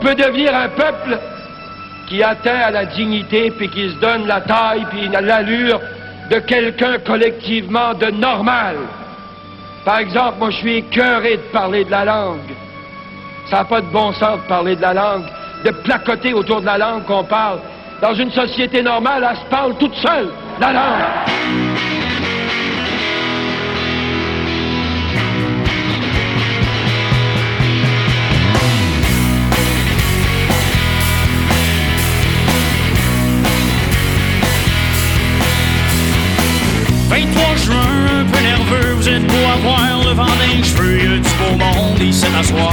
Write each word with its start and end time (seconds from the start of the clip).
peut 0.00 0.14
devenir 0.14 0.54
un 0.54 0.68
peuple 0.68 1.18
qui 2.08 2.22
atteint 2.22 2.58
à 2.58 2.70
la 2.70 2.86
dignité, 2.86 3.50
puis 3.52 3.68
qui 3.68 3.90
se 3.90 4.00
donne 4.00 4.26
la 4.26 4.40
taille, 4.40 4.84
puis 4.90 5.08
l'allure 5.08 5.80
de 6.30 6.38
quelqu'un 6.40 6.98
collectivement 6.98 7.94
de 7.94 8.06
normal. 8.06 8.76
Par 9.84 9.98
exemple, 9.98 10.38
moi, 10.38 10.50
je 10.50 10.56
suis 10.56 10.76
écœuré 10.78 11.36
de 11.36 11.52
parler 11.52 11.84
de 11.84 11.90
la 11.90 12.04
langue. 12.04 12.54
Ça 13.48 13.58
n'a 13.58 13.64
pas 13.64 13.80
de 13.80 13.86
bon 13.86 14.12
sens 14.12 14.40
de 14.42 14.48
parler 14.48 14.76
de 14.76 14.82
la 14.82 14.94
langue, 14.94 15.24
de 15.64 15.70
placoter 15.70 16.34
autour 16.34 16.60
de 16.60 16.66
la 16.66 16.78
langue 16.78 17.04
qu'on 17.04 17.24
parle. 17.24 17.60
Dans 18.02 18.14
une 18.14 18.30
société 18.30 18.82
normale, 18.82 19.26
elle 19.28 19.36
se 19.36 19.44
parle 19.44 19.76
toute 19.78 19.94
seule, 19.96 20.30
la 20.60 20.72
langue. 20.72 21.69
Juin, 37.56 38.20
un 38.20 38.24
peu 38.24 38.40
nerveux, 38.40 38.94
vous 38.96 39.08
êtes 39.08 39.26
beau 39.26 39.44
à 39.52 39.56
voir 39.62 40.04
le 40.04 40.14
vent 40.14 40.36
des 40.40 40.62
cheveux, 40.62 40.98
y'a 40.98 41.18
du 41.18 41.30
beau 41.38 41.56
monde 41.58 42.00
ici 42.00 42.26
d'asseoir. 42.32 42.72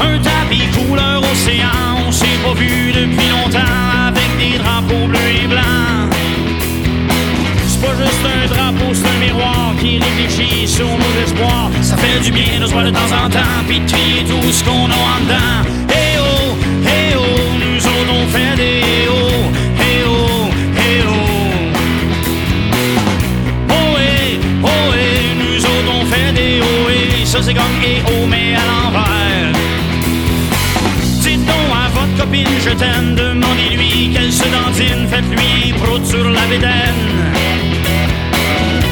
Un 0.00 0.18
tapis 0.18 0.66
couleur 0.76 1.22
océan, 1.32 2.06
on 2.06 2.12
s'est 2.12 2.26
pas 2.44 2.54
vu 2.54 2.92
depuis 2.92 3.28
longtemps, 3.28 4.08
avec 4.08 4.30
des 4.38 4.58
drapeaux 4.58 5.06
bleus 5.06 5.44
et 5.44 5.46
blancs. 5.46 6.10
C'est 7.66 7.80
pas 7.80 7.94
juste 7.96 8.24
un 8.24 8.46
drapeau, 8.54 8.92
c'est 8.92 9.06
un 9.06 9.24
miroir 9.24 9.74
qui 9.80 9.98
réfléchit 9.98 10.66
sur 10.66 10.86
nos 10.86 11.22
espoirs. 11.24 11.70
Ça 11.80 11.96
fait 11.96 12.20
du 12.20 12.30
bien 12.30 12.60
de 12.60 12.66
se 12.66 12.72
voir 12.72 12.84
de 12.84 12.90
temps 12.90 13.12
en 13.24 13.28
temps, 13.28 13.62
puis 13.66 13.80
de 13.80 14.28
tout 14.28 14.52
ce 14.52 14.64
qu'on 14.64 14.90
a 14.90 14.94
en 14.94 15.20
dedans. 15.24 15.71
Je 32.64 32.70
t'aime, 32.70 33.14
demandez-lui 33.14 34.10
qu'elle 34.12 34.32
se 34.32 34.44
dentine, 34.44 35.06
faites-lui 35.08 35.72
prout 35.72 36.04
sur 36.04 36.28
la 36.28 36.44
bédaine. 36.46 37.02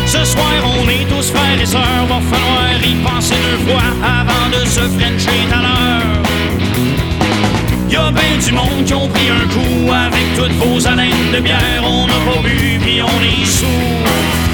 Ce 0.06 0.25
soir 0.25 0.53
on 0.64 0.88
est 0.88 1.06
tous 1.08 1.31
frères 1.31 1.60
et 1.60 1.66
sœurs, 1.66 2.06
va 2.09 2.20
falloir 2.32 2.75
y 2.82 2.94
penser 2.97 3.34
deux 3.48 3.70
fois 3.70 3.88
avant 4.03 4.48
de 4.50 4.66
se 4.66 4.80
frencher 4.80 5.42
à 5.53 5.60
l'heure. 5.62 6.22
Y'a 7.88 8.10
ben 8.10 8.38
du 8.44 8.53
monde 8.53 8.84
qui 8.84 8.94
ont 8.94 9.09
pris 9.09 9.28
un 9.28 9.47
coup 9.48 9.92
avec 9.92 10.26
toutes 10.36 10.56
vos 10.64 10.86
haleines 10.86 11.32
de 11.32 11.41
bière, 11.41 11.82
on 11.84 12.06
n'a 12.06 12.20
pas 12.26 12.41
bu 12.42 12.78
puis 12.80 13.00
on 13.03 13.22
est 13.22 13.47
sourd. 13.47 14.49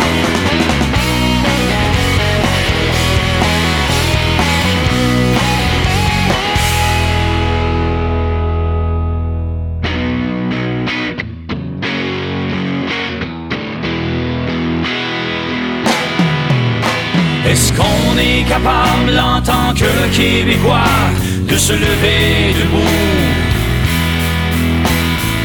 Est-ce 17.49 17.73
qu'on 17.73 18.19
est 18.19 18.43
capable 18.49 19.19
en 19.19 19.41
tant 19.41 19.73
que 19.73 20.15
Québécois 20.15 20.83
de 21.49 21.57
se 21.57 21.73
lever 21.73 22.55
debout? 22.59 23.27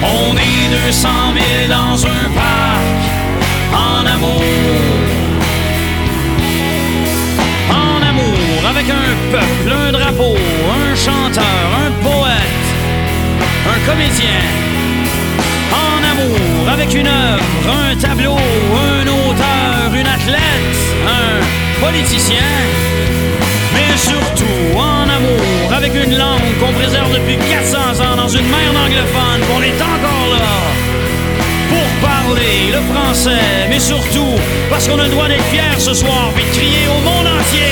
On 0.01 0.35
est 0.35 0.87
200 0.87 1.09
000 1.33 1.45
dans 1.69 2.03
un 2.05 2.25
parc 2.33 3.01
en 3.71 4.05
amour. 4.15 4.43
En 7.69 8.01
amour 8.09 8.65
avec 8.67 8.89
un 8.89 9.31
peuple, 9.31 9.71
un 9.71 9.91
drapeau, 9.91 10.35
un 10.35 10.95
chanteur, 10.95 11.67
un 11.85 11.91
poète, 12.01 12.67
un 13.73 13.79
comédien. 13.87 14.41
En 15.71 15.99
amour 16.11 16.69
avec 16.73 16.93
une 16.95 17.07
œuvre, 17.07 17.43
un 17.69 17.95
tableau, 17.95 18.37
un 18.37 19.03
auteur, 19.03 19.93
une 19.93 20.07
athlète, 20.07 20.77
un 21.07 21.70
politicien, 21.81 22.49
mais 23.73 23.97
surtout 23.97 24.77
en 24.77 25.09
amour 25.09 25.73
avec 25.75 25.93
une 25.95 26.15
langue 26.17 26.51
qu'on 26.59 26.73
préserve 26.73 27.11
depuis 27.13 27.37
400 27.37 27.77
ans 28.05 28.15
dans 28.15 28.27
une 28.27 28.47
mer 28.47 28.69
anglophone, 28.85 29.41
qu'on 29.49 29.61
est 29.61 29.81
encore 29.81 30.27
là 30.37 30.57
pour 31.69 32.09
parler 32.09 32.71
le 32.71 32.81
français, 32.93 33.67
mais 33.69 33.79
surtout 33.79 34.35
parce 34.69 34.87
qu'on 34.87 34.99
a 34.99 35.05
le 35.05 35.09
droit 35.09 35.27
d'être 35.27 35.45
fier 35.45 35.73
ce 35.79 35.93
soir 35.93 36.29
et 36.37 36.43
de 36.43 36.57
crier 36.57 36.87
au 36.87 36.99
monde 37.01 37.27
entier. 37.39 37.70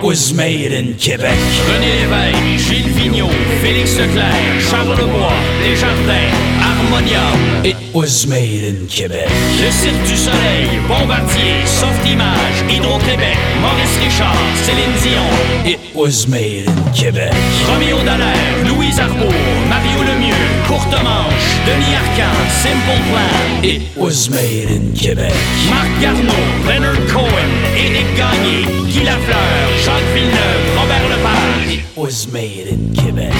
It 0.00 0.06
was 0.06 0.32
made 0.32 0.72
in 0.72 0.94
Québec. 0.94 1.36
René 1.68 1.92
Lévesque, 2.00 2.56
Gilles 2.56 2.88
Vigneault, 2.88 3.28
Félix 3.60 3.98
Leclerc, 3.98 4.32
Charles 4.70 4.96
Lebois, 4.96 5.30
Desjardins, 5.62 6.32
Harmonium. 6.58 7.64
It 7.66 7.76
was 7.92 8.26
made 8.26 8.64
in 8.64 8.86
Québec. 8.86 9.28
Le 9.60 9.70
Cirque 9.70 10.02
du 10.08 10.16
Soleil, 10.16 10.80
Bombardier, 10.88 11.66
Soft 11.66 12.02
Image, 12.06 12.64
Hydro-Québec, 12.66 13.36
Maurice 13.60 13.98
Richard, 14.02 14.34
Céline 14.64 14.96
Dion. 15.02 15.66
It 15.66 15.78
was 15.94 16.26
made 16.26 16.64
in 16.66 16.92
Québec. 16.94 17.34
Roméo 17.68 17.98
Dallaire, 18.02 18.64
Louise 18.90 18.98
Arbour, 18.98 19.32
Mario 19.68 20.02
Lemieux, 20.02 20.34
Courte 20.66 20.90
Manche, 21.04 21.60
Denis 21.64 21.94
Arcand, 21.94 22.50
Simple 22.50 22.98
Plan. 23.08 23.62
It 23.62 23.82
was 23.96 24.28
made 24.28 24.68
in 24.68 24.92
Québec. 24.94 25.32
Marc 25.68 25.88
Garneau, 26.00 26.32
Leonard 26.66 26.98
Cohen, 27.06 27.50
Éric 27.76 28.06
Gagné, 28.16 28.66
Guy 28.90 29.04
Lafleur, 29.04 29.70
Jacques 29.84 30.12
Villeneuve, 30.12 30.76
Robert 30.76 31.08
Lepage. 31.08 31.74
It 31.74 31.84
was 31.96 32.26
made 32.32 32.66
in 32.66 32.92
Québec. 32.92 33.32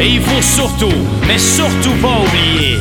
Et 0.00 0.14
il 0.14 0.20
faut 0.20 0.42
surtout, 0.42 0.98
mais 1.28 1.38
surtout 1.38 1.94
pas 2.00 2.18
oublier 2.18 2.78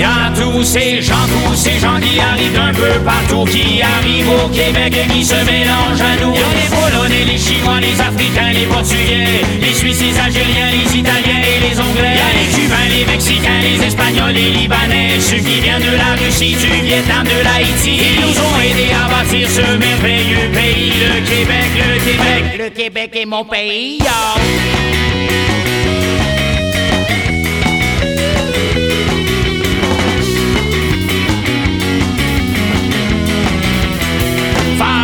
a 0.00 0.32
tous 0.34 0.64
ces 0.64 1.02
gens, 1.02 1.26
tous 1.28 1.54
ces 1.54 1.78
gens 1.78 2.00
qui 2.00 2.18
arrivent 2.18 2.54
d'un 2.54 2.72
peu 2.72 2.98
partout, 3.04 3.44
qui 3.44 3.82
arrivent 3.82 4.30
au 4.30 4.48
Québec 4.48 4.96
et 4.96 5.12
qui 5.12 5.24
se 5.24 5.34
mélangent 5.34 6.00
à 6.00 6.16
nous. 6.22 6.32
Il 6.32 6.40
y 6.40 6.44
a 6.44 6.52
les 6.56 6.70
Polonais, 6.72 7.24
les 7.26 7.38
Chinois, 7.38 7.80
les 7.80 8.00
Africains, 8.00 8.52
les 8.54 8.66
Portugais, 8.66 9.44
les 9.60 9.74
Suisses, 9.74 10.00
les 10.00 10.18
Algériens, 10.18 10.70
les 10.72 10.98
Italiens 10.98 11.42
et 11.44 11.60
les 11.68 11.76
Anglais. 11.78 12.16
Il 12.16 12.22
y 12.22 12.24
a 12.24 12.32
les 12.40 12.48
Cubains, 12.54 12.88
les 12.88 13.04
Mexicains, 13.04 13.60
les 13.60 13.86
Espagnols, 13.86 14.32
les 14.32 14.50
Libanais, 14.50 15.20
ceux 15.20 15.36
qui 15.36 15.60
viennent 15.60 15.82
de 15.82 15.96
la 15.96 16.16
Russie, 16.16 16.56
du 16.56 16.86
Vietnam, 16.86 17.24
de 17.24 17.44
l'Haïti. 17.44 18.00
Ils 18.00 18.20
nous 18.22 18.36
ont 18.40 18.56
aidés 18.64 18.92
à 18.96 19.08
bâtir 19.12 19.48
ce 19.48 19.76
merveilleux 19.76 20.48
pays, 20.54 20.92
le 21.04 21.20
Québec, 21.28 21.70
le 21.76 21.98
Québec. 22.00 22.44
Le 22.58 22.70
Québec 22.70 23.10
est 23.14 23.26
mon 23.26 23.44
pays. 23.44 23.98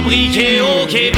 Fabriqué 0.09 0.63
au 0.63 0.87
Québec. 0.87 1.18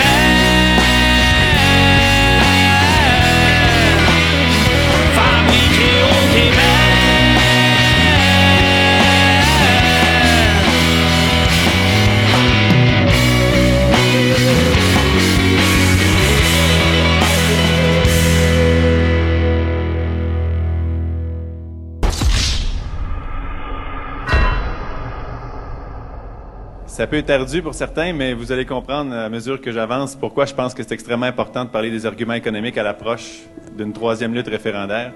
Ça 27.00 27.06
peut 27.06 27.16
être 27.16 27.30
ardu 27.30 27.62
pour 27.62 27.72
certains, 27.72 28.12
mais 28.12 28.34
vous 28.34 28.52
allez 28.52 28.66
comprendre 28.66 29.14
à 29.14 29.30
mesure 29.30 29.58
que 29.58 29.72
j'avance 29.72 30.14
pourquoi 30.14 30.44
je 30.44 30.52
pense 30.52 30.74
que 30.74 30.82
c'est 30.82 30.92
extrêmement 30.92 31.24
important 31.24 31.64
de 31.64 31.70
parler 31.70 31.90
des 31.90 32.04
arguments 32.04 32.34
économiques 32.34 32.76
à 32.76 32.82
l'approche 32.82 33.38
d'une 33.74 33.94
troisième 33.94 34.34
lutte 34.34 34.48
référendaire. 34.48 35.14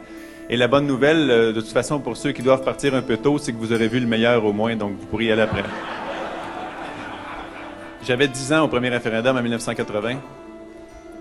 Et 0.48 0.56
la 0.56 0.66
bonne 0.66 0.86
nouvelle, 0.86 1.30
euh, 1.30 1.52
de 1.52 1.60
toute 1.60 1.72
façon, 1.72 2.00
pour 2.00 2.16
ceux 2.16 2.32
qui 2.32 2.40
doivent 2.40 2.64
partir 2.64 2.94
un 2.94 3.02
peu 3.02 3.18
tôt, 3.18 3.36
c'est 3.36 3.52
que 3.52 3.58
vous 3.58 3.70
aurez 3.70 3.88
vu 3.88 4.00
le 4.00 4.06
meilleur 4.06 4.46
au 4.46 4.54
moins, 4.54 4.74
donc 4.76 4.92
vous 4.98 5.04
pourriez 5.04 5.32
aller 5.32 5.42
après. 5.42 5.62
J'avais 8.02 8.28
10 8.28 8.54
ans 8.54 8.64
au 8.64 8.68
premier 8.68 8.88
référendum 8.88 9.36
en 9.36 9.42
1980. 9.42 10.14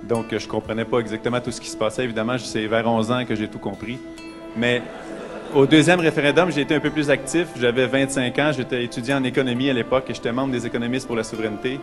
Donc, 0.03 0.27
je 0.31 0.47
comprenais 0.47 0.85
pas 0.85 0.99
exactement 0.99 1.41
tout 1.41 1.51
ce 1.51 1.59
qui 1.59 1.67
se 1.67 1.75
passait. 1.75 2.05
Évidemment, 2.05 2.37
c'est 2.37 2.67
vers 2.67 2.87
11 2.87 3.11
ans 3.11 3.25
que 3.25 3.35
j'ai 3.35 3.49
tout 3.49 3.59
compris. 3.59 3.99
Mais 4.55 4.81
au 5.53 5.65
deuxième 5.65 5.99
référendum, 5.99 6.51
j'ai 6.51 6.61
été 6.61 6.75
un 6.75 6.79
peu 6.79 6.89
plus 6.89 7.09
actif. 7.09 7.47
J'avais 7.59 7.85
25 7.85 8.39
ans, 8.39 8.51
j'étais 8.55 8.83
étudiant 8.83 9.17
en 9.17 9.23
économie 9.23 9.69
à 9.69 9.73
l'époque 9.73 10.05
et 10.09 10.13
j'étais 10.13 10.31
membre 10.31 10.51
des 10.51 10.65
économistes 10.65 11.07
pour 11.07 11.15
la 11.15 11.23
souveraineté. 11.23 11.79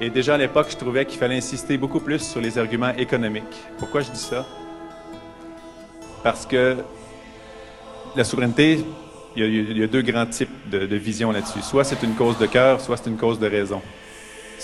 Et 0.00 0.10
déjà 0.10 0.34
à 0.34 0.38
l'époque, 0.38 0.68
je 0.70 0.76
trouvais 0.76 1.04
qu'il 1.04 1.18
fallait 1.18 1.36
insister 1.36 1.76
beaucoup 1.76 2.00
plus 2.00 2.20
sur 2.20 2.40
les 2.40 2.58
arguments 2.58 2.94
économiques. 2.96 3.44
Pourquoi 3.78 4.00
je 4.00 4.10
dis 4.10 4.18
ça? 4.18 4.46
Parce 6.22 6.46
que 6.46 6.76
la 8.16 8.24
souveraineté, 8.24 8.84
il 9.36 9.78
y 9.78 9.82
a, 9.82 9.86
deux 9.86 10.02
grands 10.02 10.26
types 10.26 10.70
de, 10.70 10.86
de 10.86 10.96
visions 10.96 11.30
là-dessus. 11.30 11.62
Soit 11.62 11.84
c'est 11.84 12.02
une 12.02 12.14
cause 12.14 12.38
de 12.38 12.46
cœur, 12.46 12.80
soit 12.80 12.96
c'est 12.96 13.10
une 13.10 13.16
cause 13.16 13.38
de 13.38 13.46
raison. 13.46 13.82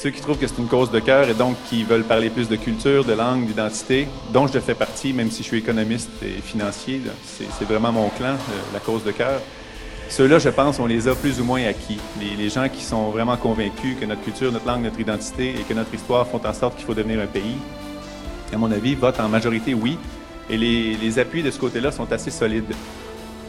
Ceux 0.02 0.08
qui 0.08 0.22
trouvent 0.22 0.38
que 0.38 0.46
c'est 0.46 0.56
une 0.56 0.66
cause 0.66 0.90
de 0.90 0.98
cœur 0.98 1.28
et 1.28 1.34
donc 1.34 1.58
qui 1.68 1.84
veulent 1.84 2.04
parler 2.04 2.30
plus 2.30 2.48
de 2.48 2.56
culture, 2.56 3.04
de 3.04 3.12
langue, 3.12 3.44
d'identité, 3.44 4.08
dont 4.32 4.46
je 4.46 4.58
fais 4.58 4.74
partie, 4.74 5.12
même 5.12 5.30
si 5.30 5.42
je 5.42 5.48
suis 5.48 5.58
économiste 5.58 6.08
et 6.22 6.40
financier, 6.40 7.02
c'est 7.36 7.66
vraiment 7.66 7.92
mon 7.92 8.08
clan, 8.08 8.28
euh, 8.28 8.72
la 8.72 8.80
cause 8.80 9.04
de 9.04 9.10
cœur. 9.10 9.42
Ceux-là, 10.08 10.38
je 10.38 10.48
pense, 10.48 10.78
on 10.78 10.86
les 10.86 11.06
a 11.06 11.14
plus 11.14 11.38
ou 11.38 11.44
moins 11.44 11.62
acquis. 11.66 11.98
Les, 12.38 12.48
gens 12.48 12.66
qui 12.70 12.82
sont 12.82 13.10
vraiment 13.10 13.36
convaincus 13.36 13.94
que 14.00 14.06
notre 14.06 14.22
culture, 14.22 14.50
notre 14.50 14.66
langue, 14.66 14.84
notre 14.84 15.00
identité 15.00 15.50
et 15.50 15.64
que 15.68 15.74
notre 15.74 15.92
histoire 15.92 16.26
font 16.26 16.40
en 16.46 16.54
sorte 16.54 16.76
qu'il 16.76 16.86
faut 16.86 16.94
devenir 16.94 17.20
un 17.20 17.26
pays, 17.26 17.58
à 18.54 18.56
mon 18.56 18.72
avis, 18.72 18.94
votent 18.94 19.20
en 19.20 19.28
majorité 19.28 19.74
oui. 19.74 19.98
Et 20.48 20.56
les, 20.56 20.94
les 20.94 21.18
appuis 21.18 21.42
de 21.42 21.50
ce 21.50 21.58
côté-là 21.58 21.92
sont 21.92 22.10
assez 22.10 22.30
solides. 22.30 22.72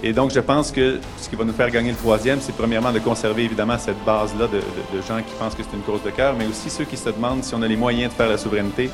Et 0.04 0.14
donc, 0.14 0.32
je 0.32 0.40
pense 0.40 0.72
que 0.72 1.00
ce 1.20 1.30
qui 1.30 1.36
va 1.36 1.44
nous 1.44 1.54
faire 1.54 1.70
gagner 1.70 1.92
le 1.92 1.98
troisième, 1.98 2.40
c'est 2.42 2.56
premièrement 2.56 2.92
de 2.92 2.98
conserver 2.98 3.44
évidemment 3.44 3.78
cette 3.78 4.04
base-là 4.04 4.48
de, 4.48 4.62
gens 5.08 5.22
qui 5.22 5.34
pensent 5.38 5.54
que 5.54 5.62
c'est 5.62 5.76
une 5.76 5.84
cause 5.84 6.02
de 6.02 6.10
cœur, 6.10 6.34
mais 6.38 6.48
aussi 6.48 6.72
ceux 6.72 6.86
qui 6.86 6.98
se 6.98 7.10
demandent 7.10 7.44
si 7.44 7.54
on 7.54 7.62
a 7.62 7.68
les 7.68 7.76
moyens 7.76 8.12
de 8.12 8.16
faire 8.16 8.30
la 8.30 8.38
souveraineté. 8.38 8.90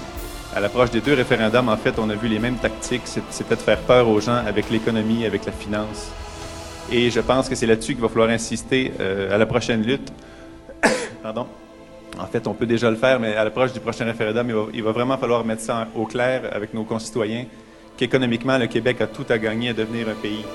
À 0.53 0.59
l'approche 0.59 0.91
des 0.91 0.99
deux 0.99 1.13
référendums, 1.13 1.69
en 1.69 1.77
fait, 1.77 1.97
on 1.97 2.09
a 2.09 2.15
vu 2.15 2.27
les 2.27 2.39
mêmes 2.39 2.57
tactiques. 2.57 3.03
C'était 3.29 3.55
de 3.55 3.61
faire 3.61 3.79
peur 3.79 4.09
aux 4.09 4.19
gens 4.19 4.43
avec 4.45 4.69
l'économie, 4.69 5.25
avec 5.25 5.45
la 5.45 5.53
finance. 5.53 6.09
Et 6.91 7.09
je 7.09 7.19
pense 7.21 7.47
que 7.47 7.55
c'est 7.55 7.67
là-dessus 7.67 7.93
qu'il 7.93 8.01
va 8.01 8.09
falloir 8.09 8.29
insister 8.29 8.91
euh, 8.99 9.33
à 9.33 9.37
la 9.37 9.45
prochaine 9.45 9.83
lutte. 9.83 10.11
Pardon. 11.23 11.47
En 12.19 12.25
fait, 12.25 12.47
on 12.47 12.53
peut 12.53 12.65
déjà 12.65 12.89
le 12.89 12.97
faire, 12.97 13.19
mais 13.19 13.35
à 13.35 13.43
l'approche 13.45 13.71
du 13.71 13.79
prochain 13.79 14.05
référendum, 14.05 14.47
il 14.49 14.55
va, 14.55 14.65
il 14.73 14.83
va, 14.83 14.91
vraiment 14.91 15.17
falloir 15.17 15.45
mettre 15.45 15.61
ça 15.61 15.87
au 15.95 16.05
clair 16.05 16.49
avec 16.51 16.73
nos 16.73 16.83
concitoyens 16.83 17.45
qu'économiquement, 17.95 18.57
le 18.57 18.67
Québec 18.67 19.01
a 19.01 19.07
tout 19.07 19.25
à 19.29 19.37
gagner 19.37 19.69
à 19.69 19.73
devenir 19.73 20.07
un 20.09 20.13
pays 20.13 20.45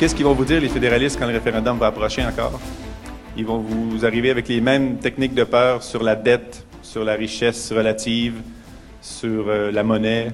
Qu'est-ce 0.00 0.14
qu'ils 0.14 0.24
vont 0.24 0.32
vous 0.32 0.46
dire, 0.46 0.62
les 0.62 0.70
fédéralistes, 0.70 1.18
quand 1.18 1.26
le 1.26 1.34
référendum 1.34 1.76
va 1.76 1.88
approcher 1.88 2.24
encore? 2.24 2.58
Ils 3.36 3.44
vont 3.44 3.58
vous 3.58 4.06
arriver 4.06 4.30
avec 4.30 4.48
les 4.48 4.62
mêmes 4.62 4.96
techniques 4.96 5.34
de 5.34 5.44
peur 5.44 5.82
sur 5.82 6.02
la 6.02 6.16
dette, 6.16 6.64
sur 6.80 7.04
la 7.04 7.12
richesse 7.12 7.70
relative, 7.70 8.40
sur 9.02 9.44
euh, 9.46 9.70
la 9.70 9.82
monnaie. 9.82 10.28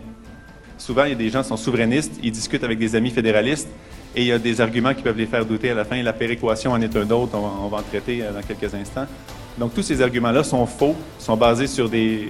Souvent, 0.78 1.02
il 1.02 1.08
y 1.08 1.14
a 1.14 1.16
des 1.16 1.30
gens 1.30 1.42
qui 1.42 1.48
sont 1.48 1.56
souverainistes, 1.56 2.12
ils 2.22 2.30
discutent 2.30 2.62
avec 2.62 2.78
des 2.78 2.94
amis 2.94 3.10
fédéralistes 3.10 3.68
et 4.14 4.20
il 4.20 4.28
y 4.28 4.32
a 4.32 4.38
des 4.38 4.60
arguments 4.60 4.94
qui 4.94 5.02
peuvent 5.02 5.18
les 5.18 5.26
faire 5.26 5.44
douter 5.44 5.72
à 5.72 5.74
la 5.74 5.84
fin. 5.84 6.00
La 6.00 6.12
péréquation 6.12 6.70
en 6.70 6.80
est 6.80 6.96
un 6.96 7.10
autre, 7.10 7.34
on 7.34 7.66
va, 7.66 7.78
en 7.78 7.82
traiter 7.82 8.22
dans 8.22 8.42
quelques 8.42 8.72
instants. 8.72 9.06
Donc, 9.58 9.74
tous 9.74 9.82
ces 9.82 10.00
arguments-là 10.00 10.44
sont 10.44 10.64
faux, 10.66 10.94
sont 11.18 11.36
basés 11.36 11.66
sur 11.66 11.90
des, 11.90 12.28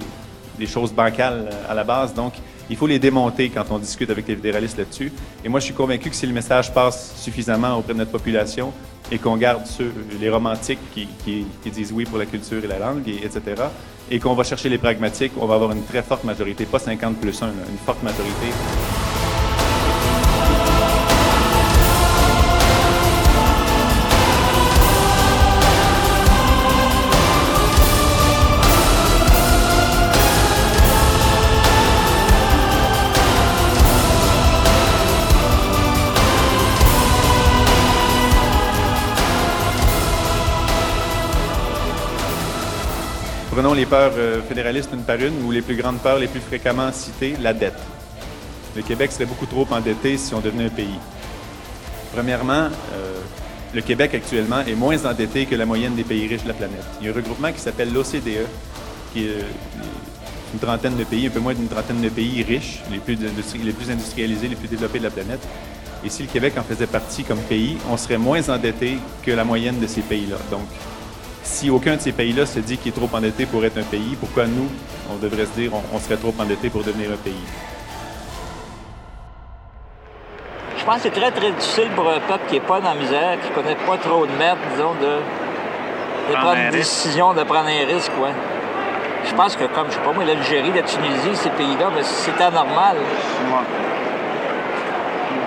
des 0.57 0.65
choses 0.65 0.91
bancales 0.91 1.51
à 1.69 1.75
la 1.75 1.83
base. 1.83 2.15
Donc, 2.15 2.33
il 2.69 2.75
faut 2.75 2.87
les 2.87 2.99
démonter 2.99 3.49
quand 3.49 3.65
on 3.71 3.77
discute 3.77 4.09
avec 4.09 4.27
les 4.27 4.35
fédéralistes 4.35 4.77
là-dessus. 4.77 5.11
Et 5.43 5.49
moi, 5.49 5.59
je 5.59 5.65
suis 5.65 5.73
convaincu 5.73 6.09
que 6.09 6.15
si 6.15 6.27
le 6.27 6.33
message 6.33 6.73
passe 6.73 7.15
suffisamment 7.17 7.77
auprès 7.77 7.93
de 7.93 7.99
notre 7.99 8.11
population 8.11 8.73
et 9.11 9.17
qu'on 9.17 9.37
garde 9.37 9.65
ceux, 9.65 9.93
les 10.19 10.29
romantiques 10.29 10.79
qui, 10.93 11.45
disent 11.69 11.91
oui 11.93 12.03
pour 12.03 12.17
la 12.17 12.25
culture 12.25 12.63
et 12.63 12.67
la 12.67 12.79
langue, 12.79 13.07
etc., 13.07 13.41
et 14.09 14.19
qu'on 14.19 14.33
va 14.33 14.43
chercher 14.43 14.69
les 14.69 14.77
pragmatiques, 14.77 15.33
on 15.37 15.45
va 15.45 15.55
avoir 15.55 15.71
une 15.71 15.83
très 15.83 16.01
forte 16.01 16.23
majorité, 16.23 16.65
pas 16.65 16.79
50 16.79 17.17
plus 17.17 17.41
1, 17.41 17.47
une 17.47 17.77
forte 17.85 18.01
majorité. 18.03 19.06
Prenons 43.67 43.81
les 43.81 43.85
peurs 43.85 44.13
euh, 44.15 44.41
fédéralistes 44.47 44.91
une 44.93 45.03
par 45.03 45.17
une, 45.17 45.43
ou 45.43 45.51
les 45.51 45.61
plus 45.61 45.75
grandes 45.75 45.99
peurs 45.99 46.19
les 46.19 46.27
plus 46.27 46.39
fréquemment 46.39 46.89
citées, 46.93 47.35
la 47.41 47.53
dette. 47.53 47.77
Le 48.77 48.81
Québec 48.81 49.11
serait 49.11 49.25
beaucoup 49.25 49.45
trop 49.45 49.67
endetté 49.69 50.15
si 50.15 50.33
on 50.33 50.39
devenait 50.39 50.67
un 50.67 50.69
pays. 50.69 50.97
Premièrement, 52.13 52.69
euh, 52.93 53.19
le 53.73 53.81
Québec 53.81 54.15
actuellement 54.15 54.61
est 54.61 54.73
moins 54.73 55.05
endetté 55.05 55.45
que 55.47 55.55
la 55.55 55.65
moyenne 55.65 55.95
des 55.95 56.05
pays 56.05 56.27
riches 56.27 56.43
de 56.43 56.47
la 56.47 56.53
planète. 56.53 56.85
Il 57.01 57.07
y 57.07 57.09
a 57.09 57.11
un 57.11 57.15
regroupement 57.15 57.51
qui 57.51 57.59
s'appelle 57.59 57.91
l'OCDE, 57.91 58.47
qui 59.11 59.25
est 59.25 59.31
euh, 59.31 59.41
une 60.53 60.59
trentaine 60.59 60.95
de 60.95 61.03
pays, 61.03 61.27
un 61.27 61.31
peu 61.31 61.41
moins 61.41 61.53
d'une 61.53 61.67
trentaine 61.67 61.99
de 61.99 62.07
pays 62.07 62.43
riches, 62.43 62.79
les 62.89 62.99
plus, 62.99 63.17
les 63.17 63.73
plus 63.73 63.91
industrialisés, 63.91 64.47
les 64.47 64.55
plus 64.55 64.69
développés 64.69 64.99
de 64.99 65.03
la 65.03 65.11
planète. 65.11 65.45
Et 66.05 66.09
si 66.09 66.23
le 66.23 66.29
Québec 66.29 66.53
en 66.57 66.63
faisait 66.63 66.87
partie 66.87 67.25
comme 67.25 67.39
pays, 67.39 67.75
on 67.91 67.97
serait 67.97 68.17
moins 68.17 68.47
endetté 68.47 68.97
que 69.23 69.31
la 69.31 69.43
moyenne 69.43 69.81
de 69.81 69.87
ces 69.87 70.03
pays-là. 70.03 70.37
Donc, 70.51 70.69
si 71.47 71.69
aucun 71.69 71.95
de 71.95 72.01
ces 72.01 72.11
pays-là 72.11 72.45
se 72.45 72.59
dit 72.59 72.77
qu'il 72.77 72.89
est 72.89 72.95
trop 72.95 73.09
endetté 73.15 73.45
pour 73.45 73.63
être 73.63 73.77
un 73.77 73.83
pays, 73.83 74.17
pourquoi 74.19 74.45
nous, 74.45 74.67
on 75.09 75.15
devrait 75.15 75.45
se 75.45 75.51
dire 75.51 75.71
on, 75.73 75.99
serait 75.99 76.17
trop 76.17 76.33
endetté 76.37 76.69
pour 76.69 76.83
devenir 76.83 77.09
un 77.11 77.15
pays? 77.15 77.45
Je 80.77 80.83
pense 80.83 80.97
que 80.97 81.01
c'est 81.03 81.19
très, 81.19 81.31
très 81.31 81.51
difficile 81.51 81.89
pour 81.95 82.07
un 82.09 82.19
peuple 82.19 82.43
qui 82.49 82.55
n'est 82.55 82.59
pas 82.59 82.81
dans 82.81 82.93
la 82.93 82.95
misère, 82.95 83.37
qui 83.41 83.49
ne 83.49 83.55
connaît 83.55 83.75
pas 83.75 83.97
trop 83.97 84.25
de 84.25 84.31
merde, 84.37 84.57
disons, 84.73 84.93
de, 85.01 86.33
prendre 86.33 86.57
une 86.57 86.71
décision, 86.71 87.33
de 87.33 87.43
prendre 87.43 87.69
un 87.69 87.85
risque, 87.93 88.11
ouais. 88.21 88.35
Je 89.25 89.33
pense 89.33 89.55
que, 89.55 89.65
comme, 89.65 89.87
je 89.87 89.93
sais 89.93 90.01
pas 90.01 90.13
moi, 90.13 90.23
l'Algérie, 90.25 90.71
la 90.75 90.83
Tunisie, 90.83 91.35
ces 91.35 91.49
pays-là, 91.49 91.89
ben, 91.93 92.03
c'est 92.03 92.39
anormal. 92.41 92.97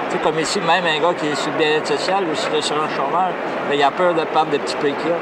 Tu 0.09 0.17
sais, 0.17 0.23
comme 0.23 0.39
ici, 0.39 0.61
même 0.61 0.85
un 0.85 1.01
gars 1.01 1.15
qui 1.15 1.27
est 1.27 1.35
sur 1.35 1.53
le 1.53 1.59
bien-être 1.59 1.87
social 1.87 2.25
ou 2.25 2.35
sur 2.35 2.53
l'assurance 2.53 2.91
chômeur, 2.97 3.31
ben, 3.69 3.75
il 3.75 3.83
a 3.83 3.91
peur 3.91 4.15
de 4.15 4.25
perdre 4.25 4.51
des 4.51 4.59
petits 4.59 4.77
pays 4.77 4.95
qu'il 4.95 5.13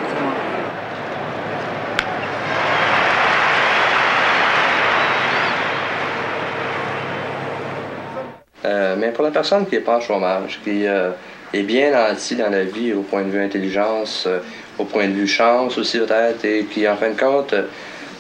Euh, 8.65 8.79
mais 8.99 9.11
pour 9.11 9.25
la 9.25 9.31
personne 9.31 9.67
qui 9.67 9.77
n'est 9.77 9.81
pas 9.81 9.97
en 9.97 10.01
chômage, 10.01 10.61
qui 10.65 10.87
euh, 10.87 11.11
est 11.53 11.63
bien 11.63 11.93
nantie 11.93 12.37
dans 12.37 12.51
la 12.51 12.65
vie 12.65 12.93
au 12.93 13.03
point 13.03 13.23
de 13.23 13.31
vue 13.31 13.43
intelligence, 13.43 14.25
euh, 14.27 14.41
au 14.79 14.85
point 14.85 15.07
de 15.07 15.13
vue 15.13 15.27
chance 15.27 15.79
aussi 15.79 15.99
peut-être, 15.99 16.45
et 16.45 16.65
qui 16.65 16.87
en 16.89 16.97
fin 16.97 17.11
de 17.11 17.19
compte 17.19 17.55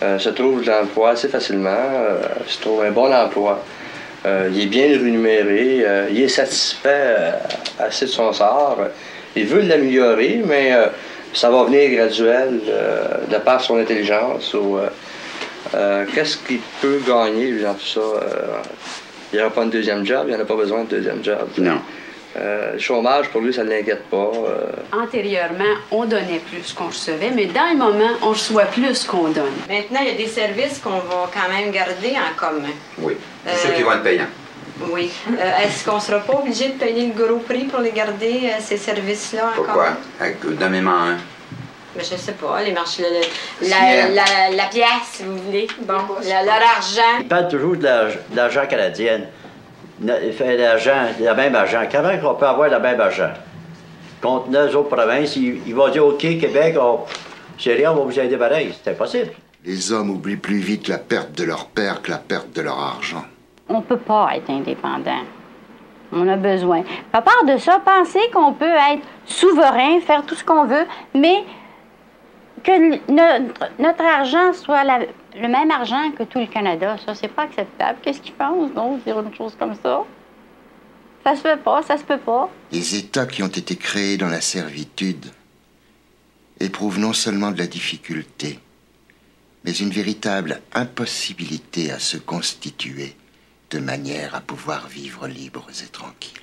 se 0.00 0.28
trouve 0.28 0.62
de 0.62 0.70
l'emploi 0.70 1.10
assez 1.10 1.28
facilement, 1.28 1.90
se 2.46 2.60
trouve 2.60 2.84
un 2.84 2.92
bon 2.92 3.12
emploi. 3.12 3.64
il 4.24 4.60
est 4.60 4.66
bien 4.66 4.86
rémunéré, 4.86 5.84
il 6.10 6.22
est 6.22 6.28
satisfait 6.28 7.32
assez 7.80 8.06
de 8.06 8.10
son 8.10 8.32
sort. 8.32 8.78
Il 9.34 9.46
veut 9.46 9.62
l'améliorer, 9.62 10.40
mais 10.44 10.72
ça 11.32 11.50
va 11.50 11.64
venir 11.64 11.90
graduel 11.90 12.60
de 13.28 13.36
par 13.38 13.60
son 13.60 13.78
intelligence. 13.78 14.54
Ou, 14.54 14.78
qu'est-ce 16.14 16.36
qu'il 16.38 16.60
peut 16.80 17.00
gagner 17.04 17.60
dans 17.60 17.74
tout 17.74 18.00
ça? 18.00 18.00
Il 19.32 19.36
n'y 19.36 19.42
aura 19.42 19.52
pas 19.52 19.62
un 19.62 19.66
deuxième 19.66 20.04
job, 20.06 20.24
il 20.26 20.34
n'y 20.34 20.36
en 20.36 20.42
a 20.42 20.46
pas 20.46 20.56
besoin 20.56 20.84
de 20.84 20.88
deuxième 20.88 21.22
job. 21.22 21.48
Non. 21.58 21.80
Euh, 22.36 22.74
le 22.74 22.78
chômage, 22.78 23.30
pour 23.30 23.40
lui, 23.40 23.52
ça 23.52 23.64
ne 23.64 23.70
l'inquiète 23.70 24.04
pas. 24.04 24.30
Euh. 24.34 24.66
Antérieurement, 24.92 25.74
on 25.90 26.04
donnait 26.04 26.40
plus 26.50 26.72
qu'on 26.72 26.86
recevait, 26.86 27.30
mais 27.34 27.46
dans 27.46 27.70
le 27.72 27.76
moment, 27.76 28.10
on 28.22 28.28
reçoit 28.30 28.66
plus 28.66 29.04
qu'on 29.04 29.28
donne. 29.28 29.54
Maintenant, 29.68 30.00
il 30.02 30.08
y 30.08 30.14
a 30.14 30.16
des 30.16 30.28
services 30.28 30.78
qu'on 30.78 30.90
va 30.90 31.30
quand 31.32 31.52
même 31.52 31.70
garder 31.72 32.14
en 32.16 32.36
commun. 32.36 32.68
Oui, 32.98 33.16
c'est 33.46 33.68
ceux 33.68 33.74
qui 33.74 33.82
vont 33.82 33.92
être 33.92 34.02
payants. 34.02 34.26
Oui. 34.90 35.10
Est-ce 35.64 35.84
qu'on 35.84 35.96
ne 35.96 36.00
sera 36.00 36.20
pas 36.20 36.34
obligé 36.34 36.68
de 36.68 36.74
payer 36.74 37.08
le 37.08 37.24
gros 37.24 37.38
prix 37.38 37.64
pour 37.64 37.80
les 37.80 37.90
garder, 37.90 38.50
ces 38.60 38.76
services-là 38.76 39.50
en 39.52 39.56
Pourquoi? 39.56 39.88
Donnez-moi 40.44 40.92
un. 40.92 41.16
Mais 41.96 42.04
je 42.04 42.16
sais 42.16 42.32
pas, 42.32 42.62
les 42.62 42.72
marchés, 42.72 43.04
la, 43.62 44.08
la, 44.08 44.54
la, 44.54 44.64
pièce, 44.66 44.86
si 45.12 45.22
vous 45.24 45.38
voulez. 45.38 45.66
Bon, 45.80 45.94
leur 45.94 46.62
argent. 46.76 47.20
Ils 47.20 47.28
parlent 47.28 47.48
toujours 47.48 47.76
de 47.76 47.88
l'argent 48.34 48.66
canadien. 48.68 49.20
Il 50.00 50.32
fait 50.32 50.56
l'argent, 50.56 51.06
le 51.18 51.34
même 51.34 51.54
argent. 51.54 51.82
Comment 51.90 52.10
on 52.22 52.34
peut 52.34 52.46
avoir 52.46 52.68
le 52.68 52.78
même 52.78 53.00
argent? 53.00 53.30
Contre 54.20 54.50
nos 54.50 54.66
autres 54.68 54.94
provinces, 54.94 55.36
ils, 55.36 55.74
vont 55.74 55.88
dire 55.88 56.04
OK, 56.04 56.20
Québec, 56.20 56.76
on, 56.78 57.00
rien, 57.64 57.92
on 57.92 57.96
va 57.96 58.02
vous 58.02 58.20
aider 58.20 58.36
pareil. 58.36 58.74
C'est 58.82 58.90
impossible. 58.90 59.30
Les 59.64 59.92
hommes 59.92 60.10
oublient 60.10 60.36
plus 60.36 60.58
vite 60.58 60.88
la 60.88 60.98
perte 60.98 61.32
de 61.32 61.44
leur 61.44 61.66
père 61.66 62.02
que 62.02 62.10
la 62.10 62.18
perte 62.18 62.52
de 62.54 62.62
leur 62.62 62.78
argent. 62.78 63.24
On 63.68 63.78
ne 63.78 63.82
peut 63.82 63.98
pas 63.98 64.30
être 64.36 64.50
indépendant. 64.50 65.22
On 66.12 66.26
a 66.28 66.36
besoin. 66.36 66.84
À 67.12 67.20
part 67.20 67.44
de 67.44 67.58
ça, 67.58 67.80
penser 67.84 68.20
qu'on 68.32 68.52
peut 68.52 68.64
être 68.64 69.02
souverain, 69.26 70.00
faire 70.00 70.24
tout 70.24 70.34
ce 70.34 70.44
qu'on 70.44 70.64
veut, 70.64 70.86
mais 71.14 71.44
que 72.62 73.78
notre, 73.78 74.02
argent 74.02 74.52
soit 74.52 74.84
le 74.84 75.48
même 75.48 75.70
argent 75.70 76.10
que 76.12 76.24
tout 76.24 76.38
le 76.38 76.46
Canada, 76.46 76.96
ça, 77.04 77.14
c'est 77.14 77.28
pas 77.28 77.42
acceptable. 77.42 77.98
Qu'est-ce 78.02 78.20
qu'ils 78.20 78.34
pensent, 78.34 78.72
non, 78.74 78.98
dire 78.98 79.18
une 79.20 79.34
chose 79.34 79.54
comme 79.58 79.74
ça? 79.82 80.04
Ça 81.24 81.36
se 81.36 81.40
fait 81.40 81.58
pas, 81.58 81.82
ça 81.82 81.96
se 81.96 82.04
peut 82.04 82.18
pas. 82.18 82.48
Les 82.72 82.96
États 82.96 83.26
qui 83.26 83.42
ont 83.42 83.48
été 83.48 83.76
créés 83.76 84.16
dans 84.16 84.28
la 84.28 84.40
servitude 84.40 85.26
éprouvent 86.60 86.98
non 86.98 87.12
seulement 87.12 87.50
de 87.50 87.58
la 87.58 87.66
difficulté, 87.66 88.58
mais 89.64 89.72
une 89.72 89.90
véritable 89.90 90.60
impossibilité 90.74 91.90
à 91.90 91.98
se 91.98 92.16
constituer 92.16 93.14
de 93.70 93.78
manière 93.78 94.34
à 94.34 94.40
pouvoir 94.40 94.88
vivre 94.88 95.28
libres 95.28 95.66
et 95.84 95.88
tranquilles. 95.88 96.40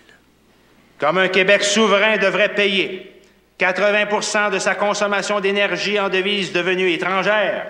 Comme 1.00 1.17
un 1.17 1.27
Québec 1.27 1.63
souverain 1.63 2.17
devrait 2.17 2.53
payer 2.53 3.14
80% 3.59 4.51
de 4.51 4.59
sa 4.59 4.75
consommation 4.75 5.39
d'énergie 5.39 6.00
en 6.00 6.09
devises 6.09 6.51
devenues 6.51 6.91
étrangères 6.91 7.67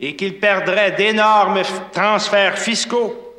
et 0.00 0.14
qu'il 0.14 0.38
perdrait 0.38 0.92
d'énormes 0.92 1.62
transferts 1.92 2.58
fiscaux, 2.58 3.34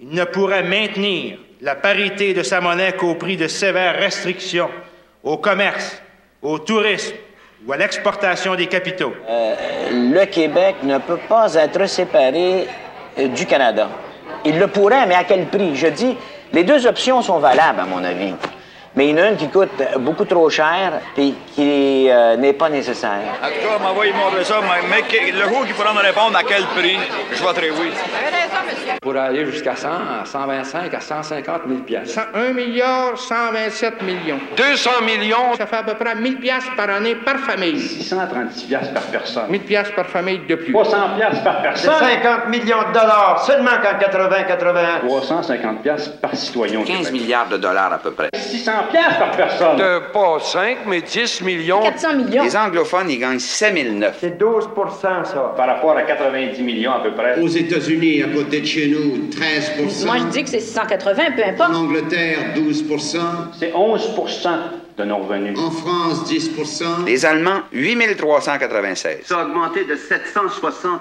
il 0.00 0.10
ne 0.10 0.24
pourrait 0.24 0.64
maintenir 0.64 1.38
la 1.60 1.74
parité 1.74 2.34
de 2.34 2.42
sa 2.42 2.60
monnaie 2.60 2.92
qu'au 2.92 3.14
prix 3.14 3.36
de 3.36 3.46
sévères 3.46 3.98
restrictions 3.98 4.70
au 5.22 5.36
commerce, 5.36 6.02
au 6.42 6.58
tourisme 6.58 7.14
ou 7.66 7.72
à 7.72 7.76
l'exportation 7.76 8.54
des 8.54 8.66
capitaux. 8.66 9.12
Euh, 9.28 9.54
le 9.90 10.24
Québec 10.24 10.76
ne 10.82 10.98
peut 10.98 11.20
pas 11.28 11.54
être 11.54 11.86
séparé 11.86 12.66
euh, 13.18 13.28
du 13.28 13.46
Canada. 13.46 13.88
Il 14.44 14.58
le 14.58 14.66
pourrait, 14.68 15.06
mais 15.06 15.14
à 15.14 15.24
quel 15.24 15.46
prix? 15.46 15.76
Je 15.76 15.88
dis, 15.88 16.16
les 16.52 16.64
deux 16.64 16.86
options 16.86 17.20
sont 17.20 17.38
valables, 17.38 17.80
à 17.80 17.84
mon 17.84 18.02
avis. 18.02 18.32
Mais 18.96 19.08
il 19.08 19.16
y 19.16 19.20
en 19.20 19.22
a 19.22 19.30
une 19.30 19.36
qui 19.36 19.48
coûte 19.48 19.82
beaucoup 20.00 20.24
trop 20.24 20.50
cher 20.50 21.00
et 21.16 21.34
qui 21.54 22.08
euh, 22.08 22.36
n'est 22.36 22.52
pas 22.52 22.68
nécessaire. 22.68 23.20
En 23.42 23.46
tout 23.48 23.66
cas, 23.66 23.78
m'envoyer 23.82 24.12
ça, 24.44 24.60
mais 24.88 25.32
le 25.32 25.48
jour 25.48 25.66
qui 25.66 25.72
pourra 25.72 25.92
me 25.92 26.00
répondre 26.00 26.36
à 26.36 26.42
quel 26.42 26.64
prix, 26.64 26.98
je 27.32 27.42
voterai 27.42 27.70
oui. 27.70 27.90
Pour 29.02 29.16
aller 29.16 29.46
jusqu'à 29.46 29.74
100, 29.76 29.88
à 29.88 30.24
125, 30.24 30.92
à 30.92 31.00
150 31.00 31.62
000 31.66 31.80
pièces. 31.80 32.18
1 32.34 32.52
milliard 32.52 33.16
127 33.16 34.02
millions. 34.02 34.38
200 34.56 34.90
millions. 35.04 35.54
Ça 35.56 35.66
fait 35.66 35.76
à 35.76 35.82
peu 35.82 35.94
près 35.94 36.14
1000 36.14 36.36
pièces 36.38 36.66
par 36.76 36.90
année 36.90 37.14
par 37.14 37.38
famille. 37.38 37.80
636 37.80 38.66
pièces 38.66 38.88
par 38.88 39.02
personne. 39.04 39.50
1000 39.50 39.60
pièces 39.62 39.90
par 39.92 40.06
famille 40.06 40.40
de 40.46 40.54
plus. 40.54 40.72
300 40.72 40.96
pièces 41.16 41.40
par 41.42 41.62
personne. 41.62 41.94
50 41.98 42.48
millions 42.48 42.88
de 42.88 42.92
dollars 42.92 43.42
seulement 43.46 43.78
qu'en 43.82 43.98
80-81. 43.98 45.06
350 45.06 45.82
pièces 45.82 46.08
par 46.08 46.34
citoyen. 46.34 46.82
15 46.84 47.10
milliards 47.12 47.48
de 47.48 47.56
dollars 47.56 47.92
à 47.94 47.98
peu 47.98 48.10
près. 48.10 48.28
600 48.34 48.72
pièces 48.90 49.16
par 49.18 49.30
personne. 49.30 49.76
De 49.76 49.98
pas 50.12 50.38
5, 50.40 50.78
mais 50.86 51.00
10 51.00 51.40
millions. 51.42 51.49
400 51.58 52.14
millions. 52.16 52.44
Les 52.44 52.56
anglophones, 52.56 53.10
ils 53.10 53.18
gagnent 53.18 53.38
7009. 53.38 54.16
C'est 54.20 54.40
12% 54.40 55.24
ça. 55.24 55.54
Par 55.56 55.66
rapport 55.66 55.96
à 55.96 56.02
90 56.02 56.62
millions 56.62 56.92
à 56.92 57.00
peu 57.00 57.12
près. 57.12 57.40
Aux 57.40 57.48
États-Unis, 57.48 58.22
à 58.22 58.28
côté 58.28 58.60
de 58.60 58.66
chez 58.66 58.88
nous, 58.88 59.28
13 59.28 60.04
Moi, 60.04 60.16
je 60.18 60.24
dis 60.24 60.44
que 60.44 60.50
c'est 60.50 60.60
680, 60.60 61.22
peu 61.36 61.44
importe. 61.44 61.70
En 61.70 61.84
Angleterre, 61.84 62.54
12 62.54 62.84
C'est 63.58 63.72
11 63.74 64.14
de 65.00 65.04
nos 65.06 65.18
revenus. 65.18 65.58
En 65.58 65.70
France, 65.70 66.24
10 66.24 66.50
Les 67.06 67.24
Allemands, 67.24 67.62
8396. 67.72 69.18
Ça 69.24 69.38
a 69.38 69.44
augmenté 69.44 69.84
de 69.84 69.96
760 69.96 71.00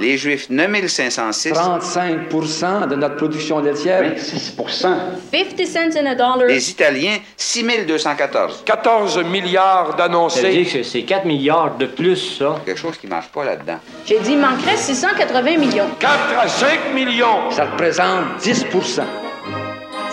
Les 0.00 0.16
Juifs, 0.16 0.48
9506. 0.48 1.52
35 1.52 2.88
de 2.88 2.94
notre 2.96 3.16
production 3.16 3.60
laitière. 3.60 4.02
26% 4.02 4.94
50 5.30 5.66
cents 5.66 5.96
in 5.96 6.06
a 6.06 6.14
dollar. 6.14 6.46
Les 6.46 6.70
Italiens, 6.70 7.18
6214. 7.36 8.62
14 8.64 9.24
milliards 9.24 9.94
d'annoncés. 9.96 10.66
que 10.72 10.82
c'est 10.82 11.02
4 11.02 11.26
milliards 11.26 11.76
de 11.76 11.86
plus, 11.86 12.38
ça. 12.38 12.60
Quelque 12.64 12.78
chose 12.78 12.96
qui 12.96 13.06
marche 13.06 13.28
pas 13.28 13.44
là-dedans. 13.44 13.78
J'ai 14.06 14.18
dit, 14.20 14.32
il 14.32 14.38
manquerait 14.38 14.76
680 14.76 15.58
millions. 15.58 15.88
4 15.98 16.12
à 16.40 16.48
5 16.48 16.94
millions. 16.94 17.50
Ça 17.50 17.66
représente 17.66 18.38
10 18.42 18.64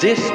10 0.01 0.33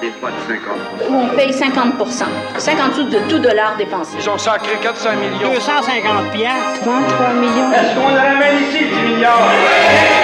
Des 0.00 0.10
fois 0.12 0.30
de 0.30 0.36
50 0.48 1.10
Où 1.10 1.14
on 1.14 1.28
paye 1.36 1.50
50% 1.50 2.24
50 2.56 2.94
sous 2.94 3.02
de 3.04 3.18
tout 3.28 3.38
dollar 3.38 3.76
dépensé. 3.76 4.16
Ils 4.18 4.30
ont 4.30 4.38
sacré 4.38 4.78
400 4.80 5.10
millions. 5.16 5.52
250 5.52 6.30
piastres. 6.32 6.80
33 6.84 7.28
millions. 7.34 7.70
Est-ce 7.72 7.94
qu'on 8.00 8.08
la 8.14 8.22
ramène 8.32 8.62
ici, 8.62 8.78
10 8.78 9.12
milliards? 9.12 9.50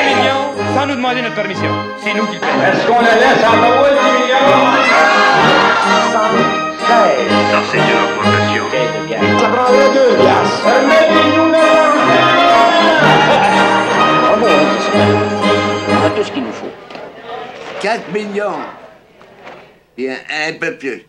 10 0.08 0.14
millions, 0.16 0.48
sans 0.74 0.86
nous 0.86 0.94
demander 0.94 1.20
notre 1.20 1.34
permission. 1.34 1.68
C'est 1.98 2.14
nous 2.14 2.24
qui 2.24 2.36
le 2.36 2.40
payons. 2.40 2.62
Est-ce 2.72 2.86
qu'on 2.86 3.00
la 3.02 3.14
laisse 3.16 3.44
en 3.44 3.52
Ottawa, 3.52 3.88
10 3.90 4.22
millions? 4.22 4.48
116. 6.12 6.70
Ça, 6.88 7.58
c'est 7.70 7.76
une 7.76 7.84
augmentation. 7.84 8.64
Ça 9.40 9.48
prendrait 9.48 9.90
deux 9.92 10.16
piastres. 10.16 10.64
Remettez-nous 10.64 11.49
4 17.80 18.12
millions. 18.12 18.60
Et 19.96 20.10
un, 20.10 20.52
peu 20.58 20.76
plus. 20.76 21.02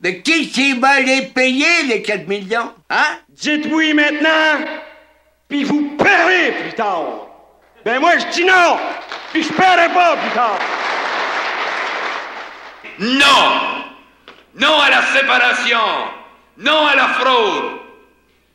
Mais 0.00 0.22
qui 0.22 0.50
qui 0.50 0.78
va 0.78 1.00
les 1.00 1.22
payer, 1.22 1.82
les 1.88 2.02
4 2.02 2.28
millions? 2.28 2.72
Hein? 2.88 3.18
Dites 3.28 3.66
oui 3.70 3.92
maintenant, 3.92 4.64
puis 5.48 5.64
vous 5.64 5.96
paierez 5.96 6.52
plus 6.62 6.74
tard. 6.74 7.26
Ben 7.84 8.00
moi, 8.00 8.18
je 8.18 8.26
dis 8.28 8.44
non, 8.44 8.78
puis 9.32 9.42
je 9.42 9.52
paierai 9.52 9.92
pas 9.92 10.16
plus 10.16 10.30
tard. 10.30 10.58
Non! 12.98 13.84
Non 14.54 14.80
à 14.80 14.90
la 14.90 15.02
séparation! 15.02 15.78
Non 16.58 16.86
à 16.86 16.96
la 16.96 17.08
fraude! 17.08 17.80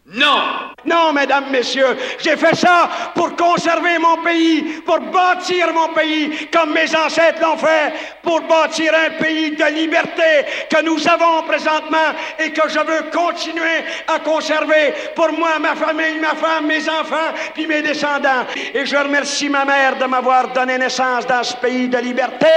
Non! 0.08 0.71
Non, 0.86 1.14
mesdames, 1.14 1.46
messieurs, 1.52 1.96
j'ai 2.20 2.36
fait 2.36 2.56
ça 2.56 2.90
pour 3.14 3.36
conserver 3.36 4.00
mon 4.00 4.18
pays, 4.18 4.64
pour 4.86 5.00
bâtir 5.00 5.72
mon 5.74 5.90
pays 5.90 6.48
comme 6.52 6.74
mes 6.74 6.96
ancêtres 6.96 7.42
l'ont 7.42 7.58
fait, 7.58 7.94
pour 8.24 8.42
bâtir 8.42 8.92
un 8.94 9.22
pays 9.22 9.52
de 9.52 9.66
liberté 9.66 10.46
que 10.70 10.82
nous 10.82 11.08
avons 11.08 11.44
présentement 11.44 11.98
et 12.40 12.52
que 12.52 12.68
je 12.68 12.80
veux 12.80 13.10
continuer 13.12 13.84
à 14.08 14.20
conserver 14.20 14.94
pour 15.16 15.32
moi, 15.34 15.60
ma 15.60 15.76
famille, 15.76 16.20
ma 16.20 16.36
femme, 16.36 16.66
mes 16.66 16.88
enfants, 16.90 17.34
puis 17.54 17.68
mes 17.68 17.82
descendants. 17.82 18.46
Et 18.74 18.86
je 18.86 18.96
remercie 18.96 19.50
ma 19.50 19.66
mère 19.66 19.98
de 19.98 20.06
m'avoir 20.06 20.48
donné 20.50 20.78
naissance 20.78 21.28
dans 21.28 21.44
ce 21.44 21.56
pays 21.58 21.88
de 21.88 21.98
liberté. 21.98 22.48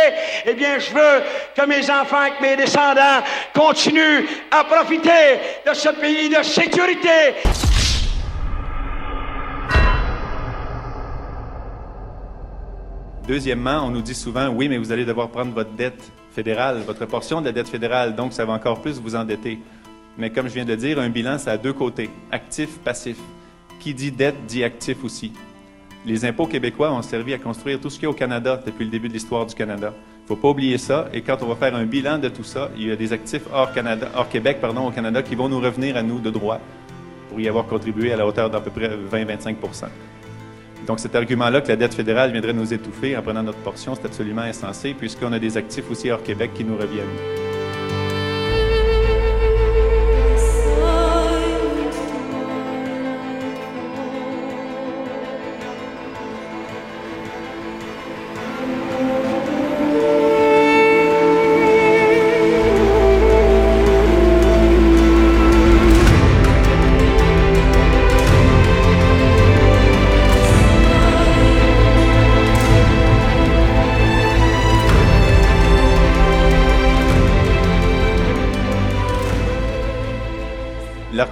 Eh 0.47 0.55
bien, 0.55 0.79
je 0.79 0.93
veux 0.93 1.23
que 1.55 1.67
mes 1.67 1.91
enfants 1.91 2.25
et 2.27 2.43
mes 2.43 2.57
descendants 2.57 3.23
continuent 3.55 4.27
à 4.51 4.65
profiter 4.65 5.39
de 5.67 5.75
ce 5.75 5.91
pays 5.91 6.29
de 6.29 6.43
sécurité. 6.43 7.35
Deuxièmement, 13.27 13.83
on 13.87 13.91
nous 13.91 14.03
dit 14.03 14.15
souvent, 14.15 14.49
oui, 14.49 14.69
mais 14.69 14.77
vous 14.77 14.93
allez 14.93 15.07
devoir 15.07 15.31
prendre 15.31 15.53
votre 15.53 15.71
dette 15.71 16.13
fédérale, 16.35 16.83
votre 16.87 17.07
portion 17.07 17.41
de 17.41 17.47
la 17.47 17.53
dette 17.53 17.69
fédérale, 17.69 18.15
donc 18.15 18.35
ça 18.35 18.45
va 18.45 18.53
encore 18.53 18.83
plus 18.83 19.01
vous 19.01 19.17
endetter. 19.17 19.59
Mais 20.19 20.29
comme 20.29 20.47
je 20.47 20.55
viens 20.55 20.67
de 20.67 20.75
dire, 20.75 20.99
un 20.99 21.09
bilan, 21.09 21.39
ça 21.39 21.53
a 21.53 21.57
deux 21.57 21.73
côtés, 21.73 22.11
actif, 22.31 22.79
passif. 22.81 23.17
Qui 23.81 23.95
dit 23.95 24.13
dette 24.13 24.45
dit 24.47 24.63
actif 24.63 25.03
aussi. 25.05 25.33
Les 26.05 26.27
impôts 26.27 26.47
québécois 26.47 26.93
ont 26.93 27.01
servi 27.01 27.33
à 27.33 27.39
construire 27.39 27.81
tout 27.81 27.89
ce 27.89 27.95
qu'il 27.95 28.05
y 28.05 28.07
a 28.07 28.11
au 28.11 28.15
Canada 28.15 28.61
depuis 28.65 28.85
le 28.85 28.91
début 28.91 29.09
de 29.09 29.15
l'histoire 29.15 29.47
du 29.47 29.55
Canada. 29.55 29.95
Il 29.97 30.23
ne 30.23 30.29
faut 30.29 30.37
pas 30.37 30.51
oublier 30.51 30.77
ça. 30.77 31.09
Et 31.15 31.23
quand 31.23 31.43
on 31.43 31.47
va 31.47 31.57
faire 31.57 31.75
un 31.75 31.87
bilan 31.87 32.19
de 32.19 32.29
tout 32.29 32.45
ça, 32.45 32.71
il 32.77 32.89
y 32.89 32.91
a 32.91 32.97
des 32.97 33.15
actifs 33.15 33.45
hors, 33.53 33.73
Canada, 33.73 34.11
hors 34.15 34.29
Québec 34.29 34.59
pardon, 34.61 34.89
au 34.89 34.91
Canada 34.91 35.23
qui 35.23 35.35
vont 35.35 35.49
nous 35.49 35.61
revenir 35.61 35.97
à 35.97 36.03
nous 36.03 36.19
de 36.19 36.31
droit 36.31 36.61
pour 37.31 37.41
y 37.41 37.49
avoir 37.49 37.67
contribué 37.67 38.13
à 38.13 38.17
la 38.17 38.27
hauteur 38.27 38.51
d'à 38.51 38.61
peu 38.61 38.71
près 38.71 38.91
20-25 39.11 39.57
Donc 40.87 41.01
cet 41.01 41.15
argument-là 41.15 41.61
que 41.61 41.69
la 41.69 41.77
dette 41.77 41.95
fédérale 41.95 42.33
viendrait 42.33 42.53
nous 42.53 42.75
étouffer 42.75 43.17
en 43.17 43.23
prenant 43.23 43.43
notre 43.43 43.59
portion, 43.59 43.95
c'est 43.95 44.07
absolument 44.07 44.43
insensé 44.43 44.95
puisqu'on 44.95 45.33
a 45.33 45.39
des 45.39 45.57
actifs 45.57 45.91
aussi 45.91 46.11
hors 46.11 46.23
Québec 46.23 46.51
qui 46.55 46.65
nous 46.65 46.77
reviennent. 46.77 47.54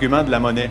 De 0.03 0.31
la 0.33 0.41
monnaie. 0.41 0.69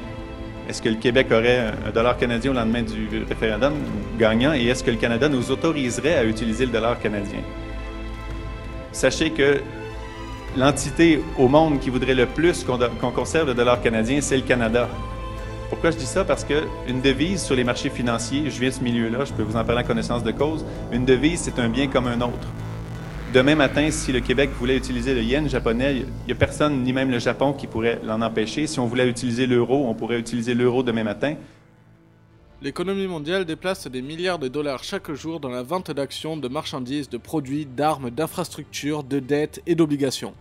Est-ce 0.68 0.82
que 0.82 0.90
le 0.90 0.96
Québec 0.96 1.28
aurait 1.32 1.72
un 1.88 1.90
dollar 1.92 2.18
canadien 2.18 2.52
au 2.52 2.54
lendemain 2.54 2.82
du 2.82 3.24
référendum 3.30 3.74
gagnant? 4.20 4.54
Et 4.54 4.66
est-ce 4.66 4.84
que 4.84 4.92
le 4.92 4.98
Canada 4.98 5.30
nous 5.30 5.52
autoriserait 5.52 6.16
à 6.16 6.26
utiliser 6.26 6.66
le 6.66 6.72
dollar 6.74 7.00
canadien? 7.00 7.40
Sachez 8.92 9.30
que 9.30 9.62
l'entité 10.58 11.22
au 11.38 11.48
monde 11.48 11.80
qui 11.80 11.90
voudrait 11.90 12.14
le 12.14 12.26
plus 12.26 12.66
qu'on 12.66 13.12
conserve 13.12 13.48
le 13.48 13.54
dollar 13.54 13.82
canadien, 13.82 14.20
c'est 14.20 14.36
le 14.36 14.44
Canada. 14.44 14.90
Pourquoi 15.70 15.92
je 15.92 15.98
dis 15.98 16.06
ça? 16.06 16.26
Parce 16.26 16.44
qu'une 16.44 17.00
devise 17.02 17.42
sur 17.42 17.56
les 17.56 17.64
marchés 17.64 17.90
financiers, 17.90 18.50
je 18.50 18.60
viens 18.60 18.68
de 18.68 18.74
ce 18.74 18.84
milieu-là, 18.84 19.24
je 19.24 19.32
peux 19.32 19.44
vous 19.44 19.56
en 19.56 19.64
parler 19.64 19.84
en 19.84 19.88
connaissance 19.88 20.26
de 20.26 20.32
cause, 20.32 20.66
une 20.92 21.06
devise, 21.06 21.40
c'est 21.40 21.58
un 21.58 21.70
bien 21.70 21.88
comme 21.88 22.08
un 22.08 22.20
autre. 22.20 22.50
Demain 23.34 23.56
matin, 23.56 23.90
si 23.92 24.12
le 24.12 24.20
Québec 24.20 24.50
voulait 24.60 24.76
utiliser 24.76 25.14
le 25.14 25.24
yen 25.24 25.48
japonais, 25.48 26.00
il 26.00 26.26
n'y 26.26 26.34
a 26.34 26.36
personne, 26.36 26.84
ni 26.84 26.92
même 26.92 27.10
le 27.10 27.18
Japon, 27.18 27.54
qui 27.54 27.66
pourrait 27.66 28.02
l'en 28.04 28.22
empêcher. 28.22 28.68
Si 28.68 28.78
on 28.78 28.88
voulait 28.88 29.08
utiliser 29.08 29.48
l'euro, 29.48 29.88
on 29.88 29.94
pourrait 29.94 30.20
utiliser 30.20 30.54
l'euro 30.54 30.84
demain 30.84 31.06
matin. 31.06 31.36
L'économie 32.62 33.08
mondiale 33.08 33.46
déplace 33.46 33.88
des 33.88 34.02
milliards 34.02 34.38
de 34.38 34.50
dollars 34.50 34.84
chaque 34.84 35.14
jour 35.14 35.40
dans 35.40 35.50
la 35.50 35.64
vente 35.64 35.92
d'actions, 35.92 36.36
de 36.36 36.50
marchandises, 36.50 37.08
de 37.08 37.18
produits, 37.18 37.66
d'armes, 37.66 38.10
d'infrastructures, 38.10 39.06
de 39.06 39.20
dettes 39.20 39.62
et 39.66 39.76
d'obligations. 39.76 40.34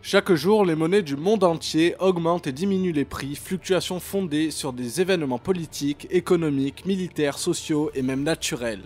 Chaque 0.00 0.32
jour, 0.34 0.64
les 0.64 0.76
monnaies 0.76 1.02
du 1.02 1.16
monde 1.16 1.42
entier 1.42 1.96
augmentent 1.98 2.46
et 2.46 2.52
diminuent 2.52 2.92
les 2.92 3.04
prix, 3.04 3.34
fluctuations 3.34 3.98
fondées 3.98 4.52
sur 4.52 4.72
des 4.72 5.00
événements 5.00 5.40
politiques, 5.40 6.06
économiques, 6.12 6.86
militaires, 6.86 7.36
sociaux 7.36 7.90
et 7.94 8.02
même 8.02 8.22
naturels. 8.22 8.84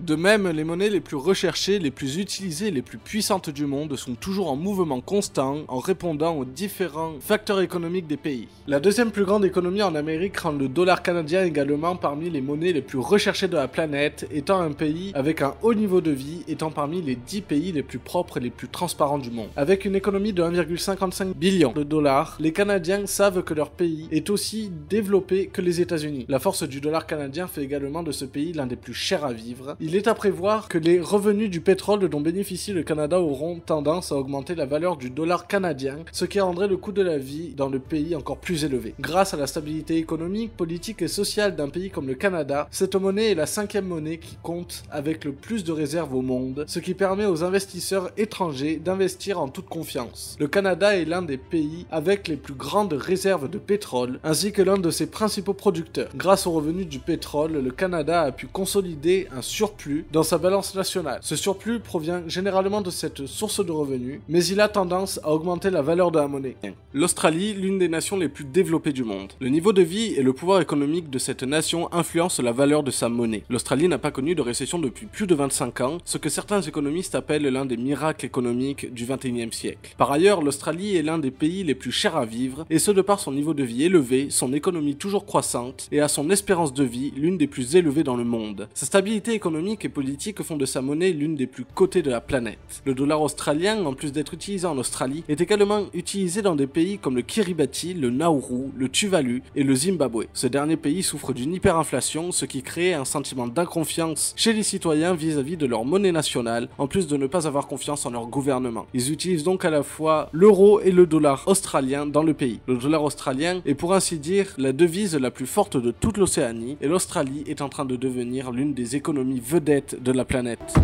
De 0.00 0.14
même, 0.16 0.48
les 0.48 0.64
monnaies 0.64 0.88
les 0.88 1.00
plus 1.00 1.16
recherchées, 1.16 1.78
les 1.78 1.90
plus 1.90 2.16
utilisées 2.16 2.70
les 2.70 2.80
plus 2.80 2.96
puissantes 2.96 3.50
du 3.50 3.66
monde 3.66 3.96
sont 3.96 4.14
toujours 4.14 4.50
en 4.50 4.56
mouvement 4.56 5.02
constant 5.02 5.58
en 5.68 5.78
répondant 5.78 6.36
aux 6.36 6.46
différents 6.46 7.14
facteurs 7.20 7.60
économiques 7.60 8.06
des 8.06 8.16
pays. 8.16 8.48
La 8.66 8.80
deuxième 8.80 9.10
plus 9.10 9.24
grande 9.24 9.44
économie 9.44 9.82
en 9.82 9.94
Amérique 9.94 10.38
rend 10.38 10.52
le 10.52 10.68
dollar 10.68 11.02
canadien 11.02 11.44
également 11.44 11.96
parmi 11.96 12.30
les 12.30 12.40
monnaies 12.40 12.72
les 12.72 12.80
plus 12.80 12.98
recherchées 12.98 13.48
de 13.48 13.56
la 13.56 13.68
planète, 13.68 14.26
étant 14.32 14.60
un 14.60 14.72
pays 14.72 15.12
avec 15.14 15.42
un 15.42 15.54
haut 15.62 15.74
niveau 15.74 16.00
de 16.00 16.10
vie, 16.10 16.44
étant 16.48 16.70
parmi 16.70 17.02
les 17.02 17.16
10 17.16 17.42
pays 17.42 17.72
les 17.72 17.82
plus 17.82 17.98
propres 17.98 18.38
et 18.38 18.40
les 18.40 18.50
plus 18.50 18.68
transparents 18.68 19.18
du 19.18 19.30
monde. 19.30 19.48
Avec 19.56 19.84
une 19.84 19.96
économie 19.96 20.32
de 20.32 20.42
1,55 20.42 21.34
billion 21.34 21.72
de 21.72 21.82
dollars, 21.82 22.38
les 22.40 22.52
Canadiens 22.52 23.06
savent 23.06 23.42
que 23.42 23.52
leur 23.52 23.70
pays 23.70 24.08
est 24.10 24.30
aussi 24.30 24.70
développé 24.88 25.48
que 25.48 25.60
les 25.60 25.82
États-Unis. 25.82 26.24
La 26.28 26.38
force 26.38 26.62
du 26.62 26.80
dollar 26.80 27.06
canadien 27.06 27.46
fait 27.46 27.62
également 27.62 28.02
de 28.02 28.12
ce 28.12 28.24
pays 28.24 28.54
l'un 28.54 28.66
des 28.66 28.76
plus 28.76 28.94
chers 28.94 29.26
à 29.26 29.32
vivre. 29.34 29.76
Est 29.96 30.08
à 30.08 30.14
prévoir 30.14 30.68
que 30.68 30.76
les 30.76 31.00
revenus 31.00 31.48
du 31.48 31.62
pétrole 31.62 32.08
dont 32.08 32.20
bénéficie 32.20 32.72
le 32.72 32.82
Canada 32.82 33.18
auront 33.18 33.60
tendance 33.60 34.12
à 34.12 34.16
augmenter 34.16 34.54
la 34.54 34.66
valeur 34.66 34.98
du 34.98 35.08
dollar 35.08 35.46
canadien, 35.46 35.96
ce 36.12 36.26
qui 36.26 36.38
rendrait 36.38 36.68
le 36.68 36.76
coût 36.76 36.92
de 36.92 37.00
la 37.00 37.16
vie 37.16 37.54
dans 37.56 37.70
le 37.70 37.78
pays 37.78 38.14
encore 38.14 38.36
plus 38.36 38.64
élevé. 38.64 38.94
Grâce 39.00 39.32
à 39.32 39.38
la 39.38 39.46
stabilité 39.46 39.96
économique, 39.96 40.56
politique 40.56 41.00
et 41.00 41.08
sociale 41.08 41.56
d'un 41.56 41.70
pays 41.70 41.90
comme 41.90 42.06
le 42.06 42.14
Canada, 42.14 42.68
cette 42.70 42.94
monnaie 42.94 43.30
est 43.30 43.34
la 43.34 43.46
cinquième 43.46 43.86
monnaie 43.86 44.18
qui 44.18 44.36
compte 44.42 44.82
avec 44.90 45.24
le 45.24 45.32
plus 45.32 45.64
de 45.64 45.72
réserves 45.72 46.14
au 46.14 46.22
monde, 46.22 46.66
ce 46.68 46.78
qui 46.78 46.92
permet 46.92 47.26
aux 47.26 47.42
investisseurs 47.42 48.10
étrangers 48.18 48.76
d'investir 48.76 49.40
en 49.40 49.48
toute 49.48 49.68
confiance. 49.68 50.36
Le 50.38 50.46
Canada 50.46 50.94
est 50.94 51.06
l'un 51.06 51.22
des 51.22 51.38
pays 51.38 51.86
avec 51.90 52.28
les 52.28 52.36
plus 52.36 52.54
grandes 52.54 52.92
réserves 52.92 53.48
de 53.48 53.58
pétrole, 53.58 54.20
ainsi 54.24 54.52
que 54.52 54.60
l'un 54.60 54.78
de 54.78 54.90
ses 54.90 55.06
principaux 55.06 55.54
producteurs. 55.54 56.10
Grâce 56.14 56.46
aux 56.46 56.52
revenus 56.52 56.86
du 56.86 56.98
pétrole, 56.98 57.52
le 57.52 57.70
Canada 57.70 58.20
a 58.20 58.30
pu 58.32 58.46
consolider 58.46 59.26
un 59.34 59.40
surplus 59.40 59.79
dans 60.12 60.22
sa 60.22 60.38
balance 60.38 60.74
nationale. 60.74 61.20
Ce 61.22 61.36
surplus 61.36 61.80
provient 61.80 62.22
généralement 62.26 62.80
de 62.80 62.90
cette 62.90 63.26
source 63.26 63.64
de 63.64 63.72
revenus, 63.72 64.20
mais 64.28 64.44
il 64.44 64.60
a 64.60 64.68
tendance 64.68 65.20
à 65.22 65.32
augmenter 65.32 65.70
la 65.70 65.82
valeur 65.82 66.10
de 66.10 66.18
la 66.18 66.28
monnaie. 66.28 66.56
L'Australie, 66.92 67.54
l'une 67.54 67.78
des 67.78 67.88
nations 67.88 68.16
les 68.16 68.28
plus 68.28 68.44
développées 68.44 68.92
du 68.92 69.04
monde. 69.04 69.32
Le 69.40 69.48
niveau 69.48 69.72
de 69.72 69.82
vie 69.82 70.14
et 70.14 70.22
le 70.22 70.32
pouvoir 70.32 70.60
économique 70.60 71.10
de 71.10 71.18
cette 71.18 71.42
nation 71.42 71.92
influencent 71.92 72.42
la 72.42 72.52
valeur 72.52 72.82
de 72.82 72.90
sa 72.90 73.08
monnaie. 73.08 73.44
L'Australie 73.48 73.88
n'a 73.88 73.98
pas 73.98 74.10
connu 74.10 74.34
de 74.34 74.42
récession 74.42 74.78
depuis 74.78 75.06
plus 75.06 75.26
de 75.26 75.34
25 75.34 75.80
ans, 75.80 75.98
ce 76.04 76.18
que 76.18 76.28
certains 76.28 76.62
économistes 76.62 77.14
appellent 77.14 77.46
l'un 77.46 77.64
des 77.64 77.76
miracles 77.76 78.26
économiques 78.26 78.92
du 78.92 79.06
21e 79.06 79.52
siècle. 79.52 79.94
Par 79.96 80.10
ailleurs, 80.10 80.42
l'Australie 80.42 80.96
est 80.96 81.02
l'un 81.02 81.18
des 81.18 81.30
pays 81.30 81.64
les 81.64 81.74
plus 81.74 81.92
chers 81.92 82.16
à 82.16 82.24
vivre, 82.24 82.66
et 82.70 82.78
ce 82.78 82.90
de 82.90 83.02
par 83.02 83.20
son 83.20 83.32
niveau 83.32 83.54
de 83.54 83.62
vie 83.62 83.84
élevé, 83.84 84.28
son 84.30 84.52
économie 84.52 84.96
toujours 84.96 85.26
croissante, 85.26 85.88
et 85.92 86.00
à 86.00 86.08
son 86.08 86.30
espérance 86.30 86.74
de 86.74 86.84
vie 86.84 87.12
l'une 87.16 87.38
des 87.38 87.46
plus 87.46 87.76
élevées 87.76 88.04
dans 88.04 88.16
le 88.16 88.24
monde. 88.24 88.68
Sa 88.74 88.86
stabilité 88.86 89.32
économique 89.32 89.59
et 89.60 89.88
politiques 89.88 90.42
font 90.42 90.56
de 90.56 90.64
sa 90.64 90.80
monnaie 90.80 91.12
l'une 91.12 91.34
des 91.34 91.46
plus 91.46 91.64
cotées 91.64 92.00
de 92.00 92.10
la 92.10 92.22
planète. 92.22 92.82
Le 92.86 92.94
dollar 92.94 93.20
australien, 93.20 93.84
en 93.84 93.92
plus 93.92 94.10
d'être 94.10 94.32
utilisé 94.32 94.66
en 94.66 94.78
Australie, 94.78 95.22
est 95.28 95.40
également 95.40 95.84
utilisé 95.92 96.40
dans 96.40 96.56
des 96.56 96.66
pays 96.66 96.98
comme 96.98 97.14
le 97.14 97.22
Kiribati, 97.22 97.92
le 97.92 98.10
Nauru, 98.10 98.70
le 98.74 98.88
Tuvalu 98.88 99.42
et 99.54 99.62
le 99.62 99.74
Zimbabwe. 99.74 100.24
Ce 100.32 100.46
dernier 100.46 100.76
pays 100.76 101.02
souffre 101.02 101.34
d'une 101.34 101.54
hyperinflation, 101.54 102.32
ce 102.32 102.46
qui 102.46 102.62
crée 102.62 102.94
un 102.94 103.04
sentiment 103.04 103.46
d'inconfiance 103.46 104.32
chez 104.36 104.54
les 104.54 104.62
citoyens 104.62 105.14
vis-à-vis 105.14 105.58
de 105.58 105.66
leur 105.66 105.84
monnaie 105.84 106.12
nationale, 106.12 106.68
en 106.78 106.86
plus 106.86 107.06
de 107.06 107.18
ne 107.18 107.26
pas 107.26 107.46
avoir 107.46 107.66
confiance 107.66 108.06
en 108.06 108.10
leur 108.10 108.26
gouvernement. 108.26 108.86
Ils 108.94 109.12
utilisent 109.12 109.44
donc 109.44 109.64
à 109.66 109.70
la 109.70 109.82
fois 109.82 110.30
l'euro 110.32 110.80
et 110.80 110.90
le 110.90 111.06
dollar 111.06 111.46
australien 111.46 112.06
dans 112.06 112.22
le 112.22 112.32
pays. 112.32 112.60
Le 112.66 112.76
dollar 112.76 113.04
australien 113.04 113.60
est 113.66 113.74
pour 113.74 113.92
ainsi 113.92 114.18
dire 114.18 114.54
la 114.56 114.72
devise 114.72 115.14
la 115.16 115.30
plus 115.30 115.46
forte 115.46 115.76
de 115.76 115.90
toute 115.90 116.16
l'Océanie, 116.16 116.78
et 116.80 116.88
l'Australie 116.88 117.44
est 117.46 117.60
en 117.60 117.68
train 117.68 117.84
de 117.84 117.96
devenir 117.96 118.52
l'une 118.52 118.72
des 118.72 118.96
économies 118.96 119.42
vedettes 119.50 120.00
de 120.00 120.12
la 120.12 120.24
planète. 120.24 120.74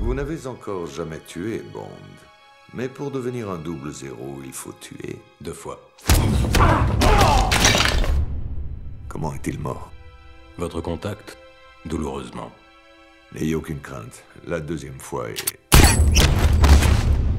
Vous 0.00 0.14
n'avez 0.14 0.46
encore 0.46 0.86
jamais 0.86 1.18
tué 1.26 1.60
Bond. 1.72 1.88
Mais 2.72 2.88
pour 2.88 3.10
devenir 3.10 3.50
un 3.50 3.58
double 3.58 3.90
zéro, 3.90 4.38
il 4.44 4.52
faut 4.52 4.72
tuer 4.80 5.18
deux 5.40 5.52
fois. 5.52 5.80
Comment 9.08 9.34
est-il 9.34 9.58
mort? 9.58 9.90
Votre 10.56 10.80
contact 10.80 11.36
Douloureusement. 11.84 12.52
N'ayez 13.34 13.56
aucune 13.56 13.80
crainte. 13.80 14.22
La 14.46 14.60
deuxième 14.60 15.00
fois 15.00 15.30
est... 15.30 15.58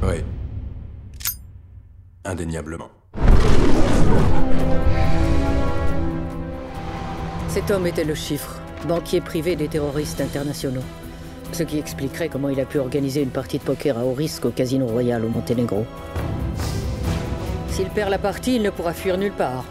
Oui. 0.03 0.21
Indéniablement. 2.25 2.89
Cet 7.47 7.71
homme 7.71 7.87
était 7.87 8.03
le 8.03 8.15
chiffre, 8.15 8.59
banquier 8.85 9.21
privé 9.21 9.55
des 9.55 9.67
terroristes 9.67 10.21
internationaux. 10.21 10.83
Ce 11.51 11.63
qui 11.63 11.77
expliquerait 11.77 12.29
comment 12.29 12.49
il 12.49 12.59
a 12.59 12.65
pu 12.65 12.79
organiser 12.79 13.21
une 13.21 13.29
partie 13.29 13.59
de 13.59 13.63
poker 13.63 13.97
à 13.97 14.05
haut 14.05 14.13
risque 14.13 14.45
au 14.45 14.51
Casino 14.51 14.87
Royal 14.87 15.23
au 15.25 15.29
Monténégro. 15.29 15.85
S'il 17.69 17.89
perd 17.89 18.09
la 18.09 18.17
partie, 18.17 18.55
il 18.55 18.61
ne 18.61 18.69
pourra 18.69 18.93
fuir 18.93 19.17
nulle 19.17 19.33
part. 19.33 19.65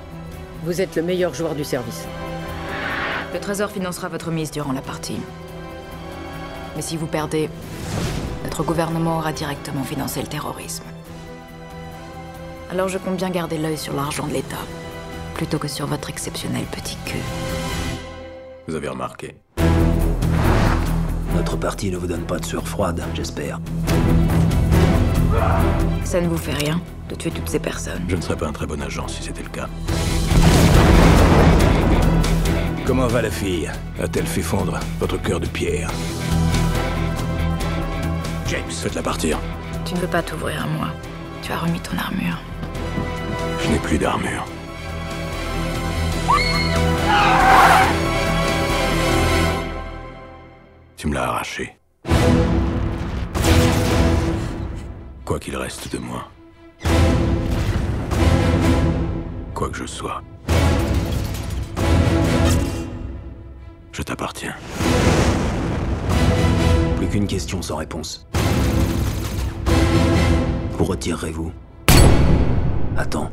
Vous 0.64 0.80
êtes 0.80 0.96
le 0.96 1.02
meilleur 1.02 1.34
joueur 1.34 1.54
du 1.54 1.64
service. 1.64 2.06
Le 3.32 3.40
Trésor 3.40 3.70
financera 3.70 4.08
votre 4.08 4.30
mise 4.30 4.50
durant 4.50 4.72
la 4.72 4.80
partie. 4.80 5.18
Mais 6.76 6.82
si 6.82 6.96
vous 6.96 7.06
perdez, 7.06 7.48
notre 8.44 8.62
gouvernement 8.62 9.18
aura 9.18 9.32
directement 9.32 9.84
financé 9.84 10.20
le 10.20 10.26
terrorisme. 10.26 10.84
Alors 12.70 12.88
je 12.88 12.98
compte 12.98 13.16
bien 13.16 13.30
garder 13.30 13.58
l'œil 13.58 13.78
sur 13.78 13.94
l'argent 13.94 14.26
de 14.26 14.32
l'État, 14.32 14.64
plutôt 15.34 15.58
que 15.58 15.68
sur 15.68 15.86
votre 15.86 16.10
exceptionnel 16.10 16.64
petit 16.64 16.96
cul. 17.04 17.18
Vous 18.66 18.74
avez 18.74 18.88
remarqué. 18.88 19.36
Notre 21.34 21.56
parti 21.56 21.90
ne 21.90 21.96
vous 21.96 22.06
donne 22.06 22.24
pas 22.24 22.38
de 22.38 22.44
sueur 22.44 22.66
froide, 22.66 23.02
j'espère. 23.14 23.60
Ça 26.04 26.20
ne 26.20 26.28
vous 26.28 26.38
fait 26.38 26.54
rien 26.54 26.80
de 27.08 27.14
tuer 27.14 27.30
toutes 27.30 27.48
ces 27.48 27.58
personnes. 27.58 28.02
Je 28.08 28.16
ne 28.16 28.20
serais 28.20 28.36
pas 28.36 28.46
un 28.46 28.52
très 28.52 28.66
bon 28.66 28.80
agent 28.80 29.06
si 29.08 29.22
c'était 29.22 29.42
le 29.42 29.50
cas. 29.50 29.68
Comment 32.86 33.06
va 33.06 33.22
la 33.22 33.30
fille? 33.30 33.70
A-t-elle 34.00 34.26
fait 34.26 34.42
fondre 34.42 34.78
votre 34.98 35.20
cœur 35.20 35.40
de 35.40 35.46
pierre? 35.46 35.90
James, 38.46 38.70
faites-la 38.70 39.02
partir. 39.02 39.38
Tu 39.84 39.94
ne 39.94 40.00
veux 40.00 40.06
pas 40.06 40.22
t'ouvrir 40.22 40.62
à 40.62 40.66
moi. 40.66 40.88
Tu 41.42 41.52
as 41.52 41.58
remis 41.58 41.80
ton 41.80 41.98
armure. 41.98 42.38
Je 43.62 43.70
n'ai 43.70 43.78
plus 43.78 43.98
d'armure. 43.98 44.46
Tu 50.96 51.08
me 51.08 51.14
l'as 51.14 51.28
arraché. 51.28 51.76
Quoi 55.24 55.38
qu'il 55.38 55.56
reste 55.56 55.92
de 55.92 55.98
moi. 55.98 56.28
Quoi 59.54 59.68
que 59.70 59.76
je 59.76 59.86
sois. 59.86 60.22
Je 63.92 64.02
t'appartiens. 64.02 64.54
Plus 66.96 67.08
qu'une 67.08 67.26
question 67.26 67.62
sans 67.62 67.76
réponse. 67.76 68.26
Vous 70.72 70.84
retirerez-vous? 70.84 71.52
Attends. 72.96 73.30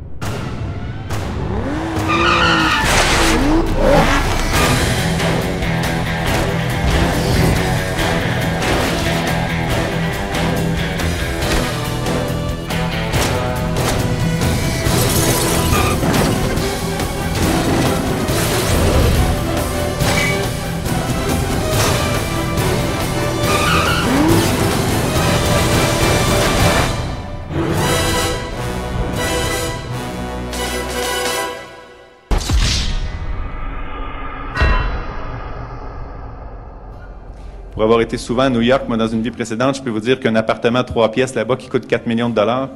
Avoir 37.91 38.01
été 38.01 38.17
souvent 38.17 38.43
à 38.43 38.49
New 38.49 38.61
York, 38.61 38.83
moi, 38.87 38.95
dans 38.95 39.07
une 39.07 39.21
vie 39.21 39.31
précédente, 39.31 39.75
je 39.75 39.81
peux 39.81 39.89
vous 39.89 39.99
dire 39.99 40.17
qu'un 40.17 40.35
appartement 40.35 40.79
à 40.79 40.83
trois 40.85 41.11
pièces 41.11 41.35
là-bas 41.35 41.57
qui 41.57 41.67
coûte 41.67 41.85
4 41.87 42.07
millions 42.07 42.29
de 42.29 42.35
dollars, 42.35 42.69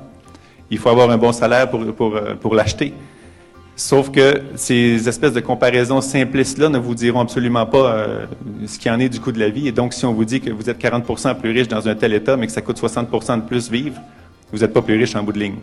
il 0.69 0.77
faut 0.77 0.89
avoir 0.89 1.09
un 1.09 1.17
bon 1.17 1.31
salaire 1.31 1.69
pour, 1.69 1.85
pour, 1.93 2.17
euh, 2.17 2.33
pour 2.35 2.53
l'acheter. 2.53 2.93
Sauf 3.77 4.11
que 4.11 4.41
ces 4.55 5.07
espèces 5.07 5.31
de 5.31 5.39
comparaisons 5.39 6.01
simplistes-là 6.01 6.67
ne 6.67 6.77
vous 6.77 6.95
diront 6.95 7.21
absolument 7.21 7.65
pas 7.65 7.93
euh, 7.93 8.25
ce 8.67 8.77
qu'il 8.77 8.91
en 8.91 8.99
est 8.99 9.07
du 9.07 9.21
coût 9.21 9.31
de 9.31 9.39
la 9.39 9.47
vie. 9.47 9.69
Et 9.69 9.71
donc, 9.71 9.93
si 9.93 10.05
on 10.05 10.13
vous 10.13 10.25
dit 10.25 10.41
que 10.41 10.49
vous 10.49 10.69
êtes 10.69 10.81
40% 10.81 11.35
plus 11.35 11.51
riche 11.51 11.69
dans 11.69 11.87
un 11.87 11.95
tel 11.95 12.13
État, 12.13 12.35
mais 12.35 12.47
que 12.47 12.53
ça 12.53 12.61
coûte 12.61 12.77
60% 12.77 13.37
de 13.37 13.41
plus 13.47 13.71
vivre, 13.71 14.01
vous 14.51 14.59
n'êtes 14.59 14.73
pas 14.73 14.81
plus 14.81 14.97
riche 14.97 15.15
en 15.15 15.23
bout 15.23 15.31
de 15.31 15.39
ligne. 15.39 15.55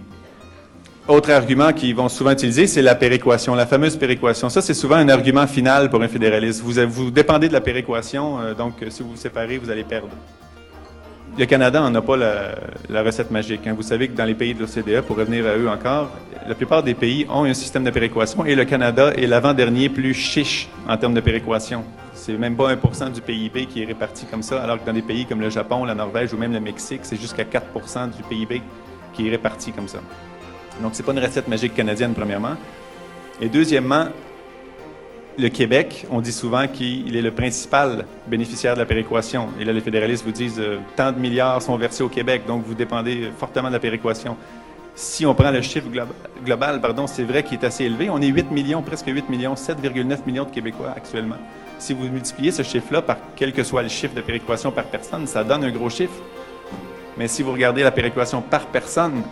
Autre 1.08 1.32
argument 1.32 1.72
qu'ils 1.72 1.96
vont 1.96 2.08
souvent 2.08 2.30
utiliser, 2.30 2.68
c'est 2.68 2.80
la 2.80 2.94
péréquation, 2.94 3.56
la 3.56 3.66
fameuse 3.66 3.96
péréquation. 3.96 4.48
Ça, 4.48 4.62
c'est 4.62 4.72
souvent 4.74 4.94
un 4.96 5.08
argument 5.08 5.48
final 5.48 5.90
pour 5.90 6.00
un 6.00 6.06
fédéraliste. 6.06 6.62
Vous, 6.62 7.10
dépendez 7.10 7.48
de 7.48 7.52
la 7.52 7.60
péréquation, 7.60 8.38
euh, 8.40 8.54
donc 8.54 8.80
euh, 8.82 8.86
si 8.88 9.02
vous 9.02 9.10
vous 9.10 9.16
séparez, 9.16 9.58
vous 9.58 9.68
allez 9.68 9.82
perdre. 9.82 10.10
Le 11.36 11.44
Canada 11.46 11.80
n'en 11.80 11.92
a 11.92 12.02
pas 12.02 12.16
la, 12.16 12.54
la 12.88 13.02
recette 13.02 13.32
magique. 13.32 13.66
hein. 13.66 13.74
Vous 13.74 13.82
savez 13.82 14.06
que 14.06 14.16
dans 14.16 14.24
les 14.26 14.34
pays 14.34 14.54
de 14.54 14.60
l'OCDE, 14.60 15.00
pour 15.00 15.16
revenir 15.16 15.44
à 15.46 15.56
eux 15.56 15.68
encore, 15.68 16.10
la 16.46 16.54
plupart 16.54 16.84
des 16.84 16.94
pays 16.94 17.26
ont 17.28 17.44
un 17.44 17.54
système 17.54 17.82
de 17.82 17.90
péréquation 17.90 18.44
et 18.44 18.54
le 18.54 18.64
Canada 18.64 19.12
est 19.16 19.26
l'avant-dernier 19.26 19.88
plus 19.88 20.14
chiche 20.14 20.68
en 20.88 20.96
termes 20.96 21.14
de 21.14 21.20
péréquation. 21.20 21.82
C'est 22.14 22.34
même 22.38 22.54
pas 22.54 22.74
1% 22.76 23.12
du 23.12 23.22
PIB 23.22 23.66
qui 23.66 23.82
est 23.82 23.86
réparti 23.86 24.26
comme 24.26 24.42
ça, 24.42 24.62
alors 24.62 24.78
que 24.80 24.86
dans 24.86 24.92
des 24.92 25.02
pays 25.02 25.26
comme 25.26 25.40
le 25.40 25.50
Japon, 25.50 25.84
la 25.84 25.94
Norvège 25.96 26.32
ou 26.32 26.36
même 26.36 26.52
le 26.52 26.60
Mexique, 26.60 27.00
c'est 27.02 27.20
jusqu'à 27.20 27.42
4% 27.44 28.14
du 28.16 28.22
PIB 28.22 28.62
qui 29.14 29.26
est 29.26 29.30
réparti 29.30 29.72
comme 29.72 29.88
ça. 29.88 29.98
Donc, 30.80 30.92
c'est 30.94 31.02
pas 31.02 31.12
une 31.12 31.18
recette 31.18 31.48
magique 31.48 31.74
canadienne, 31.74 32.14
premièrement. 32.14 32.56
Et 33.40 33.48
deuxièmement, 33.48 34.06
le 35.38 35.48
Québec, 35.48 36.06
on 36.10 36.20
dit 36.20 36.32
souvent 36.32 36.66
qu'il 36.68 37.16
est 37.16 37.22
le 37.22 37.30
principal 37.30 38.04
bénéficiaire 38.26 38.74
de 38.74 38.80
la 38.80 38.86
péréquation. 38.86 39.48
Et 39.58 39.64
là, 39.64 39.72
les 39.72 39.80
fédéralistes 39.80 40.24
vous 40.24 40.32
disent 40.32 40.58
euh, 40.60 40.78
tant 40.96 41.10
de 41.12 41.18
milliards 41.18 41.62
sont 41.62 41.76
versés 41.76 42.02
au 42.02 42.08
Québec, 42.08 42.42
donc 42.46 42.64
vous 42.66 42.74
dépendez 42.74 43.30
fortement 43.38 43.68
de 43.68 43.72
la 43.74 43.78
péréquation. 43.80 44.36
Si 44.94 45.24
on 45.24 45.34
prend 45.34 45.50
le 45.50 45.62
chiffre 45.62 45.88
glo- 45.88 46.04
global, 46.44 46.80
pardon, 46.82 47.06
c'est 47.06 47.24
vrai 47.24 47.42
qu'il 47.42 47.58
est 47.58 47.64
assez 47.64 47.84
élevé. 47.84 48.10
On 48.10 48.20
est 48.20 48.26
8 48.26 48.50
millions, 48.50 48.82
presque 48.82 49.06
8 49.08 49.30
millions, 49.30 49.54
7,9 49.54 50.18
millions 50.26 50.44
de 50.44 50.50
Québécois 50.50 50.92
actuellement. 50.94 51.38
Si 51.78 51.94
vous 51.94 52.04
multipliez 52.08 52.52
ce 52.52 52.62
chiffre-là 52.62 53.00
par 53.00 53.16
quel 53.34 53.52
que 53.54 53.62
soit 53.64 53.82
le 53.82 53.88
chiffre 53.88 54.14
de 54.14 54.20
péréquation 54.20 54.70
par 54.70 54.84
personne, 54.84 55.26
ça 55.26 55.42
donne 55.44 55.64
un 55.64 55.70
gros 55.70 55.88
chiffre. 55.88 56.12
Mais 57.16 57.26
si 57.26 57.42
vous 57.42 57.52
regardez 57.52 57.82
la 57.82 57.90
péréquation 57.90 58.42
par 58.42 58.66
personne, 58.66 59.22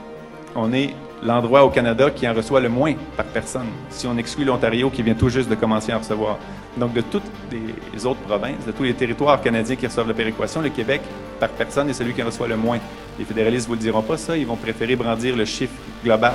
on 0.56 0.72
est 0.72 0.94
l'endroit 1.22 1.64
au 1.64 1.70
Canada 1.70 2.10
qui 2.10 2.28
en 2.28 2.34
reçoit 2.34 2.60
le 2.60 2.68
moins 2.68 2.94
par 3.16 3.26
personne, 3.26 3.66
si 3.90 4.06
on 4.06 4.16
exclut 4.16 4.44
l'Ontario 4.44 4.90
qui 4.90 5.02
vient 5.02 5.14
tout 5.14 5.28
juste 5.28 5.48
de 5.48 5.54
commencer 5.54 5.92
à 5.92 5.96
en 5.96 5.98
recevoir. 6.00 6.38
Donc, 6.76 6.92
de 6.92 7.00
toutes 7.00 7.24
les 7.52 8.06
autres 8.06 8.20
provinces, 8.20 8.64
de 8.66 8.72
tous 8.72 8.84
les 8.84 8.94
territoires 8.94 9.40
canadiens 9.40 9.76
qui 9.76 9.86
reçoivent 9.86 10.08
la 10.08 10.14
péréquation, 10.14 10.60
le 10.60 10.70
Québec, 10.70 11.02
par 11.38 11.48
personne, 11.50 11.90
est 11.90 11.94
celui 11.94 12.14
qui 12.14 12.22
en 12.22 12.26
reçoit 12.26 12.48
le 12.48 12.56
moins. 12.56 12.78
Les 13.18 13.24
fédéralistes 13.24 13.66
ne 13.66 13.68
vous 13.68 13.74
le 13.74 13.80
diront 13.80 14.02
pas, 14.02 14.16
ça. 14.16 14.36
Ils 14.36 14.46
vont 14.46 14.56
préférer 14.56 14.96
brandir 14.96 15.36
le 15.36 15.44
chiffre 15.44 15.74
global. 16.04 16.34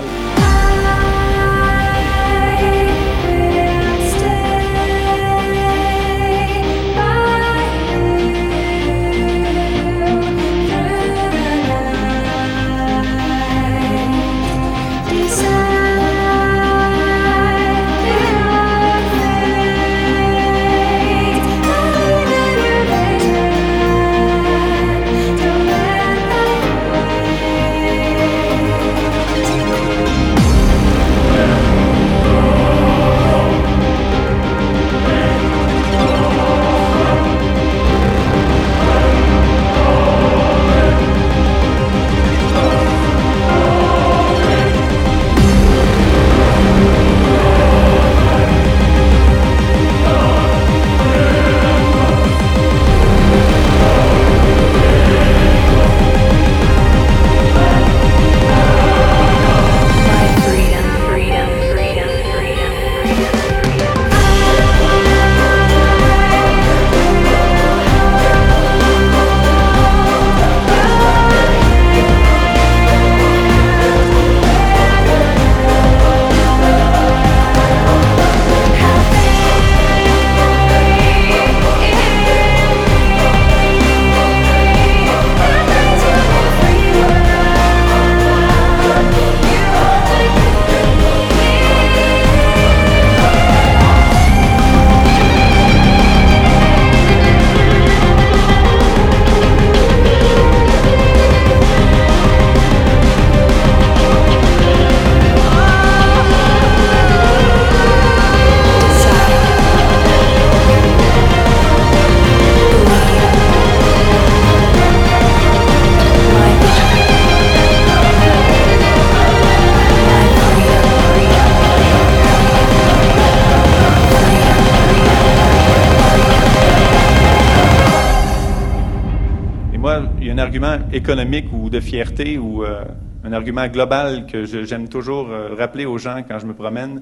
Économique 130.96 131.48
ou 131.52 131.70
de 131.70 131.80
fierté 131.80 132.38
ou 132.38 132.64
euh, 132.64 132.84
un 133.24 133.34
argument 133.34 133.68
global 133.68 134.26
que 134.28 134.46
j'aime 134.46 134.88
toujours 134.88 135.30
euh, 135.30 135.54
rappeler 135.54 135.86
aux 135.86 135.98
gens 135.98 136.24
quand 136.28 136.40
je 136.40 136.46
me 136.46 136.54
promène, 136.54 137.02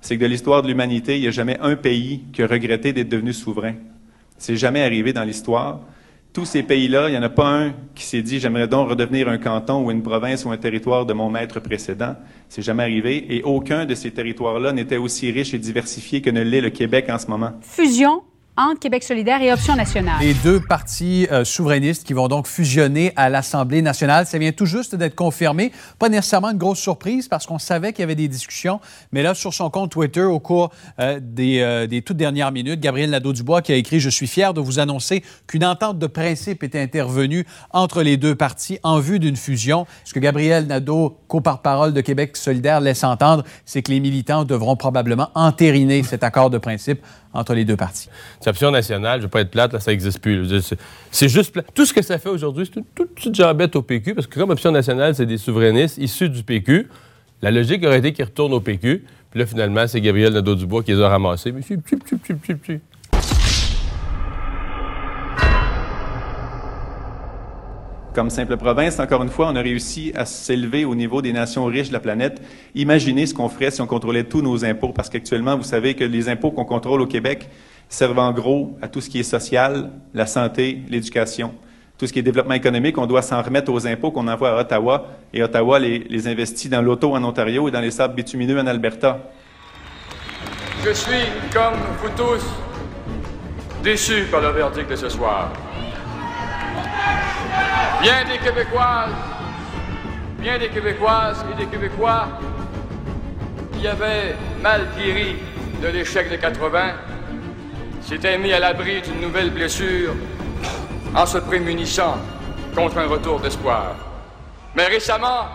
c'est 0.00 0.16
que 0.16 0.22
de 0.22 0.26
l'histoire 0.26 0.62
de 0.62 0.68
l'humanité, 0.68 1.16
il 1.16 1.22
n'y 1.22 1.28
a 1.28 1.32
jamais 1.32 1.58
un 1.60 1.76
pays 1.76 2.22
qui 2.32 2.42
a 2.42 2.46
regretté 2.46 2.92
d'être 2.92 3.08
devenu 3.08 3.32
souverain. 3.32 3.74
C'est 4.38 4.56
jamais 4.56 4.82
arrivé 4.82 5.12
dans 5.12 5.24
l'histoire. 5.24 5.80
Tous 6.32 6.44
ces 6.44 6.62
pays-là, 6.62 7.08
il 7.08 7.12
n'y 7.12 7.18
en 7.18 7.22
a 7.22 7.30
pas 7.30 7.48
un 7.48 7.74
qui 7.94 8.04
s'est 8.04 8.22
dit 8.22 8.40
j'aimerais 8.40 8.68
donc 8.68 8.90
redevenir 8.90 9.28
un 9.28 9.38
canton 9.38 9.84
ou 9.84 9.90
une 9.90 10.02
province 10.02 10.44
ou 10.44 10.50
un 10.50 10.56
territoire 10.56 11.04
de 11.06 11.12
mon 11.12 11.30
maître 11.30 11.60
précédent. 11.60 12.14
C'est 12.48 12.62
jamais 12.62 12.82
arrivé. 12.82 13.34
Et 13.34 13.42
aucun 13.42 13.84
de 13.84 13.94
ces 13.94 14.10
territoires-là 14.10 14.72
n'était 14.72 14.98
aussi 14.98 15.30
riche 15.30 15.54
et 15.54 15.58
diversifié 15.58 16.22
que 16.22 16.30
ne 16.30 16.42
l'est 16.42 16.60
le 16.60 16.70
Québec 16.70 17.06
en 17.10 17.18
ce 17.18 17.26
moment. 17.28 17.52
Fusion 17.62 18.22
entre 18.56 18.80
Québec 18.80 19.02
solidaire 19.02 19.42
et 19.42 19.52
Option 19.52 19.76
nationale. 19.76 20.16
Les 20.20 20.34
deux 20.34 20.60
partis 20.60 21.26
euh, 21.30 21.44
souverainistes 21.44 22.04
qui 22.04 22.12
vont 22.12 22.28
donc 22.28 22.46
fusionner 22.46 23.12
à 23.16 23.28
l'Assemblée 23.28 23.82
nationale. 23.82 24.26
Ça 24.26 24.38
vient 24.38 24.52
tout 24.52 24.66
juste 24.66 24.94
d'être 24.94 25.14
confirmé. 25.14 25.72
Pas 25.98 26.08
nécessairement 26.08 26.50
une 26.50 26.58
grosse 26.58 26.78
surprise 26.78 27.28
parce 27.28 27.46
qu'on 27.46 27.58
savait 27.58 27.92
qu'il 27.92 28.00
y 28.00 28.04
avait 28.04 28.14
des 28.14 28.28
discussions. 28.28 28.80
Mais 29.12 29.22
là, 29.22 29.34
sur 29.34 29.52
son 29.52 29.68
compte 29.68 29.90
Twitter, 29.90 30.22
au 30.22 30.40
cours 30.40 30.70
euh, 31.00 31.20
des, 31.22 31.60
euh, 31.60 31.86
des, 31.86 32.02
toutes 32.02 32.16
dernières 32.16 32.52
minutes, 32.52 32.80
Gabriel 32.80 33.10
Nadeau-Dubois 33.10 33.62
qui 33.62 33.72
a 33.72 33.76
écrit 33.76 34.00
«Je 34.00 34.10
suis 34.10 34.26
fier 34.26 34.54
de 34.54 34.60
vous 34.60 34.78
annoncer 34.78 35.22
qu'une 35.46 35.64
entente 35.64 35.98
de 35.98 36.06
principe 36.06 36.62
est 36.62 36.76
intervenue 36.76 37.46
entre 37.72 38.02
les 38.02 38.16
deux 38.16 38.34
partis 38.34 38.78
en 38.82 39.00
vue 39.00 39.18
d'une 39.18 39.36
fusion.» 39.36 39.86
Ce 40.04 40.14
que 40.14 40.20
Gabriel 40.20 40.66
Nadeau, 40.66 41.18
co-porte-parole 41.28 41.92
de 41.92 42.00
Québec 42.00 42.36
solidaire, 42.36 42.80
laisse 42.80 43.04
entendre, 43.04 43.44
c'est 43.64 43.82
que 43.82 43.90
les 43.90 44.00
militants 44.00 44.44
devront 44.44 44.76
probablement 44.76 45.30
entériner 45.34 46.02
cet 46.02 46.24
accord 46.24 46.50
de 46.50 46.58
principe 46.58 47.02
entre 47.36 47.54
les 47.54 47.64
deux 47.64 47.76
parties. 47.76 48.08
Option 48.46 48.70
nationale, 48.70 49.20
je 49.20 49.26
ne 49.26 49.28
vais 49.28 49.30
pas 49.30 49.40
être 49.40 49.50
plate, 49.50 49.72
là, 49.72 49.80
ça 49.80 49.90
n'existe 49.90 50.20
plus. 50.20 50.48
C'est 51.10 51.28
juste 51.28 51.52
plate. 51.52 51.66
Tout 51.74 51.86
ce 51.86 51.92
que 51.92 52.02
ça 52.02 52.18
fait 52.18 52.28
aujourd'hui, 52.28 52.66
c'est 52.66 52.80
une 52.80 52.86
toute 52.94 53.14
petite 53.14 53.34
jambette 53.34 53.76
au 53.76 53.82
PQ, 53.82 54.14
parce 54.14 54.26
que 54.26 54.38
comme 54.38 54.50
Option 54.50 54.72
nationale, 54.72 55.14
c'est 55.14 55.26
des 55.26 55.38
souverainistes 55.38 55.98
issus 55.98 56.28
du 56.28 56.42
PQ, 56.42 56.88
la 57.42 57.50
logique 57.50 57.84
aurait 57.84 57.98
été 57.98 58.12
qu'ils 58.12 58.24
retournent 58.24 58.54
au 58.54 58.60
PQ, 58.60 59.04
puis 59.30 59.40
là, 59.40 59.46
finalement, 59.46 59.86
c'est 59.86 60.00
Gabriel 60.00 60.32
Nadeau-Dubois 60.32 60.82
qui 60.82 60.92
les 60.92 61.00
a 61.02 61.08
ramassés. 61.08 61.52
Mais 61.52 61.60
c'est 61.60 61.76
Comme 68.16 68.30
simple 68.30 68.56
province, 68.56 68.98
encore 68.98 69.22
une 69.22 69.28
fois, 69.28 69.48
on 69.48 69.56
a 69.56 69.60
réussi 69.60 70.10
à 70.14 70.24
s'élever 70.24 70.86
au 70.86 70.94
niveau 70.94 71.20
des 71.20 71.34
nations 71.34 71.66
riches 71.66 71.88
de 71.88 71.92
la 71.92 72.00
planète. 72.00 72.40
Imaginez 72.74 73.26
ce 73.26 73.34
qu'on 73.34 73.50
ferait 73.50 73.70
si 73.70 73.82
on 73.82 73.86
contrôlait 73.86 74.24
tous 74.24 74.40
nos 74.40 74.64
impôts, 74.64 74.88
parce 74.88 75.10
qu'actuellement, 75.10 75.54
vous 75.54 75.64
savez 75.64 75.92
que 75.92 76.02
les 76.02 76.30
impôts 76.30 76.50
qu'on 76.50 76.64
contrôle 76.64 77.02
au 77.02 77.06
Québec 77.06 77.50
servent 77.90 78.20
en 78.20 78.32
gros 78.32 78.74
à 78.80 78.88
tout 78.88 79.02
ce 79.02 79.10
qui 79.10 79.18
est 79.18 79.22
social, 79.22 79.90
la 80.14 80.24
santé, 80.24 80.80
l'éducation. 80.88 81.52
Tout 81.98 82.06
ce 82.06 82.12
qui 82.14 82.20
est 82.20 82.22
développement 82.22 82.54
économique, 82.54 82.96
on 82.96 83.04
doit 83.04 83.20
s'en 83.20 83.42
remettre 83.42 83.70
aux 83.70 83.86
impôts 83.86 84.10
qu'on 84.10 84.28
envoie 84.28 84.56
à 84.56 84.60
Ottawa, 84.62 85.08
et 85.34 85.42
Ottawa 85.42 85.78
les, 85.78 86.26
investit 86.26 86.70
dans 86.70 86.80
l'auto 86.80 87.14
en 87.14 87.22
Ontario 87.22 87.68
et 87.68 87.70
dans 87.70 87.82
les 87.82 87.90
sables 87.90 88.14
bitumineux 88.14 88.58
en 88.58 88.66
Alberta. 88.66 89.30
Je 90.82 90.92
suis, 90.92 91.26
comme 91.52 91.74
vous 92.00 92.08
tous, 92.16 92.46
déçu 93.84 94.24
par 94.30 94.40
le 94.40 94.48
verdict 94.52 94.88
de 94.88 94.96
ce 94.96 95.10
soir. 95.10 95.52
Bien 98.00 98.24
des 98.24 98.38
Québécoises, 98.38 99.10
bien 100.38 100.58
des 100.58 100.68
Québécoises 100.68 101.44
et 101.52 101.56
des 101.56 101.66
Québécois 101.66 102.28
qui 103.72 103.86
avaient 103.86 104.36
mal 104.62 104.86
guéri 104.96 105.36
de 105.82 105.88
l'échec 105.88 106.30
de 106.30 106.36
80 106.36 106.92
s'étaient 108.02 108.38
mis 108.38 108.52
à 108.52 108.60
l'abri 108.60 109.02
d'une 109.02 109.20
nouvelle 109.20 109.50
blessure 109.50 110.14
en 111.14 111.26
se 111.26 111.38
prémunissant 111.38 112.16
contre 112.74 112.98
un 112.98 113.06
retour 113.06 113.40
d'espoir. 113.40 113.96
Mais 114.74 114.86
récemment, 114.86 115.48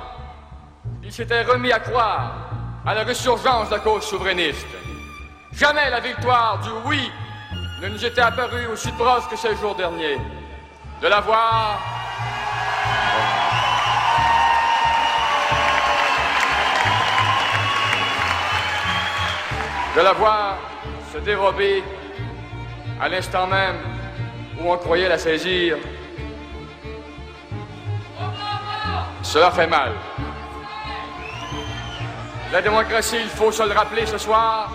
ils 1.03 1.13
s'étaient 1.13 1.43
remis 1.43 1.71
à 1.71 1.79
croire 1.79 2.49
à 2.85 2.93
la 2.93 3.03
ressurgence 3.03 3.69
de 3.69 3.75
la 3.75 3.79
cause 3.79 4.03
souverainiste. 4.03 4.67
Jamais 5.53 5.89
la 5.89 5.99
victoire 5.99 6.59
du 6.63 6.69
oui 6.85 7.11
ne 7.81 7.87
nous 7.89 8.05
était 8.05 8.21
apparue 8.21 8.67
aussi 8.67 8.91
proche 8.91 9.27
que 9.29 9.37
ce 9.37 9.55
jour 9.55 9.75
dernier. 9.75 10.17
De 11.01 11.07
la 11.07 11.19
voir 11.19 11.79
de 19.95 20.01
la 20.01 20.13
voir 20.13 20.57
se 21.11 21.17
dérober 21.17 21.83
à 23.01 23.09
l'instant 23.09 23.47
même 23.47 23.77
où 24.59 24.71
on 24.71 24.77
croyait 24.77 25.09
la 25.09 25.17
saisir. 25.17 25.77
Cela 29.23 29.49
fait 29.49 29.65
mal. 29.67 29.93
La 32.51 32.61
démocratie, 32.61 33.17
il 33.21 33.29
faut 33.29 33.51
se 33.51 33.63
le 33.63 33.71
rappeler 33.71 34.05
ce 34.05 34.19
soir, 34.19 34.71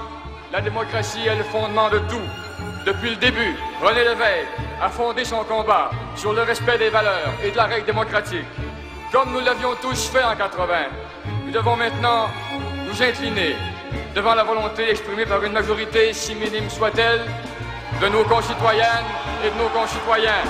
la 0.53 0.61
démocratie 0.61 1.27
est 1.27 1.37
le 1.37 1.45
fondement 1.45 1.89
de 1.89 1.99
tout. 2.01 2.29
Depuis 2.85 3.11
le 3.11 3.17
début, 3.17 3.55
René 3.81 4.03
Lévesque 4.03 4.66
a 4.81 4.89
fondé 4.89 5.25
son 5.25 5.43
combat 5.45 5.91
sur 6.15 6.33
le 6.33 6.43
respect 6.43 6.79
des 6.79 6.91
valeurs 6.91 7.33
et 7.45 7.51
de 7.51 7.57
la 7.57 7.65
règle 7.65 7.87
démocratique. 7.87 8.47
Comme 9.13 9.33
nous 9.33 9.41
l'avions 9.41 9.75
tous 9.81 10.09
fait 10.09 10.25
en 10.25 10.37
80, 10.37 10.75
nous 11.47 11.53
devons 11.53 11.77
maintenant 11.77 12.27
nous 12.87 13.03
incliner 13.03 13.57
devant 14.15 14.35
la 14.35 14.45
volonté 14.45 14.91
exprimée 14.91 15.25
par 15.25 15.43
une 15.45 15.53
majorité, 15.53 16.13
si 16.13 16.35
minime 16.35 16.69
soit-elle, 16.69 17.21
de 18.01 18.09
nos 18.09 18.25
concitoyennes 18.25 19.09
et 19.45 19.51
de 19.51 19.63
nos 19.63 19.69
concitoyens. 19.69 20.45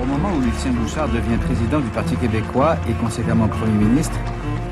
Au 0.00 0.04
moment 0.04 0.28
où 0.36 0.40
Lucien 0.40 0.70
Bouchard 0.70 1.08
devient 1.08 1.38
président 1.38 1.80
du 1.80 1.88
Parti 1.88 2.16
québécois 2.16 2.76
et 2.88 2.92
conséquemment 2.92 3.48
Premier 3.48 3.84
ministre, 3.84 4.16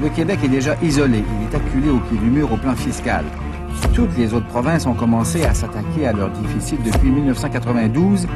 le 0.00 0.08
Québec 0.10 0.38
est 0.44 0.48
déjà 0.48 0.76
isolé. 0.82 1.24
Il 1.40 1.48
est 1.48 1.56
acculé 1.56 1.90
au 1.90 1.98
pied 1.98 2.18
du 2.18 2.26
mur 2.26 2.52
au 2.52 2.56
plan 2.56 2.76
fiscal. 2.76 3.24
Toutes 3.92 4.16
les 4.16 4.34
autres 4.34 4.46
provinces 4.46 4.86
ont 4.86 4.94
commencé 4.94 5.44
à 5.44 5.54
s'attaquer 5.54 6.06
à 6.06 6.12
leur 6.12 6.28
déficit 6.30 6.82
depuis 6.82 7.10
1992. 7.10 8.26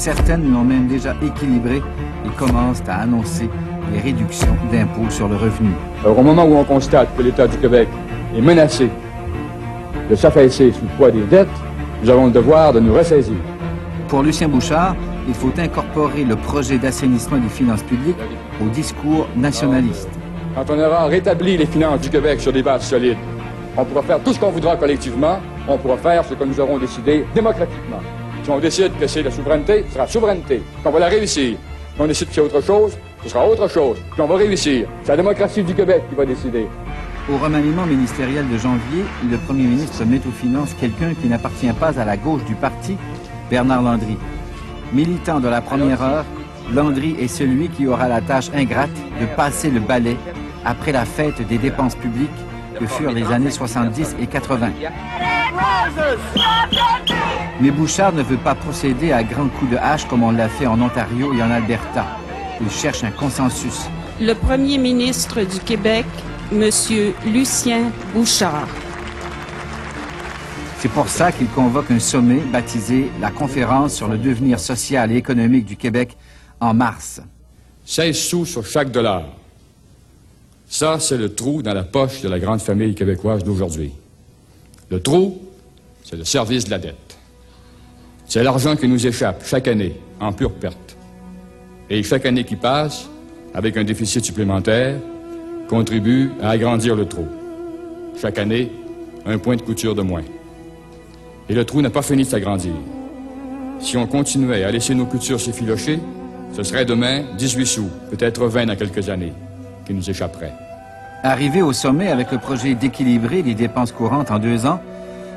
Certaines 0.00 0.50
l'ont 0.50 0.64
même 0.64 0.86
déjà 0.86 1.14
équilibré 1.22 1.82
et 2.24 2.28
commencent 2.38 2.82
à 2.88 3.02
annoncer 3.02 3.50
les 3.92 4.00
réductions 4.00 4.56
d'impôts 4.72 5.10
sur 5.10 5.28
le 5.28 5.36
revenu. 5.36 5.72
Alors, 6.02 6.18
au 6.18 6.22
moment 6.22 6.46
où 6.46 6.56
on 6.56 6.64
constate 6.64 7.14
que 7.14 7.20
l'État 7.20 7.46
du 7.46 7.58
Québec 7.58 7.86
est 8.34 8.40
menacé 8.40 8.88
de 10.08 10.14
s'affaisser 10.14 10.72
sous 10.72 10.80
le 10.80 10.96
poids 10.96 11.10
des 11.10 11.20
dettes, 11.24 11.48
nous 12.02 12.08
avons 12.08 12.24
le 12.28 12.32
devoir 12.32 12.72
de 12.72 12.80
nous 12.80 12.94
ressaisir. 12.94 13.34
Pour 14.08 14.22
Lucien 14.22 14.48
Bouchard, 14.48 14.96
il 15.28 15.34
faut 15.34 15.52
incorporer 15.58 16.24
le 16.24 16.34
projet 16.34 16.78
d'assainissement 16.78 17.36
des 17.36 17.50
finances 17.50 17.82
publiques 17.82 18.16
au 18.64 18.70
discours 18.70 19.28
nationaliste. 19.36 20.08
Quand 20.54 20.64
on 20.70 20.78
aura 20.80 21.08
rétabli 21.08 21.58
les 21.58 21.66
finances 21.66 22.00
du 22.00 22.08
Québec 22.08 22.40
sur 22.40 22.54
des 22.54 22.62
bases 22.62 22.88
solides, 22.88 23.18
on 23.76 23.84
pourra 23.84 24.00
faire 24.00 24.20
tout 24.20 24.32
ce 24.32 24.40
qu'on 24.40 24.50
voudra 24.50 24.76
collectivement, 24.76 25.40
on 25.68 25.76
pourra 25.76 25.98
faire 25.98 26.24
ce 26.24 26.32
que 26.32 26.44
nous 26.44 26.58
aurons 26.58 26.78
décidé 26.78 27.26
démocratiquement. 27.34 28.00
Si 28.42 28.50
on 28.50 28.58
décide 28.58 28.92
que 28.98 29.06
c'est 29.06 29.22
la 29.22 29.30
souveraineté, 29.30 29.84
ce 29.88 29.94
sera 29.94 30.06
souveraineté, 30.06 30.62
qu'on 30.82 30.90
va 30.90 30.98
la 30.98 31.08
réussir. 31.08 31.56
Si 31.94 32.00
on 32.00 32.06
décide 32.06 32.28
que 32.28 32.34
c'est 32.34 32.40
autre 32.40 32.62
chose, 32.62 32.96
ce 33.22 33.28
sera 33.28 33.46
autre 33.46 33.68
chose, 33.68 33.98
puis 34.12 34.22
on 34.22 34.26
va 34.26 34.36
réussir. 34.36 34.86
C'est 35.02 35.12
la 35.12 35.16
démocratie 35.16 35.62
du 35.62 35.74
Québec 35.74 36.02
qui 36.08 36.14
va 36.14 36.24
décider. 36.24 36.66
Au 37.30 37.36
remaniement 37.36 37.84
ministériel 37.84 38.48
de 38.48 38.56
janvier, 38.56 39.04
le 39.30 39.36
premier 39.38 39.64
ministre 39.64 40.04
met 40.04 40.20
aux 40.26 40.32
finances 40.32 40.74
quelqu'un 40.80 41.12
qui 41.14 41.28
n'appartient 41.28 41.72
pas 41.78 42.00
à 42.00 42.04
la 42.04 42.16
gauche 42.16 42.44
du 42.44 42.54
parti, 42.54 42.96
Bernard 43.50 43.82
Landry. 43.82 44.16
Militant 44.92 45.38
de 45.38 45.48
la 45.48 45.60
première 45.60 46.02
heure, 46.02 46.24
Landry 46.72 47.16
est 47.20 47.28
celui 47.28 47.68
qui 47.68 47.86
aura 47.86 48.08
la 48.08 48.20
tâche 48.20 48.50
ingrate 48.54 48.90
de 49.20 49.26
passer 49.36 49.70
le 49.70 49.80
balai 49.80 50.16
après 50.64 50.92
la 50.92 51.04
fête 51.04 51.46
des 51.46 51.58
dépenses 51.58 51.94
publiques 51.94 52.30
que 52.78 52.86
furent 52.86 53.12
les 53.12 53.30
années 53.30 53.50
70 53.50 54.16
et 54.20 54.26
80. 54.26 54.70
Mais 57.60 57.70
Bouchard 57.70 58.14
ne 58.14 58.22
veut 58.22 58.38
pas 58.38 58.54
procéder 58.54 59.12
à 59.12 59.22
grands 59.22 59.48
coups 59.48 59.72
de 59.72 59.76
hache 59.76 60.06
comme 60.08 60.22
on 60.22 60.30
l'a 60.30 60.48
fait 60.48 60.66
en 60.66 60.80
Ontario 60.80 61.34
et 61.34 61.42
en 61.42 61.50
Alberta. 61.50 62.06
Il 62.58 62.70
cherche 62.70 63.04
un 63.04 63.10
consensus. 63.10 63.82
Le 64.18 64.32
premier 64.32 64.78
ministre 64.78 65.42
du 65.42 65.60
Québec, 65.60 66.06
M. 66.52 66.70
Lucien 67.26 67.92
Bouchard. 68.14 68.66
C'est 70.78 70.88
pour 70.88 71.08
ça 71.08 71.32
qu'il 71.32 71.48
convoque 71.48 71.90
un 71.90 71.98
sommet 71.98 72.40
baptisé 72.50 73.10
la 73.20 73.30
Conférence 73.30 73.94
sur 73.94 74.08
le 74.08 74.16
devenir 74.16 74.58
social 74.58 75.12
et 75.12 75.16
économique 75.16 75.66
du 75.66 75.76
Québec 75.76 76.16
en 76.60 76.72
mars. 76.72 77.20
16 77.84 78.16
sous 78.16 78.46
sur 78.46 78.66
chaque 78.66 78.90
dollar. 78.90 79.24
Ça, 80.66 80.98
c'est 80.98 81.18
le 81.18 81.34
trou 81.34 81.60
dans 81.60 81.74
la 81.74 81.82
poche 81.82 82.22
de 82.22 82.28
la 82.30 82.38
grande 82.38 82.62
famille 82.62 82.94
québécoise 82.94 83.44
d'aujourd'hui. 83.44 83.92
Le 84.88 85.02
trou, 85.02 85.42
c'est 86.04 86.16
le 86.16 86.24
service 86.24 86.64
de 86.64 86.70
la 86.70 86.78
dette. 86.78 87.09
C'est 88.30 88.44
l'argent 88.44 88.76
qui 88.76 88.86
nous 88.86 89.04
échappe 89.08 89.42
chaque 89.44 89.66
année 89.66 89.96
en 90.20 90.32
pure 90.32 90.52
perte. 90.52 90.96
Et 91.90 92.00
chaque 92.04 92.24
année 92.26 92.44
qui 92.44 92.54
passe, 92.54 93.08
avec 93.52 93.76
un 93.76 93.82
déficit 93.82 94.24
supplémentaire, 94.24 94.94
contribue 95.68 96.30
à 96.40 96.50
agrandir 96.50 96.94
le 96.94 97.06
trou. 97.06 97.26
Chaque 98.22 98.38
année, 98.38 98.70
un 99.26 99.36
point 99.38 99.56
de 99.56 99.62
couture 99.62 99.96
de 99.96 100.02
moins. 100.02 100.22
Et 101.48 101.54
le 101.54 101.64
trou 101.64 101.82
n'a 101.82 101.90
pas 101.90 102.02
fini 102.02 102.22
de 102.22 102.28
s'agrandir. 102.28 102.72
Si 103.80 103.96
on 103.96 104.06
continuait 104.06 104.62
à 104.62 104.70
laisser 104.70 104.94
nos 104.94 105.06
coutures 105.06 105.40
s'effilocher, 105.40 105.98
ce 106.52 106.62
serait 106.62 106.84
demain 106.84 107.24
18 107.36 107.66
sous, 107.66 107.90
peut-être 108.12 108.46
20 108.46 108.66
dans 108.66 108.76
quelques 108.76 109.08
années, 109.08 109.32
qui 109.84 109.92
nous 109.92 110.08
échapperaient. 110.08 110.54
Arrivé 111.24 111.62
au 111.62 111.72
sommet 111.72 112.06
avec 112.06 112.30
le 112.30 112.38
projet 112.38 112.76
d'équilibrer 112.76 113.42
les 113.42 113.54
dépenses 113.54 113.90
courantes 113.90 114.30
en 114.30 114.38
deux 114.38 114.66
ans, 114.66 114.80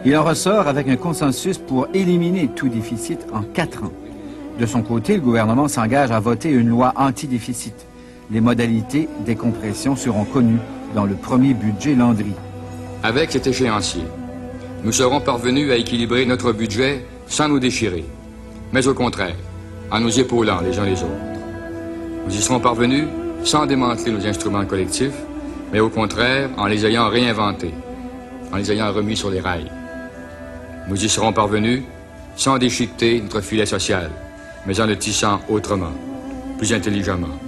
Il 0.05 0.17
en 0.17 0.23
ressort 0.25 0.67
avec 0.67 0.89
un 0.89 0.97
consensus 0.97 1.57
pour 1.57 1.87
éliminer 1.93 2.49
tout 2.53 2.67
déficit 2.67 3.19
en 3.31 3.41
quatre 3.41 3.83
ans. 3.83 3.93
De 4.59 4.65
son 4.65 4.81
côté, 4.81 5.15
le 5.15 5.21
gouvernement 5.21 5.69
s'engage 5.69 6.11
à 6.11 6.19
voter 6.19 6.49
une 6.49 6.67
loi 6.67 6.91
anti-déficit. 6.97 7.73
Les 8.29 8.41
modalités 8.41 9.07
des 9.25 9.35
compressions 9.35 9.95
seront 9.95 10.25
connues 10.25 10.59
dans 10.93 11.05
le 11.05 11.15
premier 11.15 11.53
budget 11.53 11.95
Landry. 11.95 12.33
Avec 13.01 13.31
cet 13.31 13.47
échéancier, 13.47 14.03
nous 14.83 14.91
serons 14.91 15.21
parvenus 15.21 15.71
à 15.71 15.77
équilibrer 15.77 16.25
notre 16.25 16.51
budget 16.51 17.05
sans 17.27 17.47
nous 17.47 17.59
déchirer, 17.59 18.03
mais 18.73 18.85
au 18.87 18.93
contraire, 18.93 19.35
en 19.89 20.01
nous 20.01 20.19
épaulant 20.19 20.59
les 20.59 20.77
uns 20.79 20.85
les 20.85 21.01
autres. 21.01 21.11
Nous 22.27 22.35
y 22.35 22.41
serons 22.41 22.59
parvenus 22.59 23.05
sans 23.45 23.65
démanteler 23.65 24.11
nos 24.11 24.25
instruments 24.25 24.65
collectifs, 24.65 25.15
mais 25.71 25.79
au 25.79 25.89
contraire 25.89 26.49
en 26.57 26.67
les 26.67 26.85
ayant 26.85 27.07
réinventés, 27.07 27.73
en 28.51 28.57
les 28.57 28.71
ayant 28.71 28.91
remis 28.91 29.15
sur 29.15 29.29
les 29.29 29.39
rails. 29.39 29.71
Nous 30.89 31.05
y 31.05 31.07
serons 31.07 31.31
parvenus 31.31 31.83
sans 32.35 32.57
déchiqueter 32.57 33.21
notre 33.21 33.39
filet 33.39 33.65
social, 33.65 34.09
mais 34.65 34.81
en 34.81 34.85
le 34.85 34.97
tissant 34.97 35.39
autrement, 35.49 35.93
plus 36.57 36.73
intelligemment. 36.73 37.39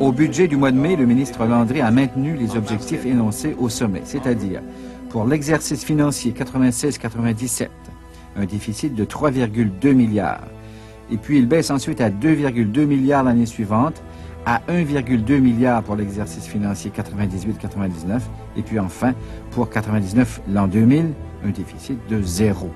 Au 0.00 0.10
budget 0.10 0.48
du 0.48 0.56
mois 0.56 0.70
de 0.70 0.78
mai, 0.78 0.96
le 0.96 1.04
ministre 1.04 1.44
Landry 1.44 1.82
a 1.82 1.90
maintenu 1.90 2.34
les 2.34 2.56
objectifs 2.56 3.04
énoncés 3.04 3.54
au 3.58 3.68
sommet, 3.68 4.02
c'est-à-dire 4.04 4.62
pour 5.10 5.26
l'exercice 5.26 5.84
financier 5.84 6.32
96-97, 6.32 7.68
un 8.36 8.44
déficit 8.46 8.94
de 8.94 9.04
3,2 9.04 9.92
milliards. 9.92 10.46
Et 11.10 11.16
puis 11.18 11.38
il 11.38 11.46
baisse 11.46 11.70
ensuite 11.70 12.00
à 12.00 12.08
2,2 12.08 12.86
milliards 12.86 13.24
l'année 13.24 13.46
suivante, 13.46 14.02
à 14.46 14.62
1,2 14.70 15.40
milliard 15.40 15.82
pour 15.82 15.96
l'exercice 15.96 16.46
financier 16.46 16.90
98-99, 16.96 18.20
et 18.58 18.62
puis 18.62 18.78
enfin 18.78 19.14
pour 19.52 19.70
99 19.70 20.42
l'an 20.52 20.66
2000, 20.66 21.12
un 21.46 21.50
déficit 21.50 21.98
de 22.10 22.20
zéro. 22.22 22.70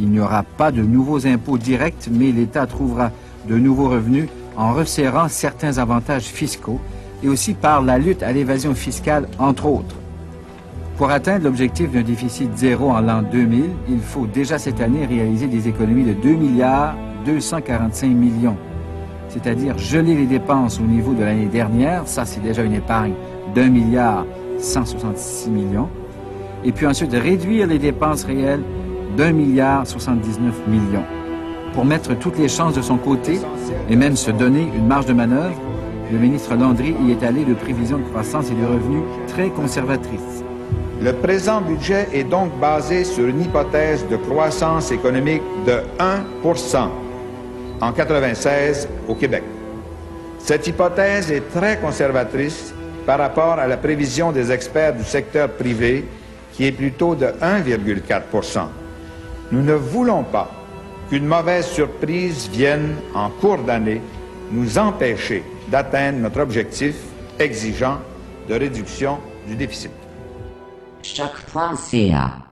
Il 0.00 0.10
n'y 0.10 0.20
aura 0.20 0.42
pas 0.42 0.72
de 0.72 0.82
nouveaux 0.82 1.26
impôts 1.26 1.58
directs, 1.58 2.08
mais 2.10 2.32
l'État 2.32 2.66
trouvera 2.66 3.10
de 3.48 3.56
nouveaux 3.56 3.88
revenus 3.88 4.28
en 4.56 4.72
resserrant 4.72 5.28
certains 5.28 5.78
avantages 5.78 6.24
fiscaux 6.24 6.80
et 7.22 7.28
aussi 7.28 7.54
par 7.54 7.82
la 7.82 7.98
lutte 7.98 8.22
à 8.22 8.32
l'évasion 8.32 8.74
fiscale, 8.74 9.28
entre 9.38 9.66
autres. 9.66 9.96
Pour 10.96 11.10
atteindre 11.10 11.44
l'objectif 11.44 11.90
d'un 11.90 12.02
déficit 12.02 12.56
zéro 12.56 12.90
en 12.90 13.00
l'an 13.00 13.22
2000, 13.22 13.64
il 13.88 14.00
faut 14.00 14.26
déjà 14.26 14.58
cette 14.58 14.80
année 14.80 15.06
réaliser 15.06 15.46
des 15.46 15.68
économies 15.68 16.04
de 16.04 16.12
2 16.14 16.30
milliards 16.30 16.96
245 17.24 18.08
millions, 18.08 18.56
c'est-à-dire 19.28 19.78
geler 19.78 20.14
les 20.14 20.26
dépenses 20.26 20.80
au 20.80 20.84
niveau 20.84 21.14
de 21.14 21.22
l'année 21.22 21.46
dernière, 21.46 22.06
ça 22.06 22.24
c'est 22.24 22.42
déjà 22.42 22.62
une 22.62 22.74
épargne 22.74 23.14
d'un 23.54 23.68
milliard 23.68 24.26
166 24.62 25.50
millions, 25.50 25.88
et 26.64 26.72
puis 26.72 26.86
ensuite 26.86 27.12
réduire 27.12 27.66
les 27.66 27.78
dépenses 27.78 28.24
réelles 28.24 28.62
d'un 29.16 29.32
milliard 29.32 29.86
79 29.86 30.54
millions. 30.68 31.04
Pour 31.74 31.84
mettre 31.84 32.14
toutes 32.14 32.38
les 32.38 32.48
chances 32.48 32.74
de 32.74 32.82
son 32.82 32.96
côté 32.96 33.38
et 33.88 33.96
même 33.96 34.16
se 34.16 34.30
donner 34.30 34.66
une 34.74 34.86
marge 34.86 35.06
de 35.06 35.12
manœuvre, 35.12 35.56
le 36.10 36.18
ministre 36.18 36.54
Landry 36.54 36.94
y 37.06 37.12
est 37.12 37.22
allé 37.22 37.44
de 37.44 37.54
prévisions 37.54 37.98
de 37.98 38.04
croissance 38.04 38.50
et 38.50 38.54
de 38.54 38.66
revenus 38.66 39.02
très 39.28 39.48
conservatrices. 39.48 40.44
Le 41.02 41.12
présent 41.14 41.60
budget 41.62 42.08
est 42.12 42.24
donc 42.24 42.50
basé 42.60 43.04
sur 43.04 43.26
une 43.26 43.40
hypothèse 43.42 44.06
de 44.08 44.16
croissance 44.16 44.92
économique 44.92 45.42
de 45.66 45.80
1% 46.44 46.88
en 47.80 47.92
96 47.92 48.88
au 49.08 49.14
Québec. 49.14 49.42
Cette 50.38 50.66
hypothèse 50.66 51.32
est 51.32 51.50
très 51.52 51.78
conservatrice 51.78 52.74
par 53.06 53.18
rapport 53.18 53.58
à 53.58 53.66
la 53.66 53.76
prévision 53.76 54.32
des 54.32 54.50
experts 54.52 54.94
du 54.94 55.04
secteur 55.04 55.48
privé 55.50 56.04
qui 56.52 56.66
est 56.66 56.72
plutôt 56.72 57.14
de 57.14 57.26
1,4 57.26 58.66
Nous 59.50 59.62
ne 59.62 59.74
voulons 59.74 60.22
pas 60.22 60.50
qu'une 61.08 61.26
mauvaise 61.26 61.66
surprise 61.66 62.48
vienne 62.50 62.96
en 63.14 63.30
cours 63.30 63.58
d'année 63.58 64.00
nous 64.50 64.78
empêcher 64.78 65.42
d'atteindre 65.68 66.18
notre 66.18 66.40
objectif 66.40 66.94
exigeant 67.38 67.98
de 68.48 68.54
réduction 68.54 69.18
du 69.46 69.56
déficit. 69.56 69.90
Les 71.92 72.51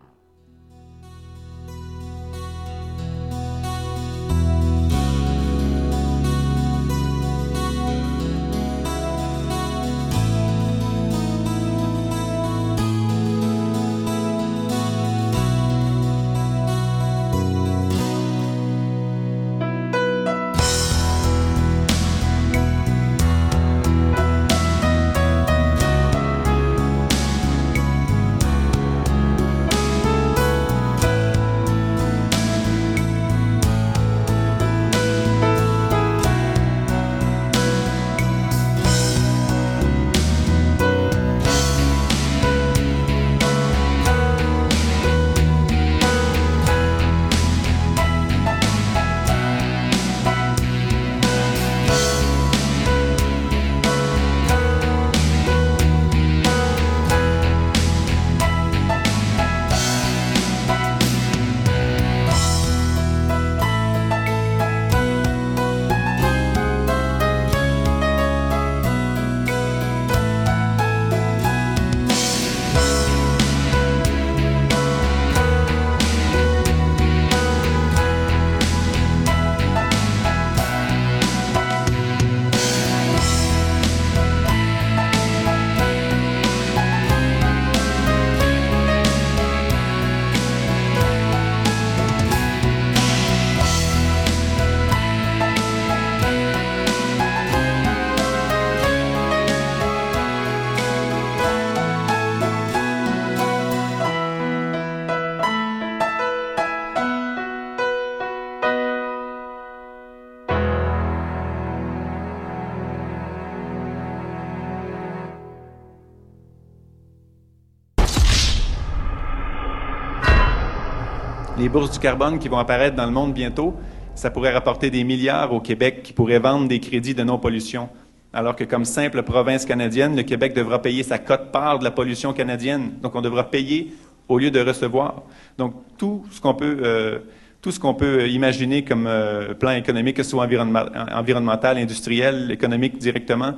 bourses 121.71 121.93
du 121.93 121.99
carbone 121.99 122.39
qui 122.39 122.49
vont 122.49 122.59
apparaître 122.59 122.97
dans 122.97 123.07
le 123.07 123.13
monde 123.13 123.33
bientôt, 123.33 123.75
ça 124.15 124.31
pourrait 124.31 124.53
rapporter 124.53 124.91
des 124.91 125.05
milliards 125.05 125.53
au 125.53 125.61
Québec 125.61 126.03
qui 126.03 126.13
pourrait 126.13 126.41
vendre 126.41 126.69
des 126.69 126.81
crédits 126.81 127.15
de 127.15 127.23
non-pollution. 127.23 127.89
Alors 128.33 128.55
que 128.55 128.65
comme 128.65 128.85
simple 128.85 129.23
province 129.23 129.65
canadienne, 129.65 130.17
le 130.17 130.23
Québec 130.23 130.55
devra 130.55 130.83
payer 130.83 131.03
sa 131.03 131.19
cote-part 131.19 131.79
de 131.79 131.85
la 131.85 131.91
pollution 131.91 132.33
canadienne. 132.33 132.93
Donc 133.03 133.15
on 133.15 133.21
devra 133.21 133.51
payer 133.51 133.93
au 134.29 134.39
lieu 134.39 134.51
de 134.51 134.61
recevoir. 134.61 135.23
Donc 135.59 135.75
tout 135.97 136.25
ce 136.31 136.41
qu'on 136.41 136.55
peut, 136.55 136.79
euh, 136.83 137.19
tout 137.63 137.71
ce 137.71 137.81
qu'on 137.81 137.95
peut 137.95 138.29
imaginer 138.29 138.85
comme 138.85 139.07
euh, 139.07 139.55
plan 139.55 139.73
économique, 139.73 140.17
que 140.17 140.23
ce 140.23 140.31
soit 140.31 140.45
environnemental, 140.45 141.79
industriel, 141.79 142.51
économique 142.51 142.99
directement, 142.99 143.55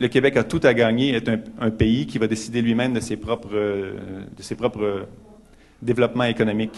le 0.00 0.08
Québec 0.08 0.36
a 0.36 0.44
tout 0.44 0.60
à 0.64 0.74
gagner, 0.74 1.14
est 1.14 1.28
un, 1.28 1.70
pays 1.70 2.06
qui 2.06 2.18
va 2.18 2.26
décider 2.26 2.60
lui-même 2.62 2.92
de 2.92 3.00
ses 3.00 3.16
propres, 3.16 3.54
euh, 3.54 3.94
de 4.36 4.42
ses 4.42 4.54
propres 4.54 5.06
développement 5.82 6.24
économique. 6.24 6.72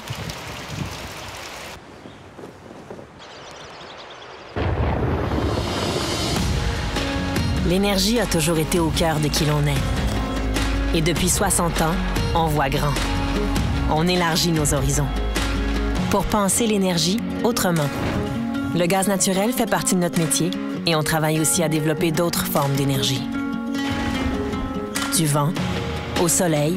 L'énergie 7.69 8.19
a 8.21 8.27
toujours 8.27 8.59
été 8.59 8.79
au 8.79 8.91
cœur 8.91 9.21
de 9.21 9.29
qui 9.29 9.45
l'on 9.45 9.63
est. 9.67 10.97
Et 10.97 11.01
depuis 11.01 11.29
60 11.29 11.83
ans, 11.83 11.95
on 12.35 12.47
voit 12.47 12.69
grand. 12.69 12.93
on 13.91 14.07
élargit 14.07 14.53
nos 14.53 14.75
horizons. 14.75 15.07
Pour 16.11 16.25
penser 16.25 16.67
l'énergie 16.67 17.19
autrement. 17.43 17.89
Le 18.75 18.87
gaz 18.87 19.09
naturel 19.09 19.53
fait 19.53 19.69
partie 19.69 19.95
de 19.95 20.01
notre 20.01 20.19
métier 20.19 20.51
et 20.87 20.95
on 20.97 21.03
travaille 21.03 21.41
aussi 21.41 21.63
à 21.63 21.69
développer 21.69 22.11
d'autres 22.11 22.47
formes 22.47 22.75
d'énergie. 22.75 23.23
Du 25.17 25.27
vent, 25.27 25.53
au 26.23 26.29
soleil, 26.29 26.77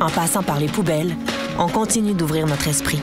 en 0.00 0.10
passant 0.10 0.42
par 0.42 0.58
les 0.58 0.66
poubelles, 0.66 1.16
on 1.58 1.68
continue 1.68 2.14
d'ouvrir 2.14 2.46
notre 2.46 2.68
esprit 2.68 3.00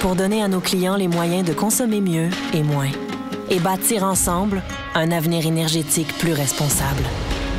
pour 0.00 0.14
donner 0.14 0.42
à 0.42 0.48
nos 0.48 0.60
clients 0.60 0.96
les 0.96 1.08
moyens 1.08 1.46
de 1.46 1.52
consommer 1.52 2.00
mieux 2.00 2.28
et 2.54 2.62
moins 2.62 2.90
et 3.50 3.58
bâtir 3.58 4.04
ensemble 4.04 4.62
un 4.94 5.10
avenir 5.10 5.46
énergétique 5.46 6.16
plus 6.18 6.32
responsable. 6.32 7.02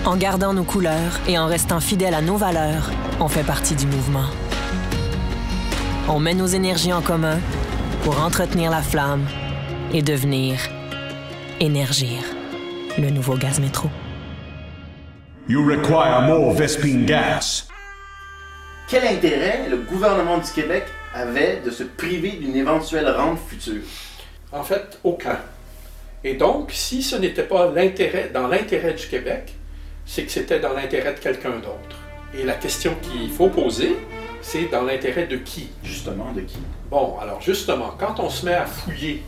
En 0.06 0.16
gardant 0.16 0.54
nos 0.54 0.64
couleurs 0.64 1.20
et 1.28 1.38
en 1.38 1.46
restant 1.46 1.80
fidèles 1.80 2.14
à 2.14 2.22
nos 2.22 2.38
valeurs, 2.38 2.90
on 3.20 3.28
fait 3.28 3.44
partie 3.44 3.76
du 3.76 3.86
mouvement. 3.86 4.26
On 6.10 6.20
met 6.20 6.34
nos 6.34 6.48
énergies 6.48 6.94
en 6.94 7.02
commun 7.02 7.40
pour 8.04 8.20
entretenir 8.20 8.72
la 8.72 8.82
flamme 8.82 9.26
et 9.94 10.02
devenir 10.02 10.60
Énergir, 11.60 12.24
le 12.98 13.12
nouveau 13.12 13.38
gaz 13.38 13.60
métro. 13.60 13.88
You 15.48 15.64
require 15.64 16.22
more 16.22 16.54
Vespine 16.56 17.06
gas. 17.06 17.68
Quel 18.88 19.08
intérêt 19.08 19.70
le 19.70 19.78
gouvernement 19.78 20.38
du 20.38 20.52
Québec 20.52 20.84
avait 21.14 21.62
de 21.64 21.72
se 21.72 21.84
priver 21.84 22.32
d'une 22.32 22.56
éventuelle 22.56 23.10
rente 23.10 23.40
future? 23.48 23.84
En 24.52 24.64
fait, 24.64 25.00
aucun. 25.04 25.40
Et 26.24 26.34
donc, 26.36 26.72
si 26.72 27.02
ce 27.02 27.16
n'était 27.16 27.44
pas 27.44 27.72
l'intérêt, 27.72 28.30
dans 28.34 28.48
l'intérêt 28.48 28.94
du 28.94 29.08
Québec, 29.08 29.54
c'est 30.06 30.24
que 30.24 30.32
c'était 30.32 30.60
dans 30.60 30.74
l'intérêt 30.74 31.14
de 31.14 31.20
quelqu'un 31.20 31.52
d'autre. 31.52 31.98
Et 32.34 32.44
la 32.44 32.54
question 32.54 32.96
qu'il 33.02 33.30
faut 33.30 33.48
poser, 33.48 33.96
c'est 34.42 34.66
dans 34.66 34.84
l'intérêt 34.84 35.26
de 35.26 35.38
qui? 35.38 35.70
Justement, 35.84 36.32
de 36.34 36.42
qui? 36.42 36.60
Bon, 36.90 37.18
alors 37.20 37.42
justement, 37.42 37.94
quand 37.98 38.20
on 38.20 38.30
se 38.30 38.46
met 38.46 38.54
à 38.54 38.66
fouiller 38.66 39.24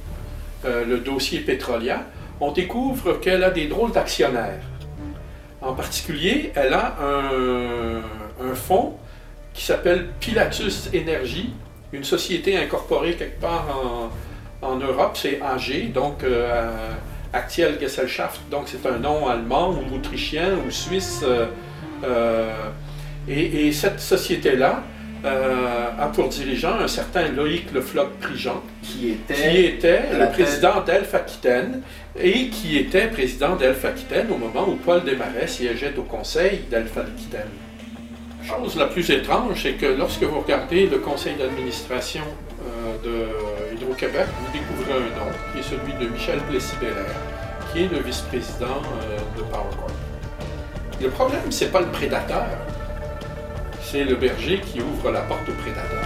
euh, 0.66 0.86
le 0.86 1.00
dossier 1.00 1.40
pétrolier, 1.40 1.96
on 2.40 2.52
découvre 2.52 3.14
qu'elle 3.14 3.44
a 3.44 3.50
des 3.50 3.68
drôles 3.68 3.92
d'actionnaires. 3.92 4.62
En 5.62 5.74
particulier, 5.74 6.52
elle 6.56 6.74
a 6.74 6.98
un, 7.02 8.02
un 8.46 8.56
fonds 8.56 8.98
qui 9.54 9.64
s'appelle 9.64 10.08
Pilatus 10.20 10.90
Energy, 10.96 11.54
une 11.92 12.04
société 12.04 12.58
incorporée 12.58 13.14
quelque 13.14 13.40
part 13.40 14.10
en, 14.64 14.68
en 14.68 14.76
Europe, 14.78 15.16
c'est 15.16 15.40
AG, 15.42 15.92
donc 15.94 16.24
euh, 16.24 16.72
Actiel 17.34 17.80
Gesellschaft, 17.80 18.42
donc 18.50 18.64
c'est 18.68 18.86
un 18.88 18.98
nom 18.98 19.28
allemand 19.28 19.72
ou 19.72 19.96
autrichien 19.96 20.50
ou 20.66 20.72
suisse. 20.72 21.22
euh, 21.24 21.46
euh, 22.04 22.52
et, 23.28 23.68
et 23.68 23.72
cette 23.72 24.00
société-là 24.00 24.84
euh, 25.26 25.88
a 25.98 26.08
pour 26.08 26.28
dirigeant 26.28 26.78
un 26.80 26.88
certain 26.88 27.30
Loïc 27.30 27.72
Le 27.72 27.80
Floch-Prigent, 27.82 28.62
qui 28.82 29.12
était, 29.12 29.34
qui 29.34 29.58
était 29.66 30.02
à 30.12 30.26
le 30.26 30.32
président 30.32 30.82
d'Elf 30.82 31.14
Aquitaine 31.14 31.82
et 32.20 32.50
qui 32.50 32.78
était 32.78 33.08
président 33.08 33.56
d'Elf 33.56 33.86
Aquitaine 33.86 34.28
au 34.32 34.38
moment 34.38 34.68
où 34.68 34.76
Paul 34.76 35.04
Desmarais 35.06 35.48
siégeait 35.48 35.94
au 35.98 36.04
conseil 36.04 36.62
d'Elf 36.70 36.98
Aquitaine. 36.98 37.48
La 38.44 38.58
chose 38.58 38.76
la 38.76 38.88
plus 38.88 39.10
étrange, 39.10 39.62
c'est 39.64 39.74
que 39.74 39.86
lorsque 39.86 40.24
vous 40.24 40.42
regardez 40.42 40.88
le 40.88 40.98
conseil 40.98 41.36
d'administration 41.36 42.24
euh, 42.66 42.98
de 43.04 43.76
Hydro-Québec, 43.76 44.28
vous 44.42 44.52
découvrez 44.52 44.94
un 44.94 45.18
nom 45.18 45.32
qui 45.54 45.60
est 45.60 45.64
celui 45.64 45.94
de 45.94 46.12
Michel 46.12 46.40
Plessis-Bélair, 46.50 47.06
qui 47.72 47.84
est 47.84 47.88
le 47.88 48.00
vice-président 48.00 48.66
euh, 48.66 49.18
de 49.38 49.44
Power 49.44 49.70
Corp. 49.78 49.92
Le 51.02 51.10
problème, 51.10 51.52
c'est 51.52 51.72
pas 51.72 51.82
le 51.82 51.88
prédateur, 51.88 52.46
c'est 53.82 54.04
le 54.04 54.16
berger 54.16 54.60
qui 54.60 54.82
ouvre 54.82 55.12
la 55.12 55.22
porte 55.22 55.48
au 55.48 55.54
prédateur. 55.54 56.04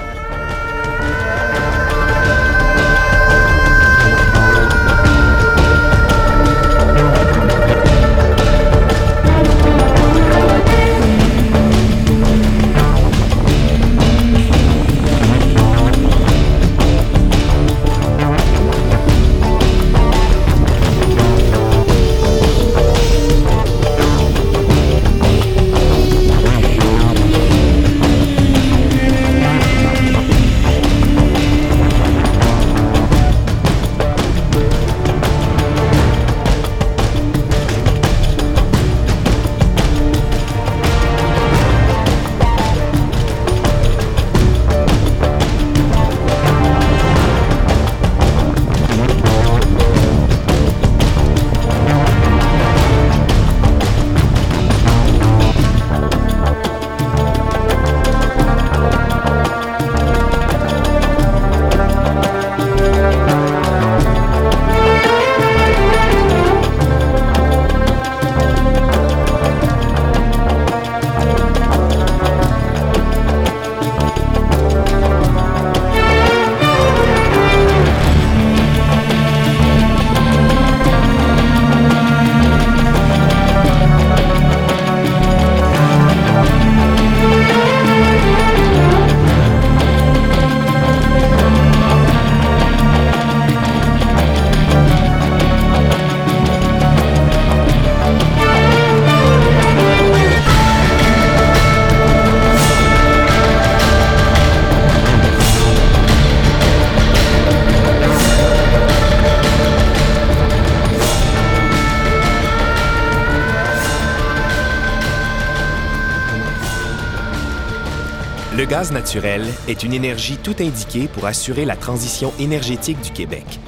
Gaz 118.78 118.92
naturel 118.92 119.44
est 119.68 119.82
une 119.82 119.92
énergie 119.92 120.38
tout 120.38 120.54
indiquée 120.60 121.08
pour 121.08 121.26
assurer 121.26 121.66
la 121.66 121.76
transition 121.76 122.32
énergétique 122.38 123.02
du 123.02 123.10
Québec. 123.10 123.60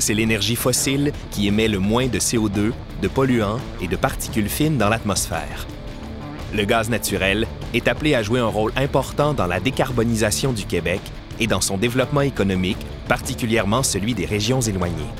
C'est 0.00 0.12
l'énergie 0.12 0.56
fossile 0.56 1.12
qui 1.30 1.46
émet 1.46 1.68
le 1.68 1.78
moins 1.78 2.08
de 2.08 2.18
CO2, 2.18 2.72
de 3.00 3.06
polluants 3.06 3.60
et 3.80 3.86
de 3.86 3.94
particules 3.94 4.48
fines 4.48 4.76
dans 4.76 4.88
l'atmosphère. 4.88 5.68
Le 6.52 6.64
gaz 6.64 6.90
naturel 6.90 7.46
est 7.74 7.86
appelé 7.86 8.16
à 8.16 8.24
jouer 8.24 8.40
un 8.40 8.48
rôle 8.48 8.72
important 8.74 9.34
dans 9.34 9.46
la 9.46 9.60
décarbonisation 9.60 10.52
du 10.52 10.64
Québec 10.64 11.00
et 11.38 11.46
dans 11.46 11.60
son 11.60 11.76
développement 11.76 12.22
économique, 12.22 12.84
particulièrement 13.06 13.84
celui 13.84 14.14
des 14.14 14.26
régions 14.26 14.60
éloignées. 14.60 15.14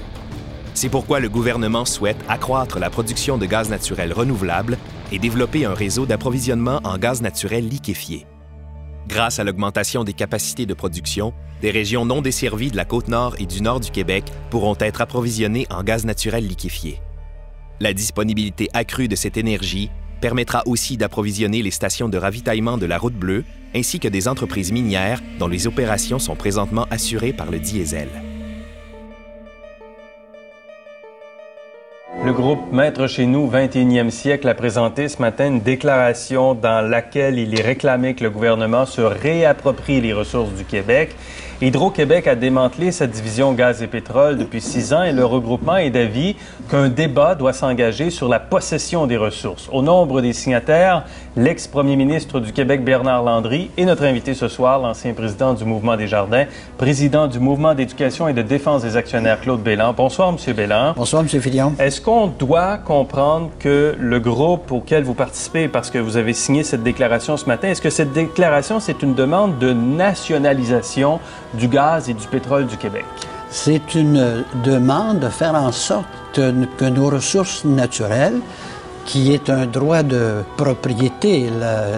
C'est 0.74 0.88
pourquoi 0.88 1.20
le 1.20 1.28
gouvernement 1.28 1.84
souhaite 1.84 2.18
accroître 2.28 2.80
la 2.80 2.90
production 2.90 3.38
de 3.38 3.46
gaz 3.46 3.70
naturel 3.70 4.12
renouvelable 4.12 4.76
et 5.12 5.20
développer 5.20 5.66
un 5.66 5.74
réseau 5.74 6.04
d'approvisionnement 6.04 6.80
en 6.82 6.98
gaz 6.98 7.22
naturel 7.22 7.68
liquéfié. 7.68 8.26
Grâce 9.10 9.40
à 9.40 9.44
l'augmentation 9.44 10.04
des 10.04 10.12
capacités 10.12 10.66
de 10.66 10.74
production, 10.74 11.34
des 11.60 11.72
régions 11.72 12.04
non 12.04 12.22
desservies 12.22 12.70
de 12.70 12.76
la 12.76 12.84
côte 12.84 13.08
nord 13.08 13.34
et 13.40 13.46
du 13.46 13.60
nord 13.60 13.80
du 13.80 13.90
Québec 13.90 14.24
pourront 14.50 14.76
être 14.78 15.00
approvisionnées 15.00 15.66
en 15.68 15.82
gaz 15.82 16.04
naturel 16.04 16.46
liquéfié. 16.46 17.00
La 17.80 17.92
disponibilité 17.92 18.68
accrue 18.72 19.08
de 19.08 19.16
cette 19.16 19.36
énergie 19.36 19.90
permettra 20.20 20.62
aussi 20.66 20.96
d'approvisionner 20.96 21.60
les 21.60 21.72
stations 21.72 22.08
de 22.08 22.18
ravitaillement 22.18 22.78
de 22.78 22.86
la 22.86 22.98
Route 22.98 23.14
bleue 23.14 23.44
ainsi 23.74 23.98
que 23.98 24.06
des 24.08 24.28
entreprises 24.28 24.70
minières 24.70 25.20
dont 25.40 25.48
les 25.48 25.66
opérations 25.66 26.20
sont 26.20 26.36
présentement 26.36 26.86
assurées 26.90 27.32
par 27.32 27.50
le 27.50 27.58
diesel. 27.58 28.08
Le 32.18 32.32
groupe 32.32 32.72
Maître 32.72 33.06
chez 33.06 33.24
nous 33.24 33.48
21e 33.48 34.10
siècle 34.10 34.48
a 34.48 34.54
présenté 34.54 35.08
ce 35.08 35.22
matin 35.22 35.46
une 35.46 35.60
déclaration 35.60 36.54
dans 36.54 36.86
laquelle 36.86 37.38
il 37.38 37.58
est 37.58 37.62
réclamé 37.62 38.14
que 38.14 38.24
le 38.24 38.30
gouvernement 38.30 38.84
se 38.84 39.00
réapproprie 39.00 40.00
les 40.00 40.12
ressources 40.12 40.52
du 40.52 40.64
Québec. 40.64 41.14
Hydro-Québec 41.62 42.26
a 42.26 42.34
démantelé 42.34 42.90
sa 42.90 43.06
division 43.06 43.52
gaz 43.52 43.80
et 43.82 43.86
pétrole 43.86 44.38
depuis 44.38 44.60
six 44.60 44.92
ans 44.92 45.04
et 45.04 45.12
le 45.12 45.24
regroupement 45.24 45.76
est 45.76 45.90
d'avis 45.90 46.34
qu'un 46.68 46.88
débat 46.88 47.36
doit 47.36 47.52
s'engager 47.52 48.10
sur 48.10 48.28
la 48.28 48.40
possession 48.40 49.06
des 49.06 49.16
ressources. 49.16 49.68
Au 49.72 49.80
nombre 49.80 50.20
des 50.20 50.32
signataires, 50.32 51.04
l'ex-premier 51.36 51.96
ministre 51.96 52.40
du 52.40 52.52
Québec 52.52 52.84
Bernard 52.84 53.22
Landry 53.22 53.70
et 53.76 53.84
notre 53.84 54.04
invité 54.04 54.34
ce 54.34 54.48
soir, 54.48 54.80
l'ancien 54.80 55.12
président 55.12 55.54
du 55.54 55.64
Mouvement 55.64 55.96
des 55.96 56.08
Jardins, 56.08 56.46
président 56.76 57.28
du 57.28 57.38
Mouvement 57.38 57.74
d'éducation 57.74 58.26
et 58.26 58.32
de 58.32 58.42
défense 58.42 58.82
des 58.82 58.96
actionnaires 58.96 59.40
Claude 59.40 59.62
Bélan. 59.62 59.92
Bonsoir, 59.92 60.30
M. 60.30 60.54
Bélan. 60.54 60.94
Bonsoir, 60.96 61.22
M. 61.22 61.28
Fillon. 61.28 61.74
Est-ce 61.78 62.00
qu'on 62.00 62.26
doit 62.26 62.78
comprendre 62.78 63.50
que 63.58 63.94
le 63.98 64.18
groupe 64.18 64.72
auquel 64.72 65.04
vous 65.04 65.14
participez, 65.14 65.68
parce 65.68 65.90
que 65.90 65.98
vous 65.98 66.16
avez 66.16 66.32
signé 66.32 66.64
cette 66.64 66.82
déclaration 66.82 67.36
ce 67.36 67.46
matin, 67.46 67.68
est-ce 67.68 67.82
que 67.82 67.90
cette 67.90 68.12
déclaration, 68.12 68.80
c'est 68.80 69.02
une 69.02 69.14
demande 69.14 69.58
de 69.58 69.72
nationalisation 69.72 71.20
du 71.54 71.68
gaz 71.68 72.08
et 72.10 72.14
du 72.14 72.26
pétrole 72.26 72.66
du 72.66 72.76
Québec? 72.76 73.04
C'est 73.50 73.94
une 73.94 74.44
demande 74.64 75.20
de 75.20 75.28
faire 75.28 75.54
en 75.54 75.72
sorte 75.72 76.06
que 76.32 76.84
nos 76.88 77.10
ressources 77.10 77.64
naturelles, 77.64 78.40
qui 79.10 79.34
est 79.34 79.50
un 79.50 79.66
droit 79.66 80.04
de 80.04 80.44
propriété. 80.56 81.50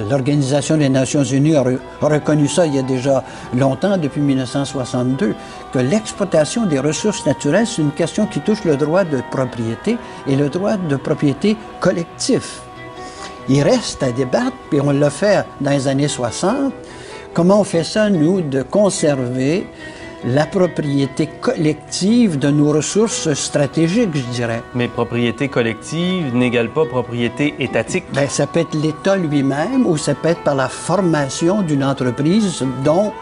L'Organisation 0.09 0.79
des 0.79 0.89
Nations 0.89 1.23
Unies 1.23 1.57
a, 1.57 1.63
reconnu 2.01 2.49
ça 2.49 2.65
il 2.65 2.75
y 2.75 2.79
a 2.79 2.83
déjà 2.83 3.23
longtemps, 3.55 3.99
depuis 3.99 4.23
1962, 4.23 5.35
que 5.75 5.79
l'exploitation 5.79 6.65
des 6.65 6.79
ressources 6.79 7.27
naturelles, 7.27 7.67
c'est 7.67 7.83
une 7.83 7.93
question 7.93 8.25
qui 8.25 8.41
touche 8.41 8.65
le 8.65 8.79
droit 8.79 9.05
de 9.05 9.21
propriété 9.31 9.99
et 10.27 10.37
le 10.37 10.49
droit 10.49 10.79
de 10.79 10.97
propriété 10.97 11.59
collectif. 11.81 12.63
Il 13.47 13.63
reste 13.63 14.03
à 14.03 14.11
débattre, 14.11 14.57
puis 14.71 14.81
on 14.81 14.91
l'a 14.91 15.11
fait 15.11 15.45
dans 15.61 15.73
les 15.73 15.89
années 15.89 16.09
60, 16.09 16.73
Comment 17.35 17.61
on 17.61 17.65
fait 17.65 17.85
ça, 17.85 18.11
nous, 18.11 18.43
de 18.43 18.61
conserver 18.61 19.67
la 20.25 20.47
propriété 20.47 21.29
collective 21.41 22.39
de 22.39 22.49
nos 22.49 22.73
ressources 22.73 23.33
stratégiques, 23.35 24.15
je 24.15 24.23
dirais. 24.33 24.63
Mais 24.75 24.89
propriété 24.89 25.49
collective 25.49 26.35
n'égale 26.35 26.71
pas 26.71 26.85
propriété 26.87 27.55
étatique. 27.59 28.05
Bien, 28.13 28.29
ça 28.29 28.47
peut 28.47 28.61
être 28.61 28.75
l'État 28.75 29.17
lui-même 29.17 29.87
ou 29.87 29.97
ça 29.97 30.15
peut 30.15 30.29
être 30.29 30.43
par 30.43 30.55
la 30.55 30.69
formation 30.69 31.63
d'une 31.63 31.85
entreprise 31.85 32.65
dont 32.85 33.13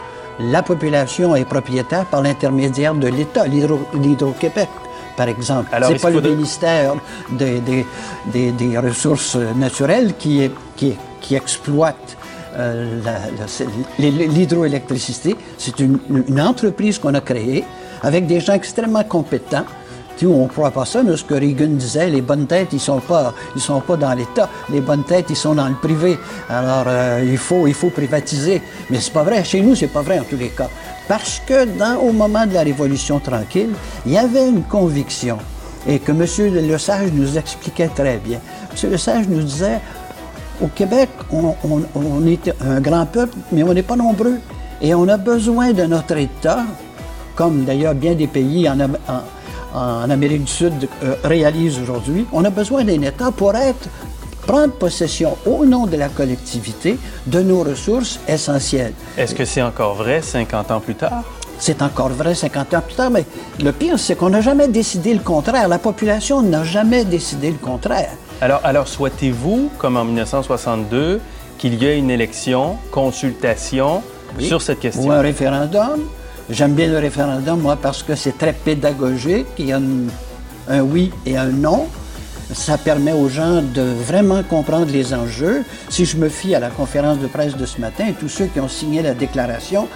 la 0.40 0.62
population 0.62 1.36
est 1.36 1.44
propriétaire 1.44 2.06
par 2.06 2.22
l'intermédiaire 2.22 2.94
de 2.94 3.08
l'État, 3.08 3.46
l'Hydro-Québec 3.46 4.68
par 5.16 5.28
exemple. 5.28 5.68
C'est 5.86 6.00
pas 6.00 6.10
le 6.10 6.20
ministère 6.22 6.94
des, 7.30 7.60
des, 7.60 8.52
des, 8.52 8.78
ressources 8.78 9.36
naturelles 9.36 10.14
qui, 10.18 10.50
qui, 10.76 10.96
qui 11.20 11.34
exploite 11.34 12.16
l'hydroélectricité. 13.98 15.36
C'est 15.58 15.78
une, 15.80 15.98
entreprise 16.40 16.98
qu'on 16.98 17.14
a 17.14 17.20
créée 17.20 17.64
avec 18.02 18.26
des 18.26 18.40
gens 18.40 18.54
extrêmement 18.54 19.04
compétents. 19.04 19.64
Tu 20.16 20.26
on 20.26 20.42
ne 20.42 20.48
croit 20.48 20.70
pas 20.70 20.84
ça, 20.84 21.02
mais 21.02 21.16
ce 21.16 21.24
que 21.24 21.32
Reagan 21.32 21.68
disait, 21.68 22.10
les 22.10 22.20
bonnes 22.20 22.46
têtes, 22.46 22.68
ils 22.72 22.76
ne 22.76 22.80
sont, 22.80 23.00
pas, 23.00 23.32
sont 23.56 23.80
pas 23.80 23.96
dans 23.96 24.12
l'État. 24.12 24.50
Les 24.70 24.82
bonnes 24.82 25.04
têtes, 25.04 25.26
ils 25.30 25.36
sont 25.36 25.54
dans 25.54 25.66
le 25.68 25.74
privé. 25.74 26.18
Alors, 26.50 26.84
euh, 26.88 27.24
il, 27.24 27.38
faut, 27.38 27.66
il 27.66 27.72
faut 27.72 27.88
privatiser. 27.88 28.60
Mais 28.90 29.00
c'est 29.00 29.14
pas 29.14 29.22
vrai. 29.22 29.42
Chez 29.44 29.62
nous, 29.62 29.74
c'est 29.74 29.86
pas 29.86 30.02
vrai 30.02 30.18
en 30.18 30.24
tous 30.24 30.36
les 30.36 30.50
cas. 30.50 30.68
Parce 31.08 31.40
que 31.46 31.66
au 31.96 32.12
moment 32.12 32.46
de 32.46 32.52
la 32.52 32.60
Révolution 32.62 33.18
tranquille, 33.18 33.70
il 34.04 34.12
y 34.12 34.18
avait 34.18 34.46
une 34.46 34.62
conviction 34.64 35.38
et 35.86 35.98
que 35.98 36.12
M. 36.12 36.26
Lesage 36.66 37.10
nous 37.12 37.38
expliquait 37.38 37.88
très 37.88 38.18
bien. 38.18 38.40
M. 38.70 38.90
Lesage 38.90 39.28
nous 39.28 39.42
disait, 39.42 39.80
au 40.60 40.68
Québec, 40.68 41.08
on, 41.32 42.26
est 42.26 42.52
un 42.60 42.80
grand 42.80 43.06
peuple, 43.06 43.36
mais 43.52 43.62
on 43.62 43.72
n'est 43.72 43.82
pas 43.82 43.96
nombreux. 43.96 44.38
Et 44.82 44.94
on 44.94 45.08
a 45.08 45.16
besoin 45.16 45.72
de 45.72 45.84
notre 45.84 46.16
État, 46.16 46.64
comme 47.34 47.64
d'ailleurs 47.64 47.94
bien 47.94 48.14
des 48.14 48.26
pays 48.26 48.68
en, 48.68 50.10
Amérique 50.10 50.44
du 50.44 50.50
Sud 50.52 50.88
euh, 51.04 51.14
réalisent 51.22 51.78
aujourd'hui. 51.80 52.26
On 52.32 52.44
a 52.44 52.50
besoin 52.50 52.82
d'un 52.84 53.00
État 53.02 53.30
pour 53.30 53.54
être, 53.54 53.88
prendre 54.46 54.72
possession 54.72 55.36
au 55.46 55.64
nom 55.64 55.86
de 55.86 55.96
la 55.96 56.08
collectivité 56.08 56.98
de 57.26 57.40
nos 57.40 57.62
ressources 57.62 58.18
essentielles. 58.26 58.94
Est-ce 59.16 59.34
que 59.34 59.44
c'est 59.44 59.62
encore 59.62 59.94
vrai 59.94 60.22
50 60.22 60.70
ans 60.72 60.80
plus 60.80 60.96
tard? 60.96 61.22
C'est 61.58 61.82
encore 61.82 62.08
vrai 62.08 62.34
50 62.34 62.74
ans 62.74 62.80
plus 62.80 62.94
tard, 62.96 63.10
mais 63.10 63.24
le 63.62 63.70
pire, 63.70 63.98
c'est 63.98 64.16
qu'on 64.16 64.30
n'a 64.30 64.40
jamais 64.40 64.66
décidé 64.66 65.12
le 65.12 65.20
contraire. 65.20 65.68
La 65.68 65.78
population 65.78 66.40
n'a 66.42 66.64
jamais 66.64 67.04
décidé 67.04 67.50
le 67.50 67.58
contraire. 67.58 68.10
Alors, 68.42 68.60
alors 68.64 68.88
souhaitez-vous, 68.88 69.70
comme 69.76 69.98
en 69.98 70.04
1962, 70.04 71.20
qu'il 71.58 71.74
y 71.74 71.86
ait 71.86 71.98
une 71.98 72.10
élection, 72.10 72.78
consultation 72.90 74.02
sur 74.38 74.62
cette 74.62 74.80
question? 74.80 75.08
Ou 75.08 75.12
un 75.12 75.20
référendum. 75.20 76.00
J'aime 76.48 76.72
bien 76.72 76.88
le 76.88 76.98
référendum, 76.98 77.60
moi, 77.60 77.76
parce 77.76 78.02
que 78.02 78.14
c'est 78.14 78.38
très 78.38 78.54
pédagogique. 78.54 79.46
Il 79.58 79.66
y 79.66 79.72
a 79.72 79.80
un 80.68 80.80
oui 80.80 81.12
et 81.26 81.36
un 81.36 81.48
non. 81.48 81.86
Ça 82.52 82.78
permet 82.78 83.12
aux 83.12 83.28
gens 83.28 83.62
de 83.62 83.82
vraiment 83.82 84.42
comprendre 84.42 84.90
les 84.90 85.12
enjeux. 85.12 85.62
Si 85.90 86.06
je 86.06 86.16
me 86.16 86.28
fie 86.28 86.54
à 86.54 86.60
la 86.60 86.70
conférence 86.70 87.18
de 87.18 87.26
presse 87.26 87.56
de 87.56 87.66
ce 87.66 87.78
matin, 87.80 88.06
tous 88.18 88.28
ceux 88.28 88.46
qui 88.46 88.58
ont 88.58 88.68
signé 88.68 89.02
la 89.02 89.12
déclaration 89.12 89.86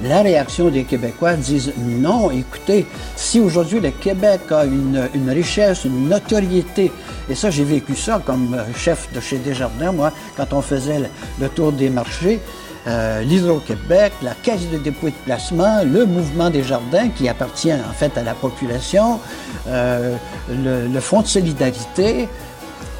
la 0.00 0.22
réaction 0.22 0.68
des 0.68 0.84
Québécois 0.84 1.34
disent 1.34 1.72
non, 1.78 2.30
écoutez, 2.30 2.86
si 3.16 3.40
aujourd'hui 3.40 3.80
le 3.80 3.90
Québec 3.90 4.40
a 4.50 4.64
une, 4.64 5.30
richesse, 5.30 5.84
une 5.84 6.08
notoriété, 6.08 6.90
et 7.28 7.34
ça 7.34 7.50
j'ai 7.50 7.64
vécu 7.64 7.94
ça 7.94 8.20
comme 8.24 8.54
euh, 8.54 8.64
chef 8.76 9.12
de 9.12 9.20
chez 9.20 9.38
Desjardins, 9.38 9.92
moi, 9.92 10.12
quand 10.36 10.52
on 10.52 10.62
faisait 10.62 11.00
le, 11.40 11.48
tour 11.48 11.72
des 11.72 11.90
marchés, 11.90 12.40
euh, 12.88 13.22
l'Hydro-Québec, 13.22 14.12
la 14.22 14.34
Caisse 14.34 14.68
de 14.68 14.78
dépôt 14.78 15.06
de 15.06 15.14
placement, 15.24 15.82
le 15.84 16.04
mouvement 16.04 16.50
des 16.50 16.64
jardins 16.64 17.10
qui 17.10 17.28
appartient 17.28 17.72
en 17.72 17.92
fait 17.92 18.16
à 18.18 18.22
la 18.24 18.34
population, 18.34 19.20
euh, 19.68 20.16
le, 20.50 21.00
Fonds 21.00 21.22
de 21.22 21.28
solidarité, 21.28 22.28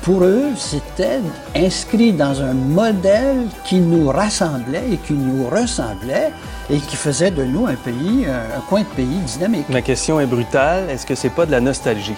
pour 0.03 0.25
eux, 0.25 0.51
c'était 0.57 1.21
inscrit 1.55 2.13
dans 2.13 2.43
un 2.43 2.53
modèle 2.53 3.47
qui 3.65 3.77
nous 3.77 4.09
rassemblait 4.09 4.83
et 4.93 4.97
qui 4.97 5.13
nous 5.13 5.49
ressemblait 5.49 6.33
et 6.69 6.79
qui 6.79 6.97
faisait 6.97 7.31
de 7.31 7.45
nous 7.45 7.67
un 7.67 7.75
pays, 7.75 8.27
un 8.27 8.61
coin 8.69 8.81
de 8.81 8.87
pays 8.97 9.19
dynamique. 9.27 9.69
Ma 9.69 9.81
question 9.81 10.19
est 10.19 10.27
brutale. 10.27 10.91
Est-ce 10.91 11.07
que 11.07 11.15
c'est 11.15 11.31
pas 11.31 11.47
de 11.47 11.53
la 11.53 11.61
nostalgie? 11.61 12.17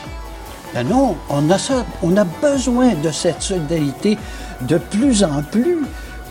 Ben 0.73 0.89
non, 0.89 1.15
on 1.29 1.49
a 1.51 1.59
ça, 1.59 1.85
on 2.03 2.17
a 2.17 2.25
besoin 2.25 2.95
de 2.95 3.11
cette 3.11 3.43
solidarité 3.43 4.19
de 4.63 4.79
plus 4.79 5.23
en 5.23 5.43
plus 5.43 5.79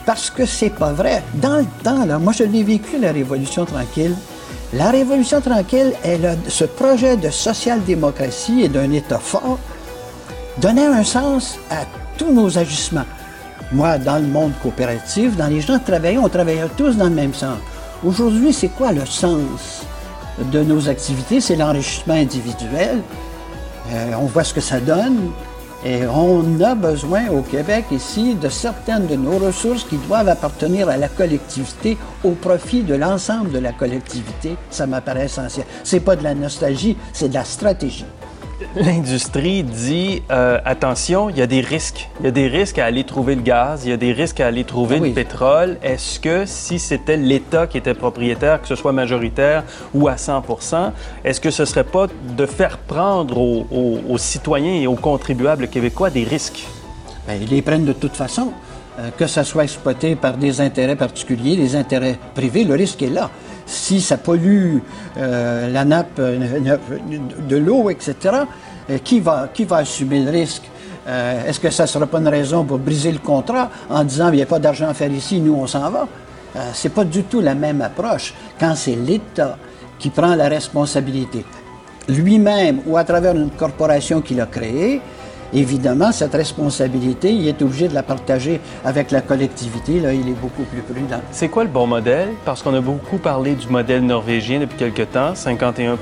parce 0.05 0.29
que 0.29 0.45
c'est 0.45 0.71
pas 0.71 0.91
vrai. 0.91 1.23
Dans 1.35 1.57
le 1.57 1.65
temps, 1.83 2.05
là, 2.05 2.17
moi 2.17 2.33
je 2.33 2.43
l'ai 2.43 2.63
vécu 2.63 2.99
la 2.99 3.11
Révolution 3.11 3.63
tranquille. 3.65 4.15
La 4.73 4.89
Révolution 4.89 5.39
tranquille, 5.39 5.93
elle 6.03 6.25
a, 6.25 6.35
ce 6.47 6.65
projet 6.65 7.15
de 7.15 7.29
social-démocratie 7.29 8.63
et 8.63 8.69
d'un 8.69 8.91
État 8.91 9.19
fort 9.19 9.59
donnait 10.57 10.85
un 10.85 11.03
sens 11.03 11.57
à 11.69 11.85
tous 12.17 12.31
nos 12.31 12.57
agissements. 12.57 13.05
Moi, 13.71 13.97
dans 13.97 14.17
le 14.17 14.27
monde 14.27 14.51
coopératif, 14.61 15.35
dans 15.35 15.47
les 15.47 15.61
gens 15.61 15.79
qui 15.79 15.85
travaillaient, 15.85 16.19
on 16.19 16.29
travaillait 16.29 16.67
tous 16.77 16.95
dans 16.95 17.05
le 17.05 17.15
même 17.15 17.33
sens. 17.33 17.57
Aujourd'hui, 18.05 18.53
c'est 18.53 18.69
quoi 18.69 18.91
le 18.91 19.05
sens 19.05 19.83
de 20.51 20.61
nos 20.61 20.89
activités? 20.89 21.41
C'est 21.41 21.55
l'enrichissement 21.55 22.13
individuel. 22.13 23.01
Euh, 23.91 24.11
on 24.19 24.25
voit 24.25 24.43
ce 24.43 24.53
que 24.53 24.61
ça 24.61 24.79
donne. 24.79 25.31
Et 25.85 26.05
on 26.07 26.61
a 26.61 26.75
besoin 26.75 27.27
au 27.27 27.41
Québec 27.41 27.85
ici 27.91 28.35
de 28.35 28.47
certaines 28.47 29.05
de 29.05 29.15
nos 29.15 29.37
ressources 29.37 29.83
qui 29.83 29.97
doivent 29.97 30.29
appartenir 30.29 30.87
à 30.87 30.95
la 30.95 31.09
collectivité 31.09 31.97
au 32.23 32.31
profit 32.31 32.83
de 32.83 32.95
l'ensemble 32.95 33.51
de 33.51 33.59
la 33.59 33.73
collectivité. 33.73 34.55
Ça 34.69 34.87
m'apparaît 34.87 35.25
essentiel. 35.25 35.65
C'est 35.83 35.99
pas 35.99 36.15
de 36.15 36.23
la 36.23 36.35
nostalgie, 36.35 36.95
c'est 37.11 37.27
de 37.27 37.33
la 37.33 37.43
stratégie. 37.43 38.05
L'industrie 38.75 39.63
dit 39.63 40.21
euh, 40.31 40.59
attention, 40.65 41.29
il 41.29 41.37
y 41.37 41.41
a 41.41 41.47
des 41.47 41.61
risques. 41.61 42.09
Il 42.19 42.25
y 42.25 42.27
a 42.27 42.31
des 42.31 42.47
risques 42.47 42.79
à 42.79 42.85
aller 42.85 43.03
trouver 43.03 43.35
le 43.35 43.41
gaz, 43.41 43.85
il 43.85 43.89
y 43.89 43.93
a 43.93 43.97
des 43.97 44.13
risques 44.13 44.39
à 44.39 44.47
aller 44.47 44.63
trouver 44.63 44.99
le 44.99 45.11
pétrole. 45.11 45.77
Est-ce 45.83 46.19
que 46.19 46.45
si 46.45 46.79
c'était 46.79 47.17
l'État 47.17 47.67
qui 47.67 47.77
était 47.77 47.93
propriétaire, 47.93 48.61
que 48.61 48.67
ce 48.67 48.75
soit 48.75 48.91
majoritaire 48.91 49.63
ou 49.93 50.07
à 50.07 50.15
100% 50.15 50.91
est-ce 51.23 51.39
que 51.39 51.51
ce 51.51 51.65
serait 51.65 51.83
pas 51.83 52.07
de 52.37 52.45
faire 52.45 52.77
prendre 52.77 53.37
aux, 53.37 54.17
citoyens 54.17 54.75
et 54.75 54.87
aux 54.87 54.95
contribuables 54.95 55.67
québécois 55.67 56.09
des 56.09 56.23
risques? 56.23 56.67
Bien, 57.27 57.37
ils 57.41 57.49
les 57.49 57.61
prennent 57.61 57.85
de 57.85 57.93
toute 57.93 58.15
façon. 58.15 58.51
Euh, 58.99 59.09
que 59.17 59.25
ça 59.25 59.43
soit 59.43 59.63
exploité 59.63 60.15
par 60.15 60.37
des 60.37 60.61
intérêts 60.61 60.95
particuliers, 60.95 61.55
des 61.55 61.75
intérêts 61.75 62.19
privés, 62.35 62.63
le 62.63 62.75
risque 62.75 63.01
est 63.01 63.09
là 63.09 63.31
si 63.65 64.01
ça 64.01 64.17
pollue 64.17 64.77
euh, 65.17 65.69
la 65.69 65.85
nappe 65.85 66.19
euh, 66.19 66.37
de 67.47 67.57
l'eau, 67.57 67.89
etc., 67.89 68.15
euh, 68.89 68.97
qui, 69.03 69.19
va, 69.19 69.49
qui 69.53 69.65
va 69.65 69.77
assumer 69.77 70.21
le 70.21 70.31
risque? 70.31 70.63
Est-ce 71.05 71.59
que 71.59 71.69
ça 71.69 71.83
ne 71.83 71.87
sera 71.89 72.07
pas 72.07 72.19
une 72.19 72.29
raison 72.29 72.63
pour 72.63 72.77
briser 72.77 73.11
le 73.11 73.19
contrat 73.19 73.69
en 73.89 74.05
disant 74.05 74.29
il 74.29 74.37
n'y 74.37 74.41
a 74.41 74.45
pas 74.45 74.59
d'argent 74.59 74.87
à 74.87 74.93
faire 74.93 75.11
ici, 75.11 75.41
nous 75.41 75.53
on 75.53 75.67
s'en 75.67 75.89
va? 75.89 76.07
Ce 76.73 76.87
n'est 76.87 76.93
pas 76.93 77.03
du 77.03 77.23
tout 77.23 77.41
la 77.41 77.55
même 77.55 77.81
approche 77.81 78.33
quand 78.57 78.73
c'est 78.75 78.95
l'État 78.95 79.57
qui 79.99 80.09
prend 80.11 80.33
la 80.33 80.47
responsabilité. 80.47 81.43
lui-même 82.07 82.81
ou 82.85 82.97
à 82.97 83.03
travers 83.03 83.35
une 83.35 83.49
corporation 83.49 84.21
qu'il 84.21 84.39
a 84.39 84.45
créée, 84.45 85.01
évidemment, 85.53 86.11
cette 86.11 86.33
responsabilité, 86.33 87.31
il 87.31 87.47
est 87.47 87.61
obligé 87.61 87.87
de 87.87 87.93
la 87.93 88.03
partager 88.03 88.59
avec 88.83 89.11
la 89.11 89.21
collectivité. 89.21 89.99
Là, 89.99 90.13
il 90.13 90.27
est 90.29 90.39
beaucoup 90.39 90.63
plus 90.63 90.81
prudent. 90.81 91.21
C'est 91.31 91.49
quoi 91.49 91.63
le 91.63 91.69
bon 91.69 91.87
modèle? 91.87 92.29
Parce 92.45 92.61
qu'on 92.61 92.73
a 92.73 92.81
beaucoup 92.81 93.17
parlé 93.17 93.55
du 93.55 93.67
modèle 93.67 94.05
norvégien 94.05 94.59
depuis 94.59 94.77
quelque 94.77 95.03
temps, 95.03 95.35
51 95.35 95.97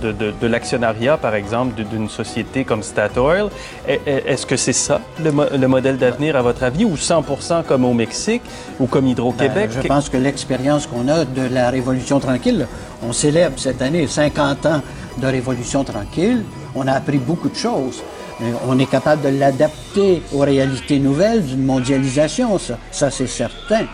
de, 0.00 0.12
de, 0.12 0.32
de 0.40 0.46
l'actionnariat, 0.46 1.16
par 1.16 1.34
exemple, 1.34 1.74
d'une 1.84 2.08
société 2.08 2.64
comme 2.64 2.82
Statoil. 2.82 3.48
Est-ce 3.86 4.46
que 4.46 4.56
c'est 4.56 4.72
ça, 4.72 5.00
le, 5.22 5.30
le 5.56 5.68
modèle 5.68 5.96
d'avenir, 5.98 6.36
à 6.36 6.42
votre 6.42 6.62
avis, 6.62 6.84
ou 6.84 6.96
100 6.96 7.24
comme 7.66 7.84
au 7.84 7.92
Mexique 7.94 8.42
ou 8.80 8.86
comme 8.86 9.06
Hydro-Québec? 9.06 9.70
Ben, 9.74 9.82
je 9.82 9.86
pense 9.88 10.08
que 10.08 10.16
l'expérience 10.16 10.86
qu'on 10.86 11.08
a 11.08 11.24
de 11.24 11.42
la 11.52 11.70
Révolution 11.70 12.20
tranquille, 12.20 12.66
on 13.06 13.12
célèbre 13.12 13.58
cette 13.58 13.82
année 13.82 14.06
50 14.06 14.66
ans 14.66 14.80
de 15.18 15.26
Révolution 15.26 15.84
tranquille, 15.84 16.42
on 16.74 16.86
a 16.86 16.92
appris 16.92 17.18
beaucoup 17.18 17.48
de 17.48 17.56
choses. 17.56 18.02
On 18.68 18.78
est 18.78 18.86
capable 18.86 19.22
de 19.22 19.28
l'adapter 19.28 20.22
aux 20.32 20.40
réalités 20.40 20.98
nouvelles 20.98 21.44
d'une 21.44 21.64
mondialisation, 21.64 22.58
ça, 22.90 23.10
c'est 23.10 23.26
certain. 23.26 23.86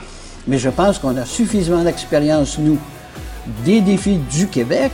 Mais 0.49 0.59
je 0.59 0.68
pense 0.68 0.99
qu'on 0.99 1.16
a 1.16 1.24
suffisamment 1.24 1.84
d'expérience, 1.84 2.59
nous, 2.59 2.78
des 3.64 3.80
défis 3.80 4.18
du 4.30 4.49
Québec, 4.49 4.90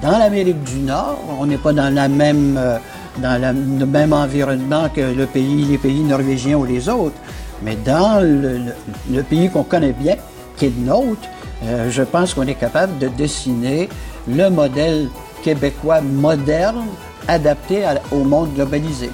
dans 0.00 0.16
l'Amérique 0.18 0.62
du 0.62 0.78
Nord. 0.78 1.18
On 1.40 1.46
n'est 1.46 1.58
pas 1.58 1.72
dans, 1.72 1.92
euh, 1.92 2.78
le 3.20 3.84
même 3.84 4.12
environnement 4.12 4.88
que 4.94 5.00
le 5.00 5.26
pays, 5.26 5.64
les 5.64 5.78
pays 5.78 6.00
norvégiens 6.00 6.56
ou 6.56 6.64
les 6.64 6.88
autres. 6.88 7.16
Mais 7.64 7.76
dans 7.76 8.20
le, 8.20 9.22
pays 9.22 9.50
qu'on 9.50 9.64
connaît 9.64 9.92
bien, 9.92 10.16
qui 10.56 10.66
est 10.66 10.72
le 10.78 10.86
nôtre, 10.86 11.28
euh, 11.64 11.90
je 11.90 12.02
pense 12.02 12.34
qu'on 12.34 12.46
est 12.46 12.54
capable 12.54 12.98
de 12.98 13.08
dessiner 13.08 13.88
le 14.28 14.50
modèle 14.50 15.08
québécois 15.42 16.00
moderne 16.00 16.84
adapté 17.28 17.84
au 18.10 18.24
monde 18.24 18.52
globalisé. 18.54 19.10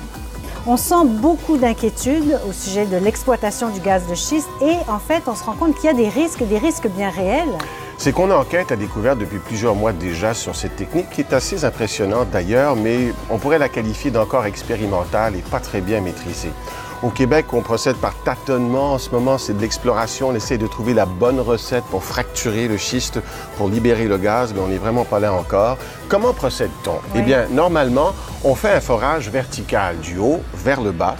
On 0.66 0.76
sent 0.76 1.06
beaucoup 1.06 1.56
d'inquiétudes 1.56 2.38
au 2.48 2.52
sujet 2.52 2.84
de 2.84 2.96
l'exploitation 2.96 3.70
du 3.70 3.80
gaz 3.80 4.06
de 4.06 4.14
schiste 4.14 4.48
et 4.60 4.76
en 4.90 4.98
fait, 4.98 5.22
on 5.26 5.34
se 5.34 5.44
rend 5.44 5.54
compte 5.54 5.74
qu'il 5.76 5.86
y 5.86 5.88
a 5.88 5.94
des 5.94 6.08
risques, 6.08 6.42
des 6.42 6.58
risques 6.58 6.88
bien 6.88 7.10
réels. 7.10 7.56
C'est 7.96 8.12
qu'on 8.12 8.30
enquête 8.30 8.70
a 8.70 8.76
découvert 8.76 9.16
depuis 9.16 9.38
plusieurs 9.38 9.74
mois 9.74 9.92
déjà 9.92 10.34
sur 10.34 10.54
cette 10.54 10.76
technique 10.76 11.10
qui 11.10 11.20
est 11.20 11.32
assez 11.32 11.64
impressionnante 11.64 12.28
d'ailleurs, 12.30 12.76
mais 12.76 13.12
on 13.30 13.38
pourrait 13.38 13.58
la 13.58 13.68
qualifier 13.68 14.10
d'encore 14.10 14.46
expérimentale 14.46 15.34
et 15.36 15.42
pas 15.42 15.58
très 15.58 15.80
bien 15.80 16.00
maîtrisée. 16.00 16.52
Au 17.00 17.10
Québec, 17.10 17.46
on 17.52 17.60
procède 17.60 17.94
par 17.96 18.12
tâtonnement. 18.24 18.94
En 18.94 18.98
ce 18.98 19.10
moment, 19.10 19.38
c'est 19.38 19.52
de 19.56 19.60
l'exploration. 19.60 20.30
On 20.30 20.34
essaie 20.34 20.58
de 20.58 20.66
trouver 20.66 20.94
la 20.94 21.06
bonne 21.06 21.38
recette 21.38 21.84
pour 21.84 22.02
fracturer 22.02 22.66
le 22.66 22.76
schiste, 22.76 23.20
pour 23.56 23.68
libérer 23.68 24.08
le 24.08 24.18
gaz, 24.18 24.52
mais 24.52 24.60
on 24.60 24.66
n'est 24.66 24.78
vraiment 24.78 25.04
pas 25.04 25.20
là 25.20 25.32
encore. 25.32 25.78
Comment 26.08 26.32
procède-t-on? 26.32 26.98
Eh 27.14 27.22
bien, 27.22 27.46
normalement, 27.52 28.14
on 28.42 28.56
fait 28.56 28.72
un 28.72 28.80
forage 28.80 29.30
vertical 29.30 29.96
du 29.98 30.18
haut 30.18 30.40
vers 30.54 30.80
le 30.80 30.90
bas 30.90 31.16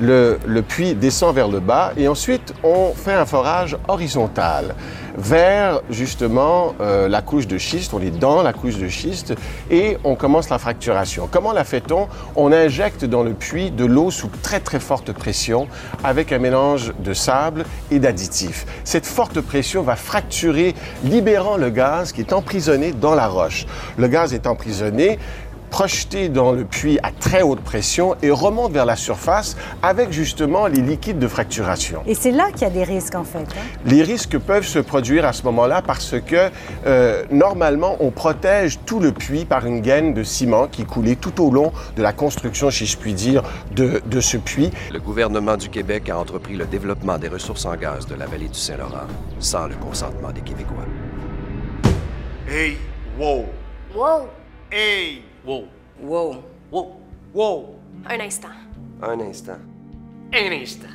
le, 0.00 0.38
puits 0.60 0.94
descend 0.94 1.34
vers 1.34 1.48
le 1.48 1.60
bas 1.60 1.92
et 1.96 2.08
ensuite 2.08 2.54
on 2.62 2.92
fait 2.94 3.12
un 3.12 3.26
forage 3.26 3.76
horizontal 3.88 4.74
vers 5.16 5.80
justement 5.90 6.74
euh, 6.80 7.08
la 7.08 7.22
couche 7.22 7.46
de 7.46 7.58
schiste. 7.58 7.94
On 7.94 8.00
est 8.00 8.10
dans 8.10 8.42
la 8.42 8.52
couche 8.52 8.78
de 8.78 8.88
schiste 8.88 9.34
et 9.70 9.96
on 10.04 10.16
commence 10.16 10.50
la 10.50 10.58
fracturation. 10.58 11.28
Comment 11.30 11.52
la 11.52 11.64
fait-on? 11.64 12.08
On 12.34 12.52
injecte 12.52 13.04
dans 13.04 13.22
le 13.22 13.32
puits 13.32 13.70
de 13.70 13.84
l'eau 13.84 14.10
sous 14.10 14.28
très 14.42 14.60
très 14.60 14.80
forte 14.80 15.12
pression 15.12 15.68
avec 16.02 16.32
un 16.32 16.38
mélange 16.38 16.92
de 16.98 17.14
sable 17.14 17.64
et 17.90 17.98
d'additifs. 17.98 18.66
Cette 18.82 19.06
forte 19.06 19.40
pression 19.40 19.82
va 19.82 19.96
fracturer, 19.96 20.74
libérant 21.04 21.56
le 21.56 21.70
gaz 21.70 22.12
qui 22.12 22.20
est 22.20 22.32
emprisonné 22.32 22.92
dans 22.92 23.14
la 23.14 23.28
roche. 23.28 23.66
Le 23.96 24.08
gaz 24.08 24.34
est 24.34 24.46
emprisonné 24.46 25.18
projeté 25.74 26.28
dans 26.28 26.52
le 26.52 26.64
puits 26.64 27.00
à 27.02 27.10
très 27.10 27.42
haute 27.42 27.58
pression 27.58 28.14
et 28.22 28.30
remonte 28.30 28.70
vers 28.70 28.86
la 28.86 28.94
surface 28.94 29.56
avec 29.82 30.12
justement 30.12 30.68
les 30.68 30.80
liquides 30.80 31.18
de 31.18 31.26
fracturation. 31.26 32.00
Et 32.06 32.14
c'est 32.14 32.30
là 32.30 32.52
qu'il 32.52 32.62
y 32.62 32.66
a 32.66 32.70
des 32.70 32.84
risques 32.84 33.16
en 33.16 33.24
fait. 33.24 33.38
Hein? 33.40 33.80
Les 33.84 34.04
risques 34.04 34.38
peuvent 34.38 34.68
se 34.68 34.78
produire 34.78 35.24
à 35.24 35.32
ce 35.32 35.42
moment-là 35.42 35.82
parce 35.82 36.14
que 36.24 36.48
euh, 36.86 37.24
normalement 37.32 37.96
on 37.98 38.12
protège 38.12 38.78
tout 38.86 39.00
le 39.00 39.10
puits 39.10 39.46
par 39.46 39.66
une 39.66 39.80
gaine 39.80 40.14
de 40.14 40.22
ciment 40.22 40.68
qui 40.68 40.84
coulait 40.84 41.16
tout 41.16 41.44
au 41.44 41.50
long 41.50 41.72
de 41.96 42.02
la 42.04 42.12
construction, 42.12 42.70
si 42.70 42.86
je 42.86 42.96
puis 42.96 43.12
dire, 43.12 43.42
de, 43.74 44.00
de 44.06 44.20
ce 44.20 44.36
puits. 44.36 44.70
Le 44.92 45.00
gouvernement 45.00 45.56
du 45.56 45.70
Québec 45.70 46.08
a 46.08 46.16
entrepris 46.16 46.54
le 46.54 46.66
développement 46.66 47.18
des 47.18 47.26
ressources 47.26 47.66
en 47.66 47.74
gaz 47.74 48.06
de 48.06 48.14
la 48.14 48.26
vallée 48.26 48.46
du 48.46 48.60
Saint-Laurent 48.60 49.08
sans 49.40 49.66
le 49.66 49.74
consentement 49.74 50.30
des 50.30 50.42
Québécois. 50.42 50.86
Hey, 52.48 52.76
wow! 53.18 53.46
Wow! 53.92 54.28
Hey! 54.70 55.33
Wow. 55.46 55.64
Wow. 56.00 56.42
Wow. 56.72 57.00
Wow. 57.34 57.74
Un 58.08 58.20
instant. 58.20 58.48
Un 59.02 59.20
instant. 59.20 59.58
Un 60.32 60.52
instant. 60.52 60.86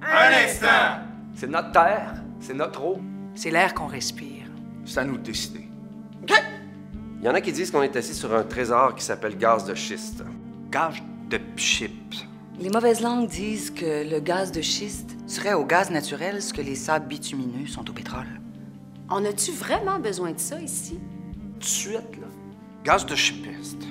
Un 0.00 0.44
instant. 0.44 1.02
C'est 1.34 1.48
notre 1.48 1.72
terre, 1.72 2.14
c'est 2.40 2.54
notre 2.54 2.84
eau. 2.84 3.00
C'est 3.34 3.50
l'air 3.50 3.74
qu'on 3.74 3.86
respire. 3.88 4.46
C'est 4.84 5.00
à 5.00 5.04
nous 5.04 5.18
de 5.18 5.22
décider. 5.22 5.68
Il 7.18 7.24
y 7.24 7.28
en 7.28 7.34
a 7.34 7.40
qui 7.40 7.50
disent 7.50 7.72
qu'on 7.72 7.82
est 7.82 7.96
assis 7.96 8.14
sur 8.14 8.32
un 8.34 8.44
trésor 8.44 8.94
qui 8.94 9.02
s'appelle 9.02 9.36
gaz 9.36 9.64
de 9.64 9.74
schiste. 9.74 10.22
Gaz 10.70 10.94
de 11.28 11.40
chips. 11.56 12.24
Les 12.60 12.70
mauvaises 12.70 13.00
langues 13.00 13.26
disent 13.26 13.70
que 13.70 14.08
le 14.08 14.20
gaz 14.20 14.52
de 14.52 14.60
schiste 14.60 15.16
serait 15.26 15.54
au 15.54 15.64
gaz 15.64 15.90
naturel 15.90 16.40
ce 16.40 16.52
que 16.52 16.62
les 16.62 16.76
sables 16.76 17.08
bitumineux 17.08 17.66
sont 17.66 17.88
au 17.90 17.92
pétrole. 17.92 18.40
On 19.10 19.24
a-tu 19.24 19.50
vraiment 19.50 19.98
besoin 19.98 20.32
de 20.32 20.38
ça 20.38 20.60
ici? 20.60 21.00
Tout 21.54 21.58
de 21.58 21.64
suite, 21.64 22.16
là. 22.20 22.28
Gaz 22.84 23.04
de 23.04 23.16
schiste. 23.16 23.82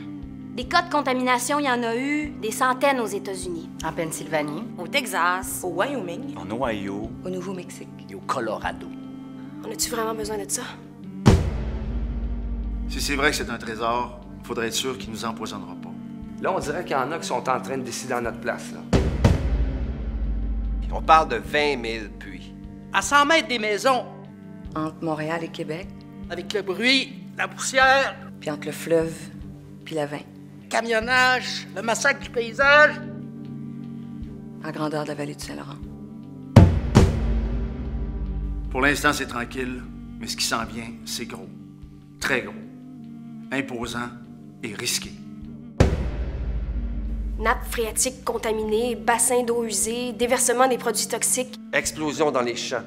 Des 0.55 0.63
cas 0.63 0.83
de 0.83 0.89
contamination, 0.89 1.59
il 1.59 1.65
y 1.65 1.69
en 1.69 1.83
a 1.83 1.97
eu 1.97 2.29
des 2.29 2.51
centaines 2.51 3.01
aux 3.01 3.07
États-Unis. 3.07 3.69
En 3.83 3.91
Pennsylvanie. 3.91 4.63
Au 4.77 4.87
Texas. 4.87 5.59
Au 5.61 5.67
Wyoming. 5.67 6.33
En 6.37 6.49
Ohio. 6.49 7.11
Au 7.25 7.29
Nouveau-Mexique. 7.29 7.89
Et 8.09 8.15
au 8.15 8.21
Colorado. 8.21 8.87
On 9.65 9.69
a-tu 9.69 9.89
vraiment 9.89 10.15
besoin 10.15 10.37
de 10.37 10.49
ça? 10.49 10.61
Si 12.87 13.01
c'est 13.01 13.17
vrai 13.17 13.31
que 13.31 13.35
c'est 13.35 13.49
un 13.49 13.57
trésor, 13.57 14.21
il 14.39 14.47
faudrait 14.47 14.67
être 14.67 14.73
sûr 14.73 14.97
qu'il 14.97 15.11
nous 15.11 15.25
empoisonnera 15.25 15.75
pas. 15.75 15.91
Là, 16.41 16.53
on 16.53 16.59
dirait 16.59 16.85
qu'il 16.85 16.93
y 16.93 16.99
en 16.99 17.11
a 17.11 17.19
qui 17.19 17.27
sont 17.27 17.49
en 17.49 17.59
train 17.59 17.77
de 17.77 17.83
décider 17.83 18.13
à 18.13 18.21
notre 18.21 18.39
place. 18.39 18.71
Là. 18.71 18.79
On 20.93 21.01
parle 21.01 21.27
de 21.27 21.35
20 21.35 21.83
000 21.83 22.05
puits. 22.17 22.53
À 22.93 23.01
100 23.01 23.25
mètres 23.25 23.49
des 23.49 23.59
maisons. 23.59 24.05
Entre 24.73 25.03
Montréal 25.03 25.43
et 25.43 25.49
Québec. 25.49 25.89
Avec 26.29 26.53
le 26.53 26.61
bruit, 26.61 27.13
la 27.37 27.49
poussière. 27.49 28.15
Puis 28.39 28.49
entre 28.49 28.67
le 28.67 28.71
fleuve, 28.71 29.13
puis 29.83 29.95
la 29.95 30.05
vin 30.05 30.19
camionnage, 30.67 31.67
le 31.75 31.81
massacre 31.81 32.19
du 32.19 32.29
paysage. 32.29 32.95
À 34.63 34.71
grandeur 34.71 35.03
de 35.03 35.09
la 35.09 35.15
vallée 35.15 35.35
du 35.35 35.43
Saint-Laurent. 35.43 35.77
Pour 38.71 38.81
l'instant, 38.81 39.13
c'est 39.13 39.27
tranquille, 39.27 39.81
mais 40.19 40.27
ce 40.27 40.35
qui 40.35 40.43
s'en 40.43 40.65
vient, 40.65 40.91
c'est 41.05 41.25
gros. 41.25 41.47
Très 42.19 42.41
gros. 42.41 42.53
Imposant 43.51 44.09
et 44.63 44.73
risqué. 44.73 45.11
Nappes 47.37 47.65
phréatiques 47.69 48.23
contaminées, 48.23 48.95
bassins 48.95 49.43
d'eau 49.43 49.65
usés, 49.65 50.13
déversement 50.13 50.67
des 50.67 50.77
produits 50.77 51.07
toxiques. 51.07 51.59
Explosion 51.73 52.31
dans 52.31 52.41
les 52.41 52.55
champs. 52.55 52.83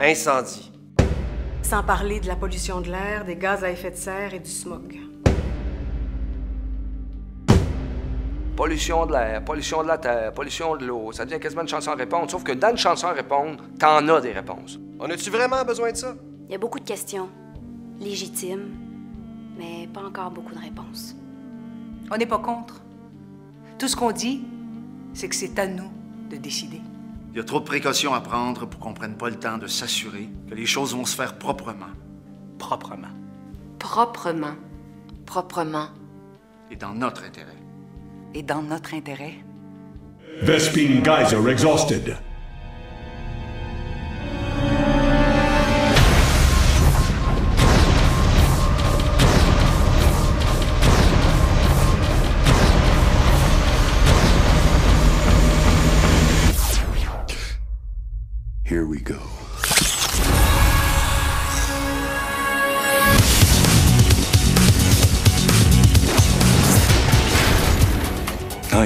Incendie. 0.00 0.72
Sans 1.62 1.82
parler 1.82 2.20
de 2.20 2.26
la 2.26 2.36
pollution 2.36 2.80
de 2.80 2.90
l'air, 2.90 3.24
des 3.24 3.36
gaz 3.36 3.64
à 3.64 3.70
effet 3.70 3.90
de 3.90 3.96
serre 3.96 4.34
et 4.34 4.40
du 4.40 4.50
smog. 4.50 5.05
Pollution 8.56 9.04
de 9.06 9.12
l'air, 9.12 9.44
pollution 9.44 9.82
de 9.82 9.88
la 9.88 9.98
terre, 9.98 10.32
pollution 10.32 10.76
de 10.76 10.86
l'eau. 10.86 11.12
Ça 11.12 11.24
devient 11.24 11.38
quasiment 11.38 11.62
une 11.62 11.68
chanson 11.68 11.90
à 11.90 11.94
répondre. 11.94 12.30
Sauf 12.30 12.42
que 12.42 12.52
dans 12.52 12.70
une 12.70 12.78
chanson 12.78 13.06
à 13.06 13.12
répondre, 13.12 13.62
t'en 13.78 14.08
as 14.08 14.20
des 14.20 14.32
réponses. 14.32 14.80
On 14.98 15.08
a-tu 15.10 15.30
vraiment 15.30 15.62
besoin 15.64 15.92
de 15.92 15.96
ça? 15.96 16.14
Il 16.48 16.52
y 16.52 16.54
a 16.54 16.58
beaucoup 16.58 16.80
de 16.80 16.84
questions. 16.84 17.28
Légitimes, 18.00 18.70
mais 19.58 19.86
pas 19.92 20.02
encore 20.02 20.30
beaucoup 20.30 20.54
de 20.54 20.60
réponses. 20.60 21.14
On 22.10 22.16
n'est 22.16 22.26
pas 22.26 22.38
contre. 22.38 22.80
Tout 23.78 23.88
ce 23.88 23.96
qu'on 23.96 24.10
dit, 24.10 24.44
c'est 25.12 25.28
que 25.28 25.34
c'est 25.34 25.58
à 25.58 25.66
nous 25.66 25.90
de 26.30 26.36
décider. 26.36 26.80
Il 27.32 27.36
y 27.36 27.40
a 27.40 27.44
trop 27.44 27.60
de 27.60 27.64
précautions 27.64 28.14
à 28.14 28.20
prendre 28.20 28.64
pour 28.66 28.80
qu'on 28.80 28.94
prenne 28.94 29.16
pas 29.16 29.28
le 29.28 29.36
temps 29.36 29.58
de 29.58 29.66
s'assurer 29.66 30.30
que 30.48 30.54
les 30.54 30.66
choses 30.66 30.94
vont 30.94 31.04
se 31.04 31.14
faire 31.14 31.36
proprement. 31.38 31.92
Proprement. 32.58 33.08
Proprement. 33.78 34.54
Proprement. 35.26 35.88
Et 36.70 36.76
dans 36.76 36.94
notre 36.94 37.24
intérêt 37.24 37.65
et 38.36 38.42
dans 38.42 38.62
notre 38.62 38.92
intérêt. 38.94 39.34
Vespine 40.42 41.02
Geyser 41.02 41.48
exhausted. 41.48 42.18
Here 58.64 58.84
we 58.84 59.00
go. 59.00 59.45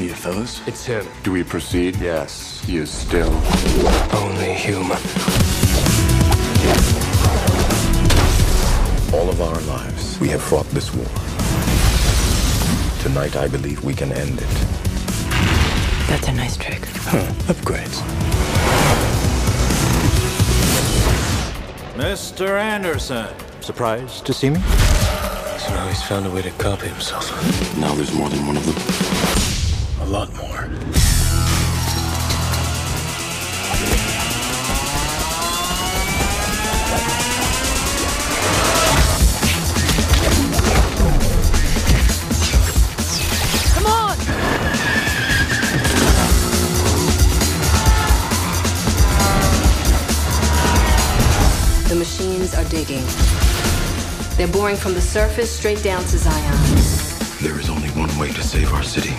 Are 0.01 0.03
you, 0.03 0.15
fellas? 0.15 0.67
It's 0.67 0.87
him. 0.87 1.07
Do 1.25 1.33
we 1.33 1.45
proceed? 1.45 1.95
Yes. 1.97 2.65
He 2.65 2.79
is 2.79 2.91
still 2.91 3.31
Only 4.15 4.55
human. 4.55 4.97
All 9.13 9.29
of 9.29 9.43
our 9.43 9.61
lives, 9.69 10.19
we 10.19 10.29
have 10.29 10.41
fought 10.41 10.65
this 10.71 10.95
war. 10.95 11.05
Tonight, 13.03 13.37
I 13.37 13.47
believe 13.47 13.85
we 13.85 13.93
can 13.93 14.11
end 14.13 14.39
it. 14.41 14.49
That's 16.09 16.29
a 16.29 16.33
nice 16.33 16.57
trick. 16.57 16.83
Huh. 17.03 17.19
Upgrades. 17.53 18.01
Mr. 21.95 22.59
Anderson. 22.59 23.29
Surprised 23.61 24.25
to 24.25 24.33
see 24.33 24.49
me? 24.49 24.61
So 25.59 25.75
now 25.75 25.87
he's 25.89 26.03
found 26.03 26.25
a 26.25 26.31
way 26.31 26.41
to 26.41 26.51
copy 26.53 26.89
himself. 26.89 27.31
Now 27.77 27.95
there's 27.95 28.15
more 28.15 28.31
than 28.31 28.47
one 28.47 28.57
of 28.57 28.65
them. 28.65 29.10
A 30.11 30.13
lot 30.13 30.29
more. 30.35 30.67
Come 43.73 43.87
on! 43.87 44.19
The 51.89 51.95
machines 51.95 52.55
are 52.57 52.65
digging. 52.65 53.05
They're 54.37 54.49
boring 54.49 54.75
from 54.75 54.95
the 54.95 55.01
surface 55.01 55.53
straight 55.57 55.85
down 55.85 56.03
to 56.03 56.19
Zion. 56.19 56.59
There 57.41 57.61
is 57.61 57.71
only 57.71 57.91
one 57.91 58.11
way 58.19 58.33
to 58.33 58.43
save 58.43 58.73
our 58.73 58.83
city. 58.83 59.15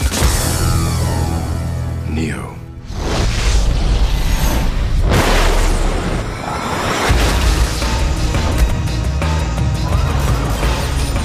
Neo. 2.21 2.53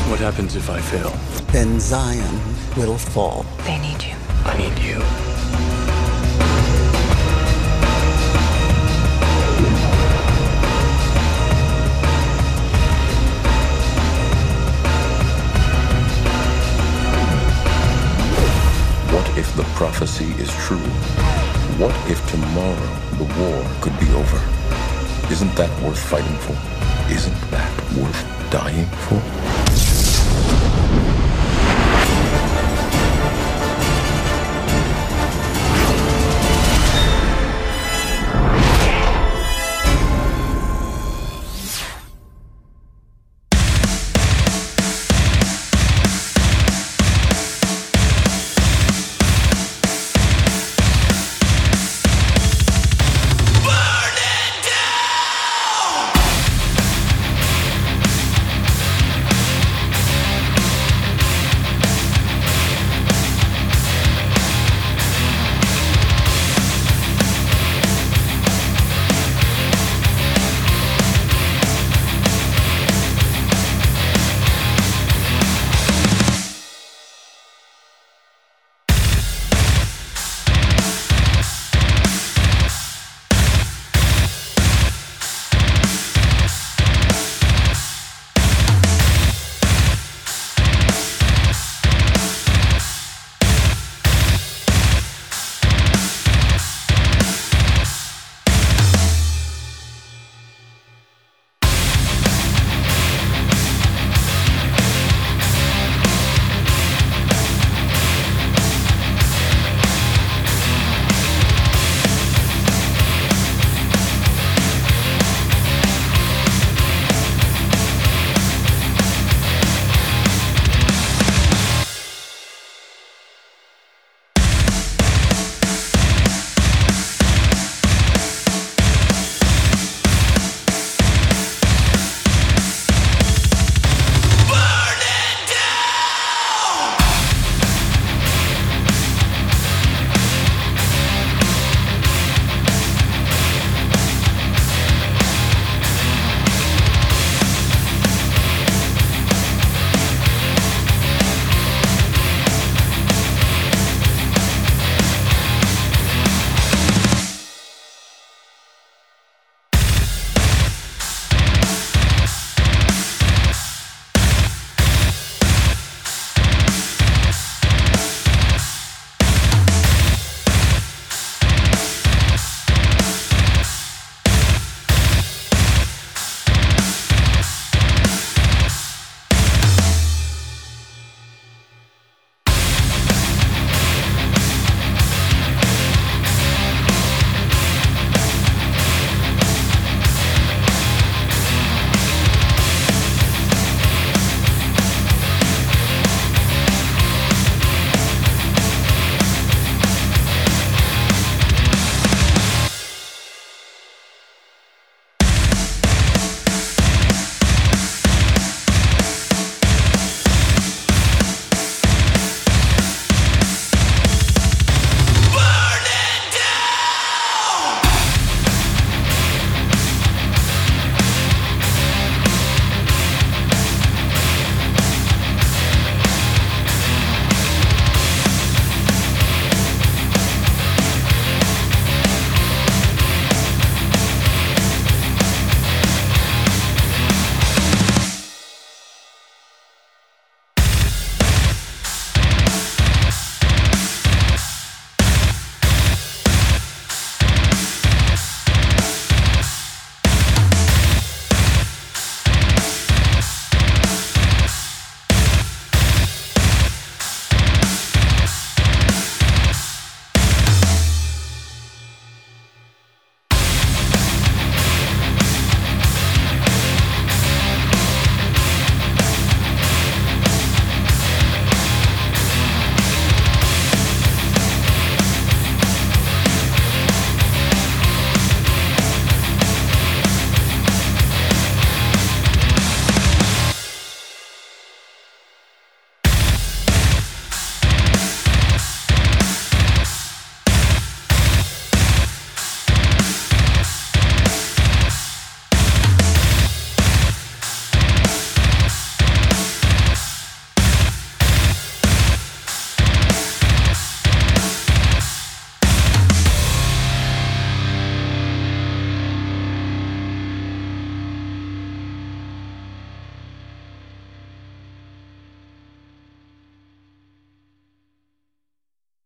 What 0.08 0.20
happens 0.20 0.56
if 0.56 0.70
I 0.70 0.80
fail? 0.80 1.12
Then 1.52 1.78
Zion 1.80 2.40
will 2.78 2.96
fall. 2.96 3.44
They 3.64 3.78
need 3.78 4.02
you. 4.02 4.14
I 4.46 4.56
need 4.56 4.78
you. 4.78 5.35
If 19.36 19.54
the 19.54 19.64
prophecy 19.74 20.32
is 20.40 20.50
true? 20.64 20.78
What 21.78 21.94
if 22.10 22.26
tomorrow 22.30 22.88
the 23.18 23.24
war 23.38 23.62
could 23.82 23.98
be 24.00 24.08
over? 24.14 24.40
Isn't 25.30 25.54
that 25.56 25.70
worth 25.82 25.98
fighting 25.98 26.36
for? 26.38 26.56
Isn't 27.12 27.38
that 27.50 27.70
worth 27.92 28.50
dying 28.50 28.86
for? 28.86 29.65